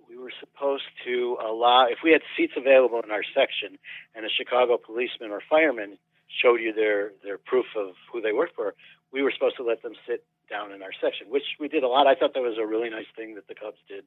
we 0.08 0.16
were 0.16 0.32
supposed 0.40 0.84
to 1.04 1.36
allow 1.44 1.86
if 1.86 1.98
we 2.02 2.12
had 2.12 2.22
seats 2.36 2.54
available 2.56 3.00
in 3.02 3.10
our 3.10 3.24
section, 3.34 3.78
and 4.14 4.24
a 4.24 4.28
Chicago 4.28 4.78
policeman 4.78 5.30
or 5.30 5.42
fireman 5.48 5.98
showed 6.42 6.60
you 6.60 6.72
their 6.72 7.12
their 7.22 7.38
proof 7.38 7.66
of 7.76 7.94
who 8.12 8.20
they 8.20 8.32
worked 8.32 8.54
for, 8.54 8.74
we 9.12 9.22
were 9.22 9.32
supposed 9.32 9.56
to 9.56 9.64
let 9.64 9.82
them 9.82 9.94
sit 10.06 10.24
down 10.50 10.72
in 10.72 10.82
our 10.82 10.92
section, 11.00 11.28
which 11.28 11.56
we 11.58 11.68
did 11.68 11.82
a 11.82 11.88
lot. 11.88 12.06
I 12.06 12.14
thought 12.14 12.34
that 12.34 12.42
was 12.42 12.58
a 12.58 12.66
really 12.66 12.90
nice 12.90 13.10
thing 13.16 13.34
that 13.34 13.48
the 13.48 13.54
Cubs 13.54 13.78
did. 13.88 14.04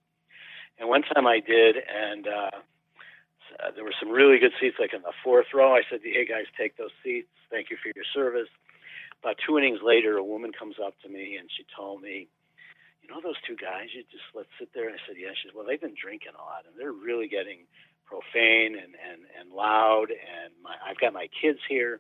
And 0.80 0.88
one 0.88 1.02
time 1.04 1.28
I 1.28 1.42
did, 1.42 1.76
and 1.76 2.28
uh, 2.28 2.52
uh, 3.60 3.72
there 3.76 3.84
were 3.84 3.96
some 4.00 4.10
really 4.10 4.40
good 4.40 4.54
seats, 4.62 4.78
like 4.80 4.94
in 4.94 5.02
the 5.02 5.14
fourth 5.24 5.48
row. 5.54 5.76
I 5.76 5.82
said, 5.90 6.00
"Hey 6.04 6.26
guys, 6.26 6.46
take 6.58 6.78
those 6.78 6.96
seats. 7.04 7.30
Thank 7.50 7.70
you 7.70 7.78
for 7.82 7.92
your 7.96 8.06
service." 8.14 8.50
About 9.22 9.36
two 9.46 9.58
innings 9.58 9.80
later, 9.84 10.16
a 10.18 10.24
woman 10.24 10.52
comes 10.58 10.76
up 10.84 10.94
to 11.04 11.10
me 11.10 11.36
and 11.36 11.50
she 11.52 11.66
told 11.76 12.02
me, 12.02 12.30
"You 13.10 13.16
know 13.16 13.22
those 13.26 13.42
two 13.42 13.58
guys? 13.58 13.90
You 13.94 14.04
just 14.12 14.24
let's 14.36 14.54
sit 14.60 14.70
there." 14.74 14.86
And 14.86 14.94
I 14.94 15.02
said, 15.08 15.18
"Yeah." 15.18 15.34
She 15.34 15.50
said, 15.50 15.56
"Well, 15.58 15.66
they've 15.66 15.82
been 15.82 15.98
drinking 15.98 16.38
a 16.38 16.42
lot, 16.42 16.70
and 16.70 16.78
they're 16.78 16.94
really 16.94 17.28
getting 17.28 17.66
profane 18.06 18.78
and 18.78 18.94
and 18.94 19.26
and 19.34 19.50
loud. 19.50 20.14
And 20.14 20.54
my, 20.62 20.78
I've 20.86 21.00
got 21.02 21.14
my 21.14 21.28
kids 21.42 21.60
here." 21.68 22.00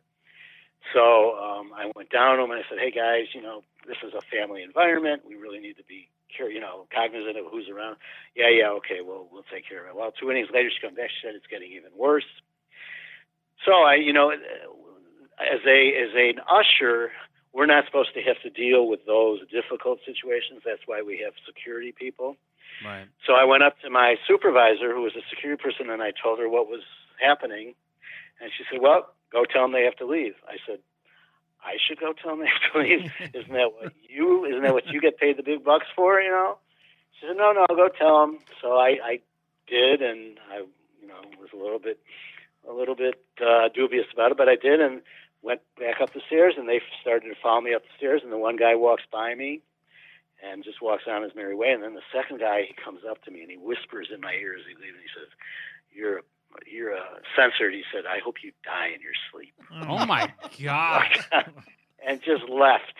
So 0.93 1.33
um, 1.35 1.73
I 1.73 1.91
went 1.95 2.09
down 2.09 2.37
to 2.37 2.43
them 2.43 2.51
and 2.51 2.61
I 2.61 2.69
said, 2.69 2.77
"Hey 2.77 2.91
guys, 2.91 3.33
you 3.33 3.41
know 3.41 3.63
this 3.87 3.97
is 4.05 4.13
a 4.13 4.21
family 4.29 4.61
environment. 4.61 5.23
We 5.25 5.33
really 5.35 5.59
need 5.59 5.77
to 5.77 5.83
be 5.83 6.09
care, 6.29 6.49
you 6.49 6.59
know, 6.61 6.85
cognizant 6.93 7.37
of 7.37 7.45
who's 7.49 7.69
around." 7.69 7.97
Yeah, 8.35 8.49
yeah, 8.49 8.69
okay, 8.77 9.01
well 9.01 9.27
we'll 9.31 9.49
take 9.51 9.67
care 9.67 9.81
of 9.81 9.87
it. 9.89 9.95
Well, 9.95 10.11
two 10.13 10.29
innings 10.29 10.49
later, 10.53 10.69
she 10.69 10.79
comes 10.85 10.95
back. 10.95 11.09
She 11.09 11.25
said 11.25 11.33
it's 11.35 11.47
getting 11.49 11.71
even 11.73 11.91
worse. 11.97 12.29
So 13.65 13.83
I, 13.83 13.95
you 13.95 14.13
know, 14.13 14.31
as 14.31 15.61
a 15.65 15.79
as 15.95 16.11
an 16.15 16.39
usher, 16.47 17.11
we're 17.53 17.65
not 17.65 17.85
supposed 17.85 18.13
to 18.13 18.21
have 18.21 18.39
to 18.43 18.49
deal 18.49 18.87
with 18.87 19.05
those 19.05 19.39
difficult 19.49 19.99
situations. 20.05 20.61
That's 20.65 20.81
why 20.85 21.01
we 21.01 21.21
have 21.23 21.33
security 21.45 21.91
people. 21.91 22.37
Right. 22.85 23.07
So 23.25 23.33
I 23.33 23.43
went 23.45 23.63
up 23.63 23.79
to 23.81 23.89
my 23.89 24.15
supervisor, 24.27 24.93
who 24.93 25.01
was 25.01 25.13
a 25.15 25.25
security 25.29 25.61
person, 25.61 25.89
and 25.89 26.01
I 26.01 26.11
told 26.11 26.39
her 26.39 26.47
what 26.47 26.67
was 26.67 26.83
happening. 27.19 27.73
And 28.39 28.51
she 28.55 28.63
said, 28.71 28.81
"Well, 28.81 29.09
go 29.31 29.45
tell 29.45 29.63
them 29.63 29.73
they 29.73 29.83
have 29.83 29.97
to 29.97 30.05
leave." 30.05 30.35
I 30.47 30.57
said, 30.65 30.79
"I 31.63 31.75
should 31.85 31.99
go 31.99 32.13
tell 32.13 32.31
them 32.31 32.39
they 32.39 32.47
have 32.47 32.71
to 32.73 32.79
leave. 32.79 33.11
isn't 33.33 33.53
that 33.53 33.73
what 33.73 33.93
you? 34.07 34.45
Isn't 34.45 34.61
that 34.61 34.73
what 34.73 34.87
you 34.87 35.01
get 35.01 35.17
paid 35.17 35.37
the 35.37 35.43
big 35.43 35.63
bucks 35.63 35.87
for? 35.95 36.21
You 36.21 36.31
know?" 36.31 36.57
She 37.19 37.27
said, 37.27 37.35
"No, 37.35 37.51
no, 37.51 37.65
go 37.67 37.89
tell 37.89 38.21
them." 38.21 38.39
So 38.61 38.77
I, 38.77 38.97
I 39.03 39.19
did, 39.67 40.01
and 40.01 40.39
I, 40.51 40.59
you 41.01 41.07
know, 41.07 41.21
was 41.39 41.49
a 41.53 41.57
little 41.57 41.79
bit, 41.79 41.99
a 42.69 42.71
little 42.71 42.95
bit 42.95 43.21
uh, 43.41 43.69
dubious 43.73 44.05
about 44.13 44.31
it, 44.31 44.37
but 44.37 44.47
I 44.47 44.55
did, 44.55 44.79
and 44.79 45.01
went 45.41 45.61
back 45.79 46.01
up 46.01 46.13
the 46.13 46.21
stairs, 46.27 46.55
and 46.57 46.67
they 46.67 46.81
started 47.01 47.29
to 47.29 47.35
follow 47.41 47.61
me 47.61 47.73
up 47.73 47.83
the 47.83 47.95
stairs, 47.97 48.21
and 48.23 48.31
the 48.31 48.37
one 48.37 48.55
guy 48.57 48.75
walks 48.75 49.03
by 49.11 49.33
me, 49.35 49.61
and 50.43 50.63
just 50.63 50.81
walks 50.81 51.03
on 51.07 51.23
his 51.23 51.33
merry 51.35 51.55
way. 51.55 51.69
And 51.71 51.83
then 51.83 51.93
the 51.95 52.01
second 52.13 52.39
guy, 52.39 52.63
he 52.67 52.73
comes 52.83 53.01
up 53.09 53.23
to 53.25 53.31
me 53.31 53.41
and 53.41 53.51
he 53.51 53.57
whispers 53.57 54.09
in 54.13 54.21
my 54.21 54.33
ear 54.33 54.53
as 54.55 54.63
he 54.67 54.73
leaves. 54.75 54.95
And 54.95 55.01
he 55.03 55.09
says, 55.19 55.29
"You're 55.91 56.17
a, 56.19 56.21
you're 56.65 56.93
a 56.93 57.03
censored." 57.35 57.73
He 57.73 57.83
said, 57.93 58.05
"I 58.05 58.19
hope 58.23 58.35
you 58.43 58.51
die 58.63 58.87
in 58.95 59.01
your 59.01 59.13
sleep." 59.31 59.53
Oh 59.87 60.05
my 60.05 60.31
god! 60.63 61.07
and 62.05 62.21
just 62.21 62.47
left. 62.49 62.93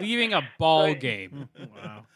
Leaving 0.00 0.32
a 0.32 0.42
ball 0.58 0.84
Right. 0.88 1.00
game. 1.00 1.48
wow. 1.76 2.06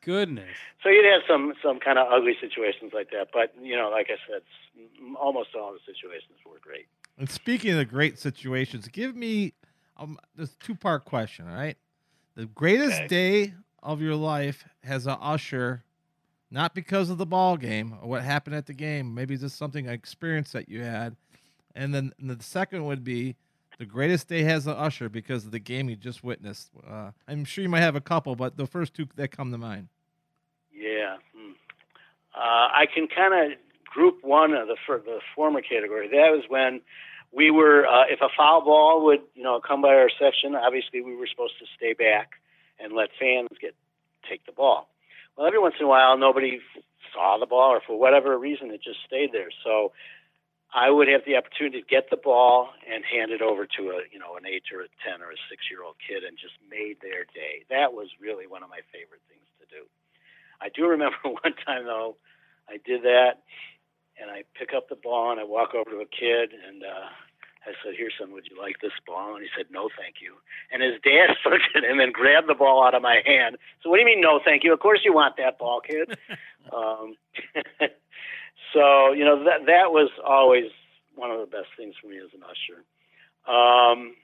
Goodness. 0.00 0.54
so 0.82 0.90
you'd 0.90 1.06
have 1.06 1.22
some 1.26 1.54
some 1.62 1.80
kind 1.80 1.98
of 1.98 2.12
ugly 2.12 2.36
situations 2.38 2.92
like 2.92 3.10
that. 3.10 3.28
But 3.32 3.54
you 3.62 3.74
know, 3.76 3.88
like 3.88 4.08
I 4.10 4.18
said, 4.28 4.42
s- 4.42 4.82
m- 5.00 5.16
almost 5.16 5.54
all 5.54 5.72
the 5.72 5.78
situations 5.86 6.36
were 6.44 6.58
great. 6.60 6.86
And 7.18 7.30
speaking 7.30 7.78
of 7.78 7.88
great 7.88 8.18
situations, 8.18 8.88
give 8.88 9.14
me 9.14 9.54
um, 9.96 10.18
this 10.34 10.54
two 10.56 10.74
part 10.74 11.04
question. 11.04 11.48
All 11.48 11.54
right, 11.54 11.76
the 12.34 12.46
greatest 12.46 12.96
Okay. 12.96 13.06
day 13.06 13.54
of 13.82 14.00
your 14.00 14.16
life 14.16 14.64
has 14.82 15.06
an 15.06 15.16
usher, 15.20 15.84
not 16.50 16.74
because 16.74 17.10
of 17.10 17.18
the 17.18 17.26
ball 17.26 17.56
game 17.56 17.96
or 18.02 18.08
what 18.08 18.22
happened 18.22 18.56
at 18.56 18.66
the 18.66 18.74
game. 18.74 19.14
Maybe 19.14 19.36
just 19.36 19.56
something 19.56 19.86
an 19.86 19.92
experience 19.94 20.52
that 20.52 20.68
you 20.68 20.82
had, 20.82 21.16
and 21.74 21.94
then 21.94 22.12
and 22.18 22.28
the 22.30 22.42
second 22.42 22.84
would 22.86 23.04
be 23.04 23.36
the 23.78 23.86
greatest 23.86 24.28
day 24.28 24.42
has 24.42 24.66
an 24.66 24.74
usher 24.76 25.08
because 25.08 25.44
of 25.44 25.50
the 25.52 25.58
game 25.60 25.88
you 25.88 25.96
just 25.96 26.24
witnessed. 26.24 26.70
Uh, 26.88 27.10
I'm 27.28 27.44
sure 27.44 27.62
you 27.62 27.68
might 27.68 27.80
have 27.80 27.96
a 27.96 28.00
couple, 28.00 28.34
but 28.36 28.56
the 28.56 28.66
first 28.66 28.94
two 28.94 29.06
that 29.16 29.28
come 29.30 29.52
to 29.52 29.58
mind. 29.58 29.88
Yeah. 30.72 31.16
Hmm. 31.36 31.52
Uh, 32.34 32.40
I 32.72 32.86
can 32.92 33.06
kind 33.06 33.52
of 33.52 33.58
group 33.94 34.18
one 34.22 34.52
of 34.52 34.66
the 34.66 34.76
the 34.88 35.20
former 35.34 35.62
category. 35.62 36.08
That 36.08 36.34
was 36.34 36.44
when 36.48 36.80
we 37.32 37.50
were, 37.50 37.86
uh, 37.86 38.04
if 38.10 38.20
a 38.20 38.28
foul 38.36 38.62
ball 38.62 39.04
would, 39.06 39.22
you 39.34 39.42
know, 39.42 39.60
come 39.60 39.82
by 39.82 39.94
our 39.94 40.10
section, 40.10 40.54
obviously 40.54 41.00
we 41.00 41.16
were 41.16 41.26
supposed 41.26 41.54
to 41.58 41.66
stay 41.76 41.92
back 41.94 42.32
and 42.78 42.92
let 42.92 43.10
fans 43.18 43.48
get 43.60 43.74
take 44.28 44.44
the 44.46 44.52
ball. 44.52 44.88
Well, 45.36 45.46
every 45.46 45.58
once 45.58 45.74
in 45.78 45.86
a 45.86 45.88
while, 45.88 46.16
nobody 46.16 46.60
saw 47.12 47.38
the 47.38 47.46
ball, 47.46 47.70
or 47.74 47.80
for 47.86 47.98
whatever 47.98 48.36
reason, 48.38 48.70
it 48.70 48.82
just 48.82 48.98
stayed 49.06 49.32
there. 49.32 49.50
So 49.62 49.92
I 50.72 50.90
would 50.90 51.08
have 51.08 51.22
the 51.26 51.36
opportunity 51.36 51.82
to 51.82 51.86
get 51.86 52.10
the 52.10 52.16
ball 52.16 52.70
and 52.82 53.04
hand 53.04 53.30
it 53.30 53.42
over 53.42 53.66
to 53.78 53.82
a, 53.94 53.98
you 54.10 54.18
know, 54.18 54.36
an 54.36 54.46
eight 54.46 54.64
or 54.74 54.82
a 54.82 54.90
ten 55.02 55.22
or 55.22 55.30
a 55.30 55.38
six 55.50 55.70
year 55.70 55.82
old 55.82 55.96
kid, 56.02 56.22
and 56.22 56.38
just 56.38 56.54
made 56.70 56.98
their 57.02 57.26
day. 57.30 57.66
That 57.70 57.92
was 57.92 58.08
really 58.20 58.46
one 58.46 58.62
of 58.62 58.70
my 58.70 58.82
favorite 58.90 59.22
things 59.28 59.46
to 59.60 59.66
do. 59.70 59.86
I 60.62 60.70
do 60.70 60.86
remember 60.86 61.18
one 61.22 61.54
time 61.66 61.84
though, 61.84 62.16
I 62.68 62.78
did 62.78 63.02
that, 63.02 63.42
and 64.20 64.30
I 64.30 64.44
pick 64.58 64.70
up 64.76 64.88
the 64.88 64.96
ball 64.96 65.30
and 65.30 65.40
I 65.40 65.44
walk 65.44 65.74
over 65.74 65.90
to 65.90 65.98
a 65.98 66.06
kid 66.06 66.50
and 66.52 66.82
uh, 66.82 67.08
I 67.66 67.72
said, 67.82 67.94
"Here, 67.96 68.10
son, 68.18 68.32
would 68.32 68.46
you 68.50 68.60
like 68.60 68.80
this 68.80 68.92
ball?" 69.06 69.34
And 69.34 69.42
he 69.42 69.48
said, 69.56 69.66
"No, 69.70 69.88
thank 69.96 70.16
you." 70.20 70.34
And 70.70 70.82
his 70.82 71.00
dad 71.02 71.34
looked 71.44 71.74
at 71.74 71.84
him 71.84 72.00
and 72.00 72.12
grabbed 72.12 72.48
the 72.48 72.54
ball 72.54 72.84
out 72.84 72.94
of 72.94 73.02
my 73.02 73.22
hand. 73.24 73.56
So, 73.82 73.90
what 73.90 73.96
do 73.96 74.00
you 74.00 74.06
mean, 74.06 74.20
no, 74.20 74.40
thank 74.44 74.64
you? 74.64 74.72
Of 74.72 74.80
course 74.80 75.00
you 75.04 75.12
want 75.12 75.36
that 75.38 75.58
ball, 75.58 75.80
kid. 75.80 76.18
um, 76.72 77.16
so, 78.72 79.12
you 79.12 79.24
know 79.24 79.44
that 79.44 79.66
that 79.66 79.92
was 79.92 80.10
always 80.24 80.70
one 81.14 81.30
of 81.30 81.40
the 81.40 81.46
best 81.46 81.68
things 81.76 81.94
for 82.00 82.08
me 82.08 82.18
as 82.18 82.30
an 82.34 82.42
usher. 82.42 82.82
Um, 83.50 84.14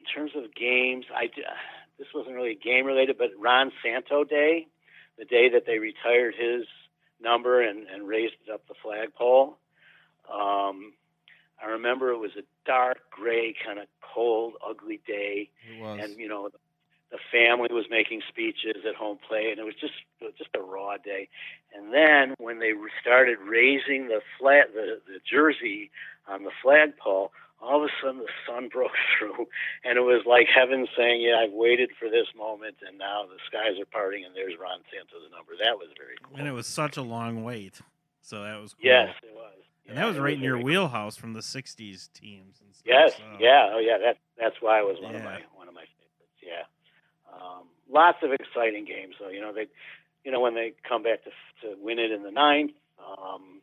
in 0.00 0.04
terms 0.12 0.32
of 0.36 0.54
games, 0.54 1.06
I 1.14 1.28
this 1.98 2.08
wasn't 2.14 2.34
really 2.34 2.54
game 2.54 2.86
related, 2.86 3.18
but 3.18 3.28
Ron 3.38 3.72
Santo 3.84 4.24
Day, 4.24 4.66
the 5.18 5.24
day 5.24 5.48
that 5.50 5.66
they 5.66 5.78
retired 5.78 6.34
his 6.34 6.66
number 7.22 7.62
and, 7.62 7.86
and 7.88 8.06
raised 8.06 8.34
it 8.46 8.52
up 8.52 8.66
the 8.68 8.74
flagpole. 8.82 9.56
Um, 10.32 10.92
I 11.62 11.66
remember 11.66 12.10
it 12.10 12.18
was 12.18 12.32
a 12.36 12.42
dark 12.66 12.98
gray, 13.10 13.54
kind 13.64 13.78
of 13.78 13.86
cold, 14.14 14.54
ugly 14.68 15.00
day. 15.06 15.50
And 16.00 16.18
you 16.18 16.28
know 16.28 16.50
the 17.12 17.18
family 17.30 17.68
was 17.70 17.84
making 17.90 18.22
speeches 18.26 18.84
at 18.88 18.94
home 18.94 19.18
plate 19.28 19.50
and 19.50 19.58
it 19.60 19.64
was 19.64 19.74
just 19.74 19.92
it 20.20 20.24
was 20.24 20.34
just 20.36 20.50
a 20.56 20.60
raw 20.60 20.96
day. 20.96 21.28
And 21.74 21.92
then 21.92 22.34
when 22.38 22.58
they 22.58 22.72
started 23.00 23.38
raising 23.38 24.08
the 24.08 24.20
flat 24.38 24.72
the, 24.74 25.00
the 25.06 25.20
jersey 25.30 25.90
on 26.26 26.44
the 26.44 26.50
flagpole 26.62 27.32
all 27.62 27.82
of 27.82 27.88
a 27.88 27.92
sudden 28.02 28.18
the 28.18 28.28
sun 28.46 28.68
broke 28.72 28.92
through 29.18 29.46
and 29.84 29.96
it 29.96 30.02
was 30.02 30.22
like 30.26 30.46
heaven 30.52 30.86
saying 30.96 31.20
yeah 31.22 31.36
i've 31.42 31.52
waited 31.52 31.90
for 31.98 32.10
this 32.10 32.26
moment 32.36 32.76
and 32.86 32.98
now 32.98 33.22
the 33.24 33.38
skies 33.46 33.78
are 33.80 33.86
parting 33.86 34.24
and 34.24 34.34
there's 34.34 34.54
ron 34.60 34.80
santo's 34.90 35.22
the 35.28 35.34
number 35.34 35.52
that 35.62 35.78
was 35.78 35.88
very 35.96 36.16
cool 36.22 36.36
And 36.38 36.48
it 36.48 36.52
was 36.52 36.66
such 36.66 36.96
a 36.96 37.02
long 37.02 37.44
wait. 37.44 37.80
So 38.20 38.42
that 38.42 38.60
was 38.60 38.74
cool. 38.74 38.84
yes 38.84 39.14
it 39.22 39.34
was 39.34 39.54
And 39.86 39.96
Yeah, 39.96 40.02
that 40.02 40.08
was 40.08 40.18
right 40.18 40.34
in 40.34 40.42
your 40.42 40.56
very 40.56 40.64
wheelhouse 40.64 41.16
from 41.16 41.32
the 41.32 41.40
60s 41.40 42.12
teams 42.12 42.60
and 42.60 42.74
stuff. 42.74 42.86
Yes, 42.86 43.16
so- 43.16 43.22
yeah, 43.40 43.70
oh 43.72 43.78
yeah, 43.78 43.98
that 43.98 44.18
that's 44.38 44.56
why 44.60 44.78
it 44.80 44.86
was 44.86 44.98
one 45.00 45.14
of 45.14 45.22
my 45.24 45.40
one 45.54 45.68
of 45.68 45.74
my 45.74 45.86
favorites. 45.98 46.38
Yeah, 46.42 46.64
um, 47.32 47.64
lots 47.90 48.18
of 48.22 48.32
exciting 48.32 48.84
games. 48.84 49.14
So 49.18 49.28
you 49.28 49.40
know 49.40 49.52
they, 49.52 49.66
you 50.24 50.30
know 50.32 50.40
when 50.40 50.54
they 50.54 50.72
come 50.88 51.02
back 51.02 51.24
to 51.24 51.30
to 51.62 51.76
win 51.80 51.98
it 51.98 52.10
in 52.12 52.22
the 52.22 52.30
ninth. 52.30 52.72
Um, 53.00 53.60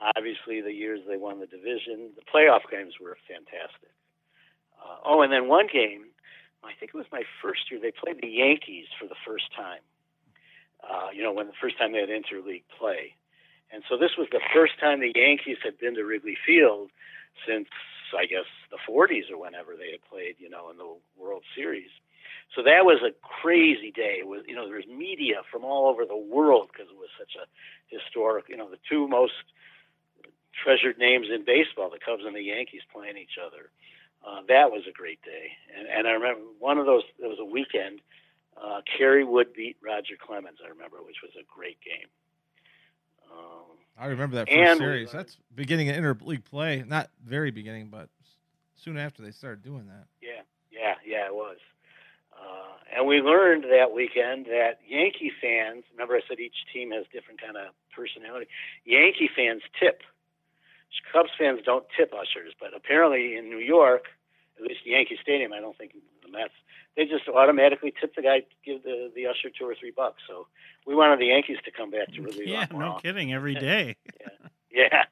obviously, 0.00 0.60
the 0.60 0.72
years 0.72 1.00
they 1.08 1.16
won 1.16 1.40
the 1.40 1.46
division, 1.46 2.10
the 2.16 2.22
playoff 2.26 2.68
games 2.70 2.94
were 3.00 3.16
fantastic. 3.26 3.92
Uh, 4.78 4.96
oh, 5.04 5.22
and 5.22 5.32
then 5.32 5.48
one 5.48 5.66
game, 5.66 6.06
I 6.62 6.72
think 6.78 6.92
it 6.94 6.98
was 6.98 7.10
my 7.12 7.22
first 7.42 7.70
year. 7.70 7.80
They 7.80 7.92
played 7.92 8.20
the 8.22 8.28
Yankees 8.28 8.86
for 8.98 9.06
the 9.06 9.18
first 9.26 9.50
time. 9.54 9.82
Uh, 10.78 11.10
you 11.12 11.22
know 11.22 11.32
when 11.32 11.48
the 11.48 11.58
first 11.60 11.76
time 11.76 11.90
they 11.90 11.98
had 11.98 12.08
interleague 12.08 12.62
play, 12.78 13.18
and 13.72 13.82
so 13.88 13.98
this 13.98 14.14
was 14.16 14.28
the 14.30 14.40
first 14.54 14.78
time 14.78 15.00
the 15.00 15.12
Yankees 15.14 15.58
had 15.62 15.76
been 15.76 15.94
to 15.96 16.04
Wrigley 16.04 16.36
Field 16.46 16.90
since 17.46 17.68
I 18.16 18.24
guess 18.24 18.48
the 18.70 18.78
40s 18.88 19.30
or 19.30 19.38
whenever 19.38 19.76
they 19.76 19.90
had 19.90 20.02
played, 20.08 20.36
you 20.38 20.48
know, 20.48 20.70
in 20.70 20.78
the 20.78 20.96
World 21.16 21.42
Series. 21.54 21.90
So 22.56 22.62
that 22.62 22.84
was 22.84 23.02
a 23.04 23.12
crazy 23.20 23.92
day. 23.92 24.24
It 24.24 24.26
was, 24.26 24.42
you 24.48 24.54
know, 24.54 24.66
there 24.66 24.80
was 24.80 24.88
media 24.88 25.44
from 25.52 25.64
all 25.64 25.88
over 25.90 26.06
the 26.06 26.16
world 26.16 26.70
because 26.72 26.88
it 26.88 26.96
was 26.96 27.12
such 27.18 27.36
a 27.36 27.44
historic, 27.92 28.48
you 28.48 28.56
know, 28.56 28.70
the 28.70 28.80
two 28.88 29.06
most 29.06 29.36
treasured 30.62 30.98
names 30.98 31.26
in 31.32 31.44
baseball, 31.44 31.90
the 31.90 31.98
Cubs 31.98 32.22
and 32.26 32.34
the 32.34 32.42
Yankees 32.42 32.82
playing 32.92 33.16
each 33.16 33.38
other. 33.38 33.70
Uh, 34.26 34.42
that 34.48 34.70
was 34.70 34.82
a 34.88 34.92
great 34.92 35.22
day. 35.22 35.52
And, 35.76 35.86
and 35.86 36.08
I 36.08 36.12
remember 36.12 36.42
one 36.58 36.78
of 36.78 36.86
those, 36.86 37.02
it 37.18 37.26
was 37.26 37.38
a 37.40 37.44
weekend, 37.44 38.00
uh, 38.60 38.80
Kerry 38.98 39.24
Wood 39.24 39.52
beat 39.54 39.76
Roger 39.82 40.14
Clemens, 40.20 40.58
I 40.64 40.68
remember, 40.68 40.98
which 40.98 41.22
was 41.22 41.32
a 41.38 41.44
great 41.46 41.78
game. 41.80 42.08
Um, 43.30 43.78
I 43.98 44.06
remember 44.06 44.36
that 44.36 44.48
first 44.48 44.78
series. 44.78 45.12
That's 45.12 45.36
beginning 45.54 45.90
of 45.90 45.96
interleague 45.96 46.44
play. 46.44 46.84
Not 46.86 47.10
very 47.24 47.50
beginning, 47.50 47.88
but 47.88 48.08
soon 48.76 48.96
after 48.96 49.22
they 49.22 49.30
started 49.30 49.62
doing 49.62 49.86
that. 49.86 50.06
Yeah, 50.22 50.42
yeah, 50.70 50.94
yeah, 51.06 51.26
it 51.26 51.34
was. 51.34 51.58
Uh, 52.32 52.96
and 52.96 53.06
we 53.06 53.20
learned 53.20 53.64
that 53.64 53.92
weekend 53.92 54.46
that 54.46 54.78
Yankee 54.86 55.32
fans. 55.42 55.84
Remember, 55.92 56.16
I 56.16 56.20
said 56.28 56.38
each 56.40 56.54
team 56.72 56.92
has 56.92 57.04
different 57.12 57.40
kind 57.40 57.56
of 57.56 57.74
personality. 57.94 58.46
Yankee 58.84 59.30
fans 59.34 59.62
tip. 59.78 60.02
Cubs 61.12 61.30
fans 61.38 61.60
don't 61.64 61.84
tip 61.96 62.12
ushers, 62.12 62.52
but 62.60 62.70
apparently 62.76 63.36
in 63.36 63.48
New 63.48 63.58
York, 63.58 64.04
at 64.58 64.62
least 64.64 64.80
Yankee 64.84 65.18
Stadium, 65.22 65.52
I 65.52 65.60
don't 65.60 65.76
think 65.76 65.92
the 66.22 66.30
Mets. 66.30 66.52
They 66.96 67.04
just 67.04 67.28
automatically 67.28 67.92
tip 68.00 68.14
the 68.16 68.22
guy, 68.22 68.42
give 68.64 68.82
the 68.82 69.10
the 69.14 69.26
usher 69.26 69.50
two 69.56 69.64
or 69.66 69.74
three 69.78 69.92
bucks. 69.94 70.20
So 70.28 70.46
we 70.86 70.94
wanted 70.94 71.20
the 71.20 71.26
Yankees 71.26 71.58
to 71.64 71.70
come 71.70 71.90
back 71.90 72.12
to 72.14 72.22
Wrigley. 72.22 72.50
Yeah, 72.50 72.66
no 72.72 72.86
often. 72.92 73.02
kidding. 73.02 73.32
Every 73.32 73.54
day. 73.70 73.96
Yeah, 74.72 75.04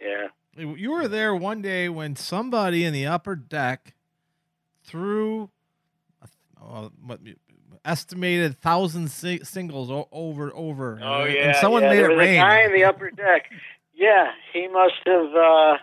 yeah. 0.00 0.28
You 0.56 0.92
were 0.92 1.08
there 1.08 1.34
one 1.34 1.62
day 1.62 1.88
when 1.88 2.14
somebody 2.14 2.84
in 2.84 2.92
the 2.92 3.06
upper 3.06 3.34
deck 3.34 3.94
threw 4.84 5.50
a, 6.60 6.88
uh, 7.10 7.16
estimated 7.84 8.58
thousand 8.60 9.10
si- 9.10 9.42
singles 9.44 9.90
o- 9.90 10.08
over 10.12 10.52
over. 10.54 11.00
Oh 11.02 11.24
and 11.24 11.34
yeah, 11.34 11.60
someone 11.60 11.82
yeah. 11.82 11.88
made 11.90 11.96
there 11.98 12.10
it 12.10 12.16
was 12.16 12.18
rain. 12.18 12.34
a 12.34 12.42
guy 12.42 12.62
in 12.64 12.72
the 12.72 12.84
upper 12.84 13.10
deck. 13.10 13.50
Yeah, 13.94 14.32
he 14.52 14.68
must 14.68 14.94
have. 15.06 15.34
uh 15.34 15.76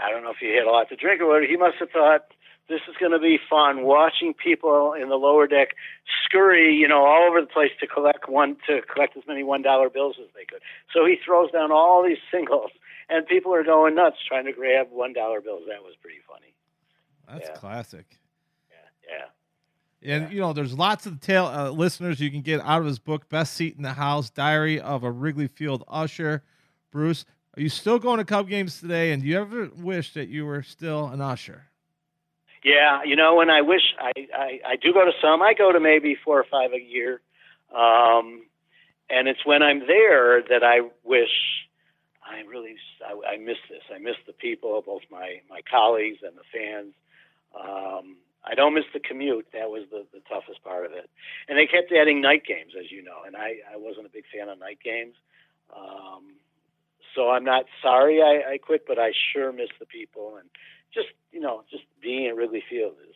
I 0.00 0.08
don't 0.10 0.22
know 0.22 0.30
if 0.30 0.36
he 0.38 0.54
had 0.54 0.66
a 0.66 0.70
lot 0.70 0.88
to 0.90 0.96
drink 0.96 1.20
or 1.20 1.26
what. 1.26 1.42
He 1.42 1.56
must 1.56 1.76
have 1.80 1.90
thought 1.90 2.26
this 2.68 2.80
is 2.88 2.94
going 3.00 3.10
to 3.10 3.18
be 3.18 3.38
fun. 3.50 3.82
Watching 3.82 4.32
people 4.34 4.92
in 4.92 5.08
the 5.08 5.16
lower 5.16 5.48
deck 5.48 5.70
scurry, 6.24 6.72
you 6.76 6.86
know, 6.86 7.04
all 7.04 7.26
over 7.28 7.40
the 7.40 7.48
place 7.48 7.72
to 7.80 7.86
collect 7.88 8.28
one 8.28 8.56
to 8.68 8.82
collect 8.82 9.16
as 9.16 9.24
many 9.26 9.42
one 9.42 9.62
dollar 9.62 9.90
bills 9.90 10.16
as 10.20 10.28
they 10.34 10.44
could. 10.44 10.62
So 10.94 11.04
he 11.04 11.16
throws 11.24 11.50
down 11.50 11.72
all 11.72 12.04
these 12.06 12.18
singles, 12.32 12.70
and 13.08 13.26
people 13.26 13.52
are 13.52 13.64
going 13.64 13.96
nuts 13.96 14.18
trying 14.26 14.44
to 14.44 14.52
grab 14.52 14.86
one 14.90 15.12
dollar 15.12 15.40
bills. 15.40 15.62
That 15.68 15.82
was 15.82 15.94
pretty 16.00 16.20
funny. 16.28 16.54
That's 17.26 17.48
Yeah. 17.48 17.56
classic. 17.56 18.06
Yeah, 18.70 19.26
yeah. 20.02 20.14
And 20.14 20.32
you 20.32 20.40
know, 20.40 20.52
there's 20.52 20.78
lots 20.78 21.04
of 21.06 21.20
tail 21.20 21.46
uh, 21.46 21.70
listeners 21.70 22.20
you 22.20 22.30
can 22.30 22.42
get 22.42 22.60
out 22.60 22.80
of 22.80 22.86
his 22.86 23.00
book, 23.00 23.28
Best 23.28 23.54
Seat 23.54 23.76
in 23.76 23.82
the 23.82 23.94
House: 23.94 24.30
Diary 24.30 24.80
of 24.80 25.02
a 25.02 25.10
Wrigley 25.10 25.48
Field 25.48 25.82
Usher. 25.88 26.44
Bruce, 26.90 27.24
are 27.56 27.62
you 27.62 27.68
still 27.68 27.98
going 27.98 28.18
to 28.18 28.24
Cub 28.24 28.48
games 28.48 28.80
today? 28.80 29.12
And 29.12 29.22
do 29.22 29.28
you 29.28 29.38
ever 29.38 29.70
wish 29.76 30.12
that 30.14 30.28
you 30.28 30.46
were 30.46 30.62
still 30.62 31.06
an 31.08 31.20
usher? 31.20 31.66
Yeah, 32.64 33.02
you 33.04 33.16
know, 33.16 33.40
and 33.40 33.50
I 33.50 33.62
wish 33.62 33.82
I, 33.98 34.12
I 34.34 34.60
I 34.72 34.76
do 34.76 34.92
go 34.92 35.04
to 35.04 35.12
some. 35.22 35.40
I 35.40 35.54
go 35.54 35.72
to 35.72 35.80
maybe 35.80 36.14
four 36.14 36.38
or 36.38 36.44
five 36.44 36.72
a 36.74 36.80
year, 36.80 37.22
um, 37.74 38.42
and 39.08 39.28
it's 39.28 39.46
when 39.46 39.62
I'm 39.62 39.80
there 39.86 40.42
that 40.42 40.62
I 40.62 40.80
wish 41.02 41.30
I 42.22 42.42
really 42.46 42.76
I, 43.02 43.34
I 43.34 43.36
miss 43.38 43.56
this. 43.70 43.80
I 43.94 43.98
miss 43.98 44.16
the 44.26 44.34
people, 44.34 44.82
both 44.84 45.02
my 45.10 45.40
my 45.48 45.60
colleagues 45.70 46.18
and 46.22 46.36
the 46.36 46.44
fans. 46.52 46.92
Um, 47.56 48.16
I 48.44 48.54
don't 48.54 48.74
miss 48.74 48.84
the 48.92 49.00
commute. 49.00 49.46
That 49.54 49.70
was 49.70 49.84
the 49.90 50.04
the 50.12 50.20
toughest 50.28 50.62
part 50.62 50.84
of 50.84 50.92
it. 50.92 51.08
And 51.48 51.56
they 51.56 51.66
kept 51.66 51.90
adding 51.92 52.20
night 52.20 52.44
games, 52.44 52.74
as 52.78 52.92
you 52.92 53.02
know, 53.02 53.22
and 53.26 53.36
I 53.36 53.56
I 53.72 53.76
wasn't 53.76 54.04
a 54.04 54.10
big 54.10 54.24
fan 54.32 54.50
of 54.50 54.58
night 54.58 54.80
games. 54.84 55.14
Um, 55.74 56.34
so 57.14 57.30
I'm 57.30 57.44
not 57.44 57.64
sorry 57.82 58.20
I, 58.22 58.52
I 58.52 58.58
quit, 58.58 58.86
but 58.86 58.98
I 58.98 59.12
sure 59.32 59.52
miss 59.52 59.70
the 59.78 59.86
people 59.86 60.36
and 60.38 60.48
just 60.94 61.08
you 61.32 61.40
know 61.40 61.62
just 61.70 61.84
being 62.02 62.26
at 62.26 62.36
Wrigley 62.36 62.62
Field 62.68 62.94
is 63.08 63.14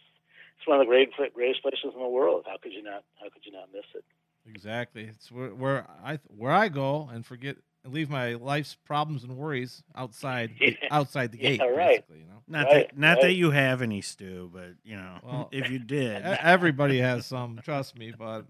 it's 0.58 0.66
one 0.68 0.80
of 0.80 0.86
the 0.86 0.90
great 0.90 1.10
greatest 1.34 1.62
places 1.62 1.92
in 1.94 2.00
the 2.00 2.08
world. 2.08 2.44
How 2.48 2.56
could 2.62 2.72
you 2.72 2.82
not 2.82 3.04
How 3.20 3.28
could 3.30 3.44
you 3.44 3.52
not 3.52 3.68
miss 3.72 3.84
it? 3.94 4.04
Exactly. 4.48 5.04
It's 5.04 5.30
where, 5.32 5.48
where 5.54 5.86
I 6.04 6.18
where 6.36 6.52
I 6.52 6.68
go 6.68 7.08
and 7.12 7.24
forget 7.24 7.56
and 7.84 7.92
leave 7.92 8.08
my 8.08 8.34
life's 8.34 8.74
problems 8.86 9.24
and 9.24 9.36
worries 9.36 9.82
outside 9.94 10.52
the- 10.58 10.76
Yeah. 10.82 10.88
outside 10.90 11.32
the 11.32 11.38
Yeah, 11.38 11.48
gate. 11.56 11.60
right. 11.60 11.88
Basically, 12.06 12.18
you 12.20 12.24
know. 12.26 12.30
Not 12.46 12.66
Right, 12.66 12.88
that 12.88 12.98
not 12.98 13.20
that 13.22 13.32
you 13.32 13.50
have 13.52 13.80
any 13.82 14.00
stew, 14.02 14.50
but 14.52 14.72
you 14.84 14.96
know, 14.96 15.18
Well, 15.22 15.48
if 15.52 15.70
you 15.70 15.78
did. 15.78 16.22
Everybody 16.22 16.98
has 16.98 17.24
some, 17.26 17.58
trust 17.64 17.98
me. 17.98 18.12
But 18.16 18.44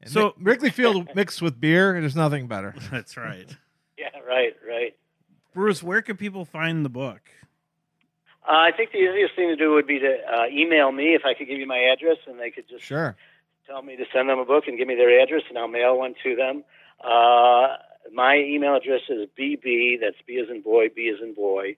and 0.00 0.10
So- 0.10 0.34
Wrigley 0.38 0.70
Field 0.70 1.08
mixed 1.14 1.42
with 1.42 1.60
beer, 1.60 1.92
there's 2.00 2.14
nothing 2.16 2.46
better. 2.46 2.74
That's 2.90 3.16
right. 3.16 3.48
Yeah, 4.14 4.20
right, 4.20 4.54
right. 4.66 4.94
Bruce, 5.54 5.82
where 5.82 6.02
can 6.02 6.16
people 6.16 6.44
find 6.44 6.84
the 6.84 6.88
book? 6.88 7.20
Uh, 8.48 8.52
I 8.52 8.70
think 8.76 8.92
the 8.92 8.98
easiest 8.98 9.34
thing 9.34 9.48
to 9.48 9.56
do 9.56 9.72
would 9.72 9.86
be 9.86 9.98
to 9.98 10.16
uh, 10.32 10.46
email 10.46 10.92
me 10.92 11.14
if 11.14 11.22
I 11.24 11.34
could 11.34 11.48
give 11.48 11.58
you 11.58 11.66
my 11.66 11.78
address, 11.92 12.18
and 12.26 12.38
they 12.38 12.50
could 12.50 12.68
just 12.68 12.84
Sure. 12.84 13.16
tell 13.66 13.82
me 13.82 13.96
to 13.96 14.04
send 14.12 14.28
them 14.28 14.38
a 14.38 14.44
book 14.44 14.68
and 14.68 14.78
give 14.78 14.86
me 14.86 14.94
their 14.94 15.20
address, 15.20 15.42
and 15.48 15.58
I'll 15.58 15.68
mail 15.68 15.98
one 15.98 16.14
to 16.22 16.36
them. 16.36 16.64
Uh, 17.02 17.76
my 18.12 18.36
email 18.36 18.76
address 18.76 19.02
is 19.08 19.28
bb, 19.38 20.00
that's 20.00 20.16
B 20.26 20.38
as 20.38 20.48
in 20.48 20.62
boy, 20.62 20.88
B 20.94 21.12
as 21.14 21.20
in 21.22 21.34
boy, 21.34 21.76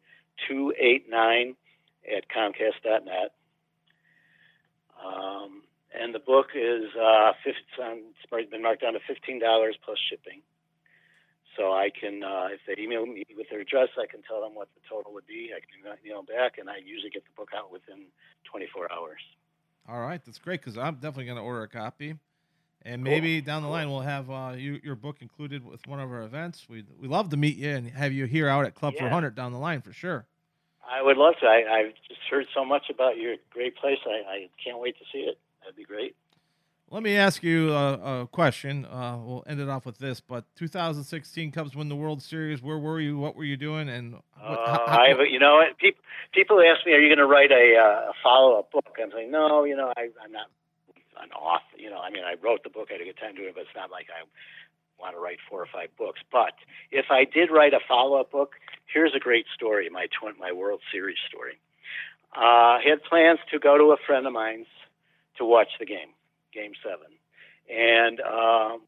289 0.49 1.57
at 2.17 2.25
comcast.net. 2.29 3.33
Um, 5.05 5.63
and 5.99 6.15
the 6.15 6.19
book 6.19 6.49
is 6.55 6.85
uh, 7.01 7.33
50, 7.43 7.59
it's 8.33 8.51
been 8.51 8.63
marked 8.63 8.83
down 8.83 8.93
to 8.93 9.01
$15 9.01 9.41
plus 9.85 9.99
shipping. 10.09 10.43
So 11.57 11.73
I 11.73 11.91
can, 11.91 12.23
uh, 12.23 12.49
if 12.53 12.61
they 12.67 12.81
email 12.81 13.07
me 13.07 13.25
with 13.37 13.49
their 13.51 13.61
address, 13.61 13.89
I 13.99 14.07
can 14.07 14.23
tell 14.23 14.41
them 14.41 14.55
what 14.55 14.69
the 14.75 14.81
total 14.89 15.13
would 15.15 15.27
be. 15.27 15.51
I 15.55 15.61
can 15.61 15.99
email 16.05 16.19
them 16.19 16.27
back, 16.27 16.59
and 16.59 16.71
I 16.71 16.77
usually 16.85 17.11
get 17.11 17.25
the 17.25 17.35
book 17.37 17.51
out 17.57 17.73
within 17.73 18.07
24 18.51 18.93
hours. 18.93 19.21
All 19.89 20.01
right, 20.01 20.25
that's 20.25 20.39
great 20.39 20.61
because 20.61 20.79
I'm 20.79 20.95
definitely 20.97 21.25
going 21.25 21.39
to 21.39 21.43
order 21.43 21.63
a 21.63 21.69
copy, 21.69 22.17
and 22.83 23.03
maybe 23.03 23.41
down 23.41 23.63
the 23.63 23.69
line 23.69 23.91
we'll 23.91 24.01
have 24.01 24.31
uh, 24.31 24.53
you, 24.57 24.81
your 24.85 24.95
book 24.95 25.17
included 25.21 25.65
with 25.65 25.87
one 25.87 25.99
of 25.99 26.11
our 26.11 26.23
events. 26.23 26.67
We 26.69 26.85
we 27.01 27.09
love 27.09 27.31
to 27.31 27.37
meet 27.37 27.57
you 27.57 27.71
and 27.71 27.89
have 27.91 28.13
you 28.13 28.27
here 28.27 28.49
out 28.49 28.65
at 28.67 28.75
Club 28.75 28.95
Yeah. 28.95 29.01
400 29.01 29.35
down 29.35 29.53
the 29.53 29.59
line 29.59 29.81
for 29.81 29.93
sure. 29.93 30.27
I 30.89 31.03
would 31.03 31.17
love 31.17 31.35
to. 31.41 31.47
I, 31.47 31.79
I've 31.79 31.95
just 32.09 32.21
heard 32.31 32.47
so 32.55 32.65
much 32.65 32.91
about 32.91 33.17
your 33.17 33.37
great 33.51 33.77
place. 33.77 33.99
I, 34.07 34.31
I 34.31 34.49
can't 34.63 34.79
wait 34.79 34.97
to 34.99 35.05
see 35.13 35.21
it. 35.21 35.39
That'd 35.61 35.77
be 35.77 35.85
great. 35.85 36.15
Let 36.91 37.03
me 37.03 37.17
ask 37.17 37.43
you 37.43 37.73
a, 37.73 38.23
a 38.23 38.27
question. 38.27 38.85
Uh, 38.85 39.17
we'll 39.23 39.45
end 39.47 39.61
it 39.61 39.69
off 39.69 39.87
with 39.87 39.99
this. 39.99 40.21
But 40.21 40.45
2016 40.57 41.53
Cubs 41.53 41.75
win 41.77 41.89
the 41.89 41.97
World 41.97 42.23
Series. 42.23 42.63
Where 42.63 42.79
were 42.79 43.01
you? 43.01 43.17
What 43.19 43.37
were 43.37 43.45
you 43.45 43.57
doing? 43.57 43.89
And 43.89 44.15
what, 44.15 44.23
Uh, 44.43 44.77
how- 44.77 44.87
how- 44.87 45.03
I 45.21 45.23
you 45.25 45.39
know, 45.39 45.61
people 45.79 46.03
people 46.33 46.61
ask 46.61 46.85
me, 46.87 46.93
"Are 46.93 47.01
you 47.01 47.09
going 47.09 47.19
to 47.19 47.27
write 47.27 47.51
a, 47.53 47.77
uh, 47.77 48.11
a 48.11 48.13
follow 48.23 48.59
up 48.59 48.71
book?" 48.73 48.97
I'm 49.01 49.11
saying, 49.13 49.31
"No, 49.31 49.65
you 49.65 49.77
know, 49.77 49.93
I, 49.97 50.11
I'm 50.23 50.33
not 50.33 50.47
an 51.23 51.31
author. 51.33 51.77
You 51.77 51.91
know, 51.91 51.99
I 52.01 52.11
mean, 52.11 52.25
I 52.25 52.35
wrote 52.43 52.63
the 52.65 52.71
book, 52.71 52.89
I 52.91 52.95
had 52.95 53.03
a 53.03 53.05
good 53.05 53.19
time 53.19 53.35
doing 53.35 53.49
it, 53.49 53.55
but 53.55 53.63
it's 53.63 53.77
not 53.77 53.91
like 53.91 54.09
I 54.11 54.25
want 55.01 55.15
to 55.15 55.21
write 55.21 55.39
four 55.49 55.61
or 55.63 55.67
five 55.67 55.89
books. 55.97 56.21
But 56.33 56.53
if 56.91 57.07
I 57.11 57.25
did 57.25 57.51
write 57.51 57.73
a 57.75 57.81
follow 57.87 58.19
up 58.21 58.31
book, 58.31 58.55
here's 58.93 59.15
a 59.15 59.19
great 59.19 59.47
story, 59.55 59.89
my 59.91 60.07
tw- 60.07 60.39
my 60.39 60.53
World 60.53 60.81
Series 60.93 61.19
story. 61.29 61.59
Uh, 62.37 62.79
I 62.79 62.83
had 62.87 63.03
plans 63.05 63.39
to 63.51 63.59
go 63.59 63.77
to 63.77 63.93
a 63.93 63.97
friend 64.07 64.27
of 64.27 64.33
mine's 64.33 64.67
to 65.37 65.45
watch 65.45 65.69
the 65.79 65.87
game, 65.87 66.11
Game 66.53 66.73
Seven, 66.83 67.13
and 67.69 68.21
um, 68.21 68.83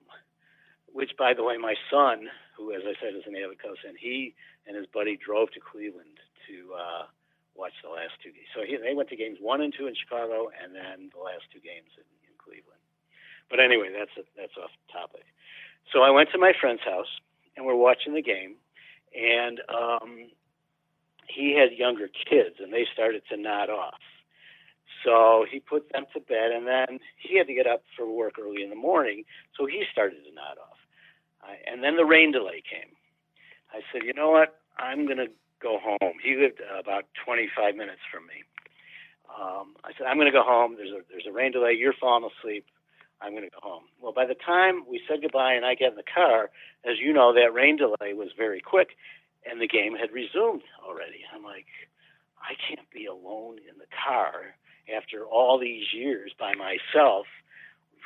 which, 0.93 1.13
by 1.19 1.35
the 1.35 1.43
way, 1.43 1.57
my 1.57 1.75
son, 1.91 2.29
who, 2.57 2.73
as 2.73 2.83
I 2.85 2.95
said, 3.01 3.17
is 3.17 3.25
an 3.27 3.37
avid 3.37 3.63
Cubs 3.63 3.81
fan, 3.85 3.95
he 3.99 4.35
and 4.67 4.77
his 4.77 4.87
buddy 4.87 5.17
drove 5.17 5.51
to 5.53 5.61
Cleveland 5.61 6.21
to 6.49 6.75
uh, 6.75 7.05
watch 7.55 7.73
the 7.83 7.91
last 7.91 8.15
two 8.23 8.31
games. 8.31 8.51
So 8.55 8.63
he, 8.63 8.77
they 8.77 8.95
went 8.95 9.09
to 9.11 9.17
games 9.17 9.39
one 9.41 9.61
and 9.61 9.73
two 9.73 9.87
in 9.87 9.95
Chicago, 9.95 10.51
and 10.53 10.75
then 10.75 11.11
the 11.15 11.23
last 11.23 11.49
two 11.53 11.61
games 11.61 11.91
in, 11.97 12.07
in 12.29 12.35
Cleveland. 12.39 12.81
But 13.51 13.61
anyway, 13.61 13.91
that's 13.93 14.13
a, 14.17 14.25
that's 14.37 14.57
off 14.57 14.71
topic. 14.93 15.25
So 15.93 16.03
I 16.03 16.11
went 16.11 16.31
to 16.33 16.39
my 16.39 16.53
friend's 16.59 16.83
house, 16.85 17.11
and 17.57 17.67
we're 17.67 17.77
watching 17.77 18.15
the 18.15 18.23
game, 18.23 18.57
and 19.15 19.61
um, 19.69 20.31
he 21.29 21.57
had 21.57 21.77
younger 21.77 22.09
kids, 22.09 22.57
and 22.61 22.73
they 22.73 22.87
started 22.93 23.23
to 23.31 23.37
nod 23.37 23.71
off. 23.71 24.01
So 25.05 25.45
he 25.51 25.59
put 25.59 25.91
them 25.93 26.07
to 26.15 26.21
bed, 26.21 26.53
and 26.55 26.67
then 26.67 27.01
he 27.19 27.37
had 27.37 27.47
to 27.49 27.55
get 27.55 27.67
up 27.67 27.83
for 27.97 28.07
work 28.07 28.35
early 28.41 28.63
in 28.63 28.71
the 28.71 28.77
morning, 28.77 29.25
so 29.57 29.67
he 29.67 29.85
started 29.91 30.23
to 30.25 30.35
nod 30.35 30.59
off. 30.63 30.79
I, 31.43 31.59
and 31.71 31.83
then 31.83 31.97
the 31.97 32.05
rain 32.05 32.31
delay 32.31 32.63
came. 32.63 32.95
I 33.73 33.81
said, 33.93 34.03
you 34.05 34.13
know 34.13 34.31
what? 34.31 34.61
I'm 34.79 35.07
going 35.07 35.19
to 35.19 35.29
go 35.63 35.79
home. 35.83 36.15
He 36.23 36.37
lived 36.37 36.61
uh, 36.61 36.79
about 36.79 37.05
25 37.25 37.75
minutes 37.75 38.03
from 38.13 38.27
me. 38.27 38.45
Um, 39.33 39.75
I 39.83 39.93
said, 39.97 40.07
I'm 40.07 40.17
going 40.17 40.31
to 40.31 40.35
go 40.35 40.45
home. 40.45 40.77
There's 40.77 40.93
a 40.93 41.01
there's 41.09 41.27
a 41.27 41.33
rain 41.33 41.53
delay. 41.53 41.73
You're 41.73 41.97
falling 41.99 42.29
asleep. 42.29 42.67
I'm 43.23 43.33
going 43.33 43.49
to 43.49 43.55
go 43.55 43.63
home. 43.63 43.85
Well, 44.01 44.13
by 44.13 44.27
the 44.27 44.35
time 44.35 44.85
we 44.89 45.01
said 45.09 45.23
goodbye 45.23 45.55
and 45.55 45.65
I 45.65 45.75
get 45.75 45.91
in 45.91 45.97
the 45.97 46.03
car, 46.03 46.51
as 46.85 46.99
you 46.99 47.13
know, 47.13 47.33
that 47.33 47.55
rain 47.55 47.77
delay 47.77 48.13
was 48.13 48.29
very 48.37 48.61
quick, 48.61 48.99
and 49.49 49.61
the 49.61 49.69
game 49.69 49.95
had 49.95 50.13
resumed 50.13 50.63
already. 50.85 51.23
I'm 51.33 51.43
like, 51.43 51.67
I 52.43 52.55
can't 52.69 52.91
be 52.93 53.07
alone 53.07 53.59
in 53.59 53.79
the 53.79 53.91
car 54.05 54.55
after 54.95 55.25
all 55.25 55.59
these 55.59 55.87
years 55.93 56.33
by 56.39 56.55
myself, 56.55 57.27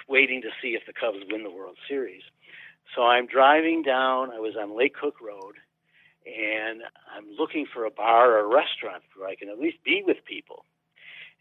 waiting 0.09 0.43
to 0.43 0.49
see 0.63 0.77
if 0.77 0.83
the 0.87 0.93
Cubs 0.93 1.25
win 1.31 1.43
the 1.43 1.51
World 1.51 1.77
Series. 1.89 2.23
So 2.95 3.03
I'm 3.03 3.27
driving 3.27 3.83
down. 3.83 4.31
I 4.31 4.39
was 4.39 4.55
on 4.61 4.77
Lake 4.77 4.95
Cook 4.95 5.21
Road, 5.21 5.57
and 6.27 6.83
I'm 7.15 7.27
looking 7.39 7.67
for 7.73 7.85
a 7.85 7.91
bar 7.91 8.33
or 8.33 8.41
a 8.41 8.47
restaurant 8.47 9.03
where 9.17 9.29
I 9.29 9.35
can 9.35 9.49
at 9.49 9.59
least 9.59 9.79
be 9.85 10.03
with 10.07 10.19
people. 10.25 10.65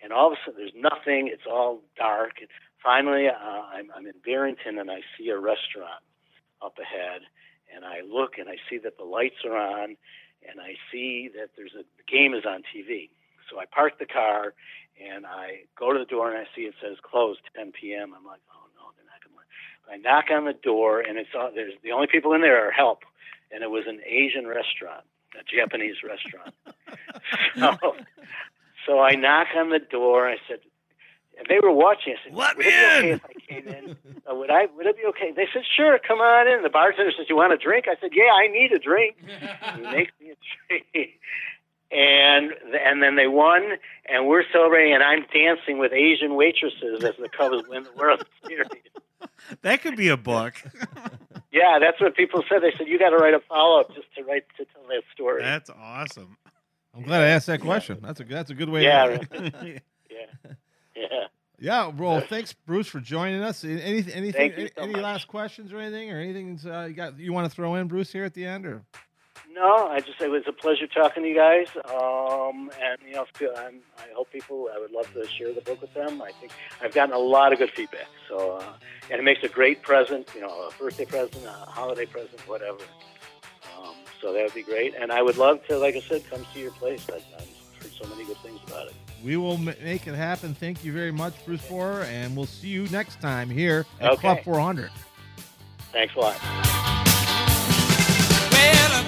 And 0.01 0.11
all 0.11 0.27
of 0.27 0.33
a 0.33 0.35
sudden, 0.45 0.59
there's 0.59 0.75
nothing. 0.75 1.29
It's 1.31 1.47
all 1.49 1.81
dark. 1.97 2.33
And 2.39 2.49
finally, 2.83 3.27
uh, 3.27 3.33
I'm, 3.33 3.91
I'm 3.95 4.05
in 4.05 4.19
Barrington, 4.23 4.79
and 4.79 4.89
I 4.89 5.01
see 5.17 5.29
a 5.29 5.37
restaurant 5.37 6.03
up 6.61 6.77
ahead. 6.79 7.21
And 7.73 7.85
I 7.85 8.01
look, 8.01 8.37
and 8.37 8.49
I 8.49 8.57
see 8.69 8.77
that 8.79 8.97
the 8.97 9.03
lights 9.03 9.43
are 9.45 9.55
on, 9.57 9.95
and 10.49 10.59
I 10.61 10.75
see 10.91 11.29
that 11.35 11.49
there's 11.55 11.73
a 11.73 11.83
the 11.97 12.05
game 12.07 12.33
is 12.33 12.45
on 12.45 12.63
TV. 12.73 13.09
So 13.49 13.59
I 13.59 13.65
park 13.65 13.99
the 13.99 14.05
car, 14.05 14.53
and 15.01 15.25
I 15.25 15.65
go 15.77 15.93
to 15.93 15.99
the 15.99 16.05
door, 16.05 16.31
and 16.31 16.37
I 16.37 16.45
see 16.55 16.63
it 16.63 16.73
says 16.81 16.97
closed 17.03 17.41
10 17.55 17.71
p.m. 17.71 18.13
I'm 18.17 18.25
like, 18.25 18.41
oh 18.53 18.65
no, 18.75 18.91
they're 18.95 19.05
not 19.05 19.21
going 19.21 19.35
to. 19.37 19.91
I 19.91 19.97
knock 19.97 20.25
on 20.31 20.45
the 20.45 20.53
door, 20.53 21.01
and 21.01 21.17
it's 21.17 21.29
all, 21.37 21.51
there's 21.53 21.73
the 21.83 21.91
only 21.91 22.07
people 22.07 22.33
in 22.33 22.41
there 22.41 22.67
are 22.67 22.71
help, 22.71 23.03
and 23.51 23.63
it 23.63 23.69
was 23.69 23.83
an 23.87 24.01
Asian 24.05 24.47
restaurant, 24.47 25.05
a 25.39 25.43
Japanese 25.43 25.97
restaurant. 26.03 26.55
so, 27.81 27.95
so 28.87 28.99
I 28.99 29.15
knock 29.15 29.47
on 29.55 29.69
the 29.69 29.79
door. 29.79 30.27
I 30.27 30.37
said, 30.47 30.59
and 31.37 31.47
they 31.49 31.59
were 31.61 31.71
watching. 31.71 32.13
I 32.13 32.29
said, 32.29 32.35
Let 32.35 32.57
would 32.57 32.65
me 32.65 32.71
it 32.71 32.75
be 32.75 32.85
okay 32.97 33.11
if 33.11 33.25
I 33.25 33.33
came 33.33 33.67
in? 33.67 33.97
Uh, 34.29 34.35
would 34.35 34.49
I? 34.49 34.67
Would 34.75 34.85
it 34.85 34.97
be 34.97 35.03
okay? 35.09 35.31
They 35.35 35.47
said, 35.53 35.63
sure, 35.75 35.99
come 35.99 36.19
on 36.19 36.47
in. 36.47 36.63
The 36.63 36.69
bartender 36.69 37.11
says, 37.17 37.27
you 37.29 37.35
want 37.35 37.53
a 37.53 37.57
drink? 37.57 37.85
I 37.87 37.95
said, 37.99 38.11
yeah, 38.13 38.31
I 38.33 38.47
need 38.47 38.71
a 38.71 38.79
drink. 38.79 39.17
he 39.75 39.81
makes 39.81 40.11
me 40.19 40.31
a 40.31 40.35
drink. 40.67 41.19
And 41.91 42.51
and 42.83 43.01
then 43.03 43.15
they 43.15 43.27
won, 43.27 43.61
and 44.09 44.27
we're 44.27 44.43
celebrating, 44.51 44.93
and 44.93 45.03
I'm 45.03 45.25
dancing 45.31 45.77
with 45.77 45.93
Asian 45.93 46.35
waitresses 46.35 47.03
as 47.03 47.13
the 47.21 47.29
Cubs 47.29 47.63
win 47.69 47.83
the 47.83 47.91
World 47.95 48.25
Series. 48.47 48.67
That 49.61 49.81
could 49.81 49.95
be 49.95 50.09
a 50.09 50.17
book. 50.17 50.55
Yeah, 51.51 51.79
that's 51.79 52.01
what 52.01 52.17
people 52.17 52.43
said. 52.49 52.61
They 52.61 52.73
said 52.77 52.89
you 52.89 52.99
got 52.99 53.11
to 53.11 53.15
write 53.15 53.33
a 53.33 53.39
follow 53.47 53.79
up 53.79 53.95
just 53.95 54.07
to 54.17 54.23
write 54.25 54.43
to 54.57 54.65
tell 54.65 54.83
that 54.89 55.03
story. 55.13 55.41
That's 55.41 55.69
awesome. 55.69 56.35
I'm 56.93 57.03
glad 57.03 57.21
I 57.21 57.27
asked 57.27 57.47
that 57.47 57.61
question. 57.61 57.99
That's 58.01 58.19
a 58.19 58.25
that's 58.25 58.51
a 58.51 58.53
good 58.53 58.67
way. 58.67 58.83
yeah, 58.83 59.05
to, 59.05 59.39
right. 59.39 59.81
yeah, 60.09 60.51
yeah. 61.11 61.27
yeah. 61.59 61.87
Well, 61.87 62.21
thanks, 62.21 62.53
Bruce, 62.53 62.87
for 62.87 62.99
joining 62.99 63.41
us. 63.41 63.63
Any 63.63 63.81
anything? 63.81 64.53
Any 64.53 64.67
so 64.67 64.83
any 64.83 64.95
last 64.95 65.27
questions 65.27 65.73
or 65.73 65.79
anything, 65.79 66.11
or 66.11 66.19
anything 66.19 66.59
uh, 66.65 66.85
you 66.85 66.93
got 66.93 67.19
you 67.19 67.33
want 67.33 67.49
to 67.49 67.55
throw 67.55 67.75
in, 67.75 67.87
Bruce, 67.87 68.11
here 68.11 68.23
at 68.23 68.33
the 68.33 68.45
end, 68.45 68.65
or? 68.65 68.83
No, 69.55 69.87
I 69.87 70.01
just 70.01 70.19
it 70.19 70.29
was 70.29 70.43
a 70.47 70.51
pleasure 70.51 70.85
talking 70.85 71.23
to 71.23 71.29
you 71.29 71.35
guys. 71.35 71.67
Um, 71.85 72.69
and 72.81 72.97
you 73.07 73.13
know, 73.13 73.25
I'm, 73.55 73.79
I 73.97 74.13
hope 74.13 74.29
people. 74.31 74.69
I 74.75 74.77
would 74.77 74.91
love 74.91 75.11
to 75.13 75.25
share 75.29 75.53
the 75.53 75.61
book 75.61 75.81
with 75.81 75.93
them. 75.93 76.21
I 76.21 76.31
think 76.31 76.51
I've 76.81 76.93
gotten 76.93 77.15
a 77.15 77.19
lot 77.19 77.53
of 77.53 77.59
good 77.59 77.71
feedback. 77.71 78.07
So, 78.27 78.57
uh, 78.57 78.73
and 79.09 79.19
it 79.19 79.23
makes 79.23 79.43
a 79.43 79.47
great 79.47 79.81
present. 79.81 80.29
You 80.35 80.41
know, 80.41 80.49
a 80.49 80.71
birthday 80.77 81.05
present, 81.05 81.45
a 81.45 81.49
holiday 81.49 82.05
present, 82.05 82.41
whatever. 82.49 82.79
Um, 83.77 83.95
so 84.21 84.33
that 84.33 84.43
would 84.43 84.53
be 84.53 84.63
great. 84.63 84.93
And 84.93 85.09
I 85.09 85.21
would 85.21 85.37
love 85.37 85.65
to, 85.67 85.77
like 85.77 85.95
I 85.95 86.01
said, 86.01 86.29
come 86.29 86.45
see 86.53 86.61
your 86.61 86.71
place. 86.71 87.05
I, 87.09 87.15
I've 87.15 87.81
heard 87.81 87.93
so 87.93 88.09
many 88.09 88.25
good 88.25 88.37
things 88.37 88.59
about 88.67 88.87
it. 88.87 88.95
We 89.25 89.37
will 89.37 89.57
ma- 89.57 89.71
make 89.83 90.05
it 90.05 90.13
happen. 90.13 90.53
Thank 90.53 90.85
you 90.85 90.93
very 90.93 91.11
much, 91.11 91.33
Bruce 91.45 91.67
Borer, 91.67 92.03
and 92.03 92.37
we'll 92.37 92.45
see 92.45 92.67
you 92.67 92.87
next 92.89 93.19
time 93.19 93.49
here 93.49 93.87
at 93.99 94.11
Okay. 94.11 94.21
Club 94.21 94.43
400. 94.43 94.91
Thanks 95.91 96.13
a 96.15 96.19
lot. 96.19 96.35
Well, 98.51 99.05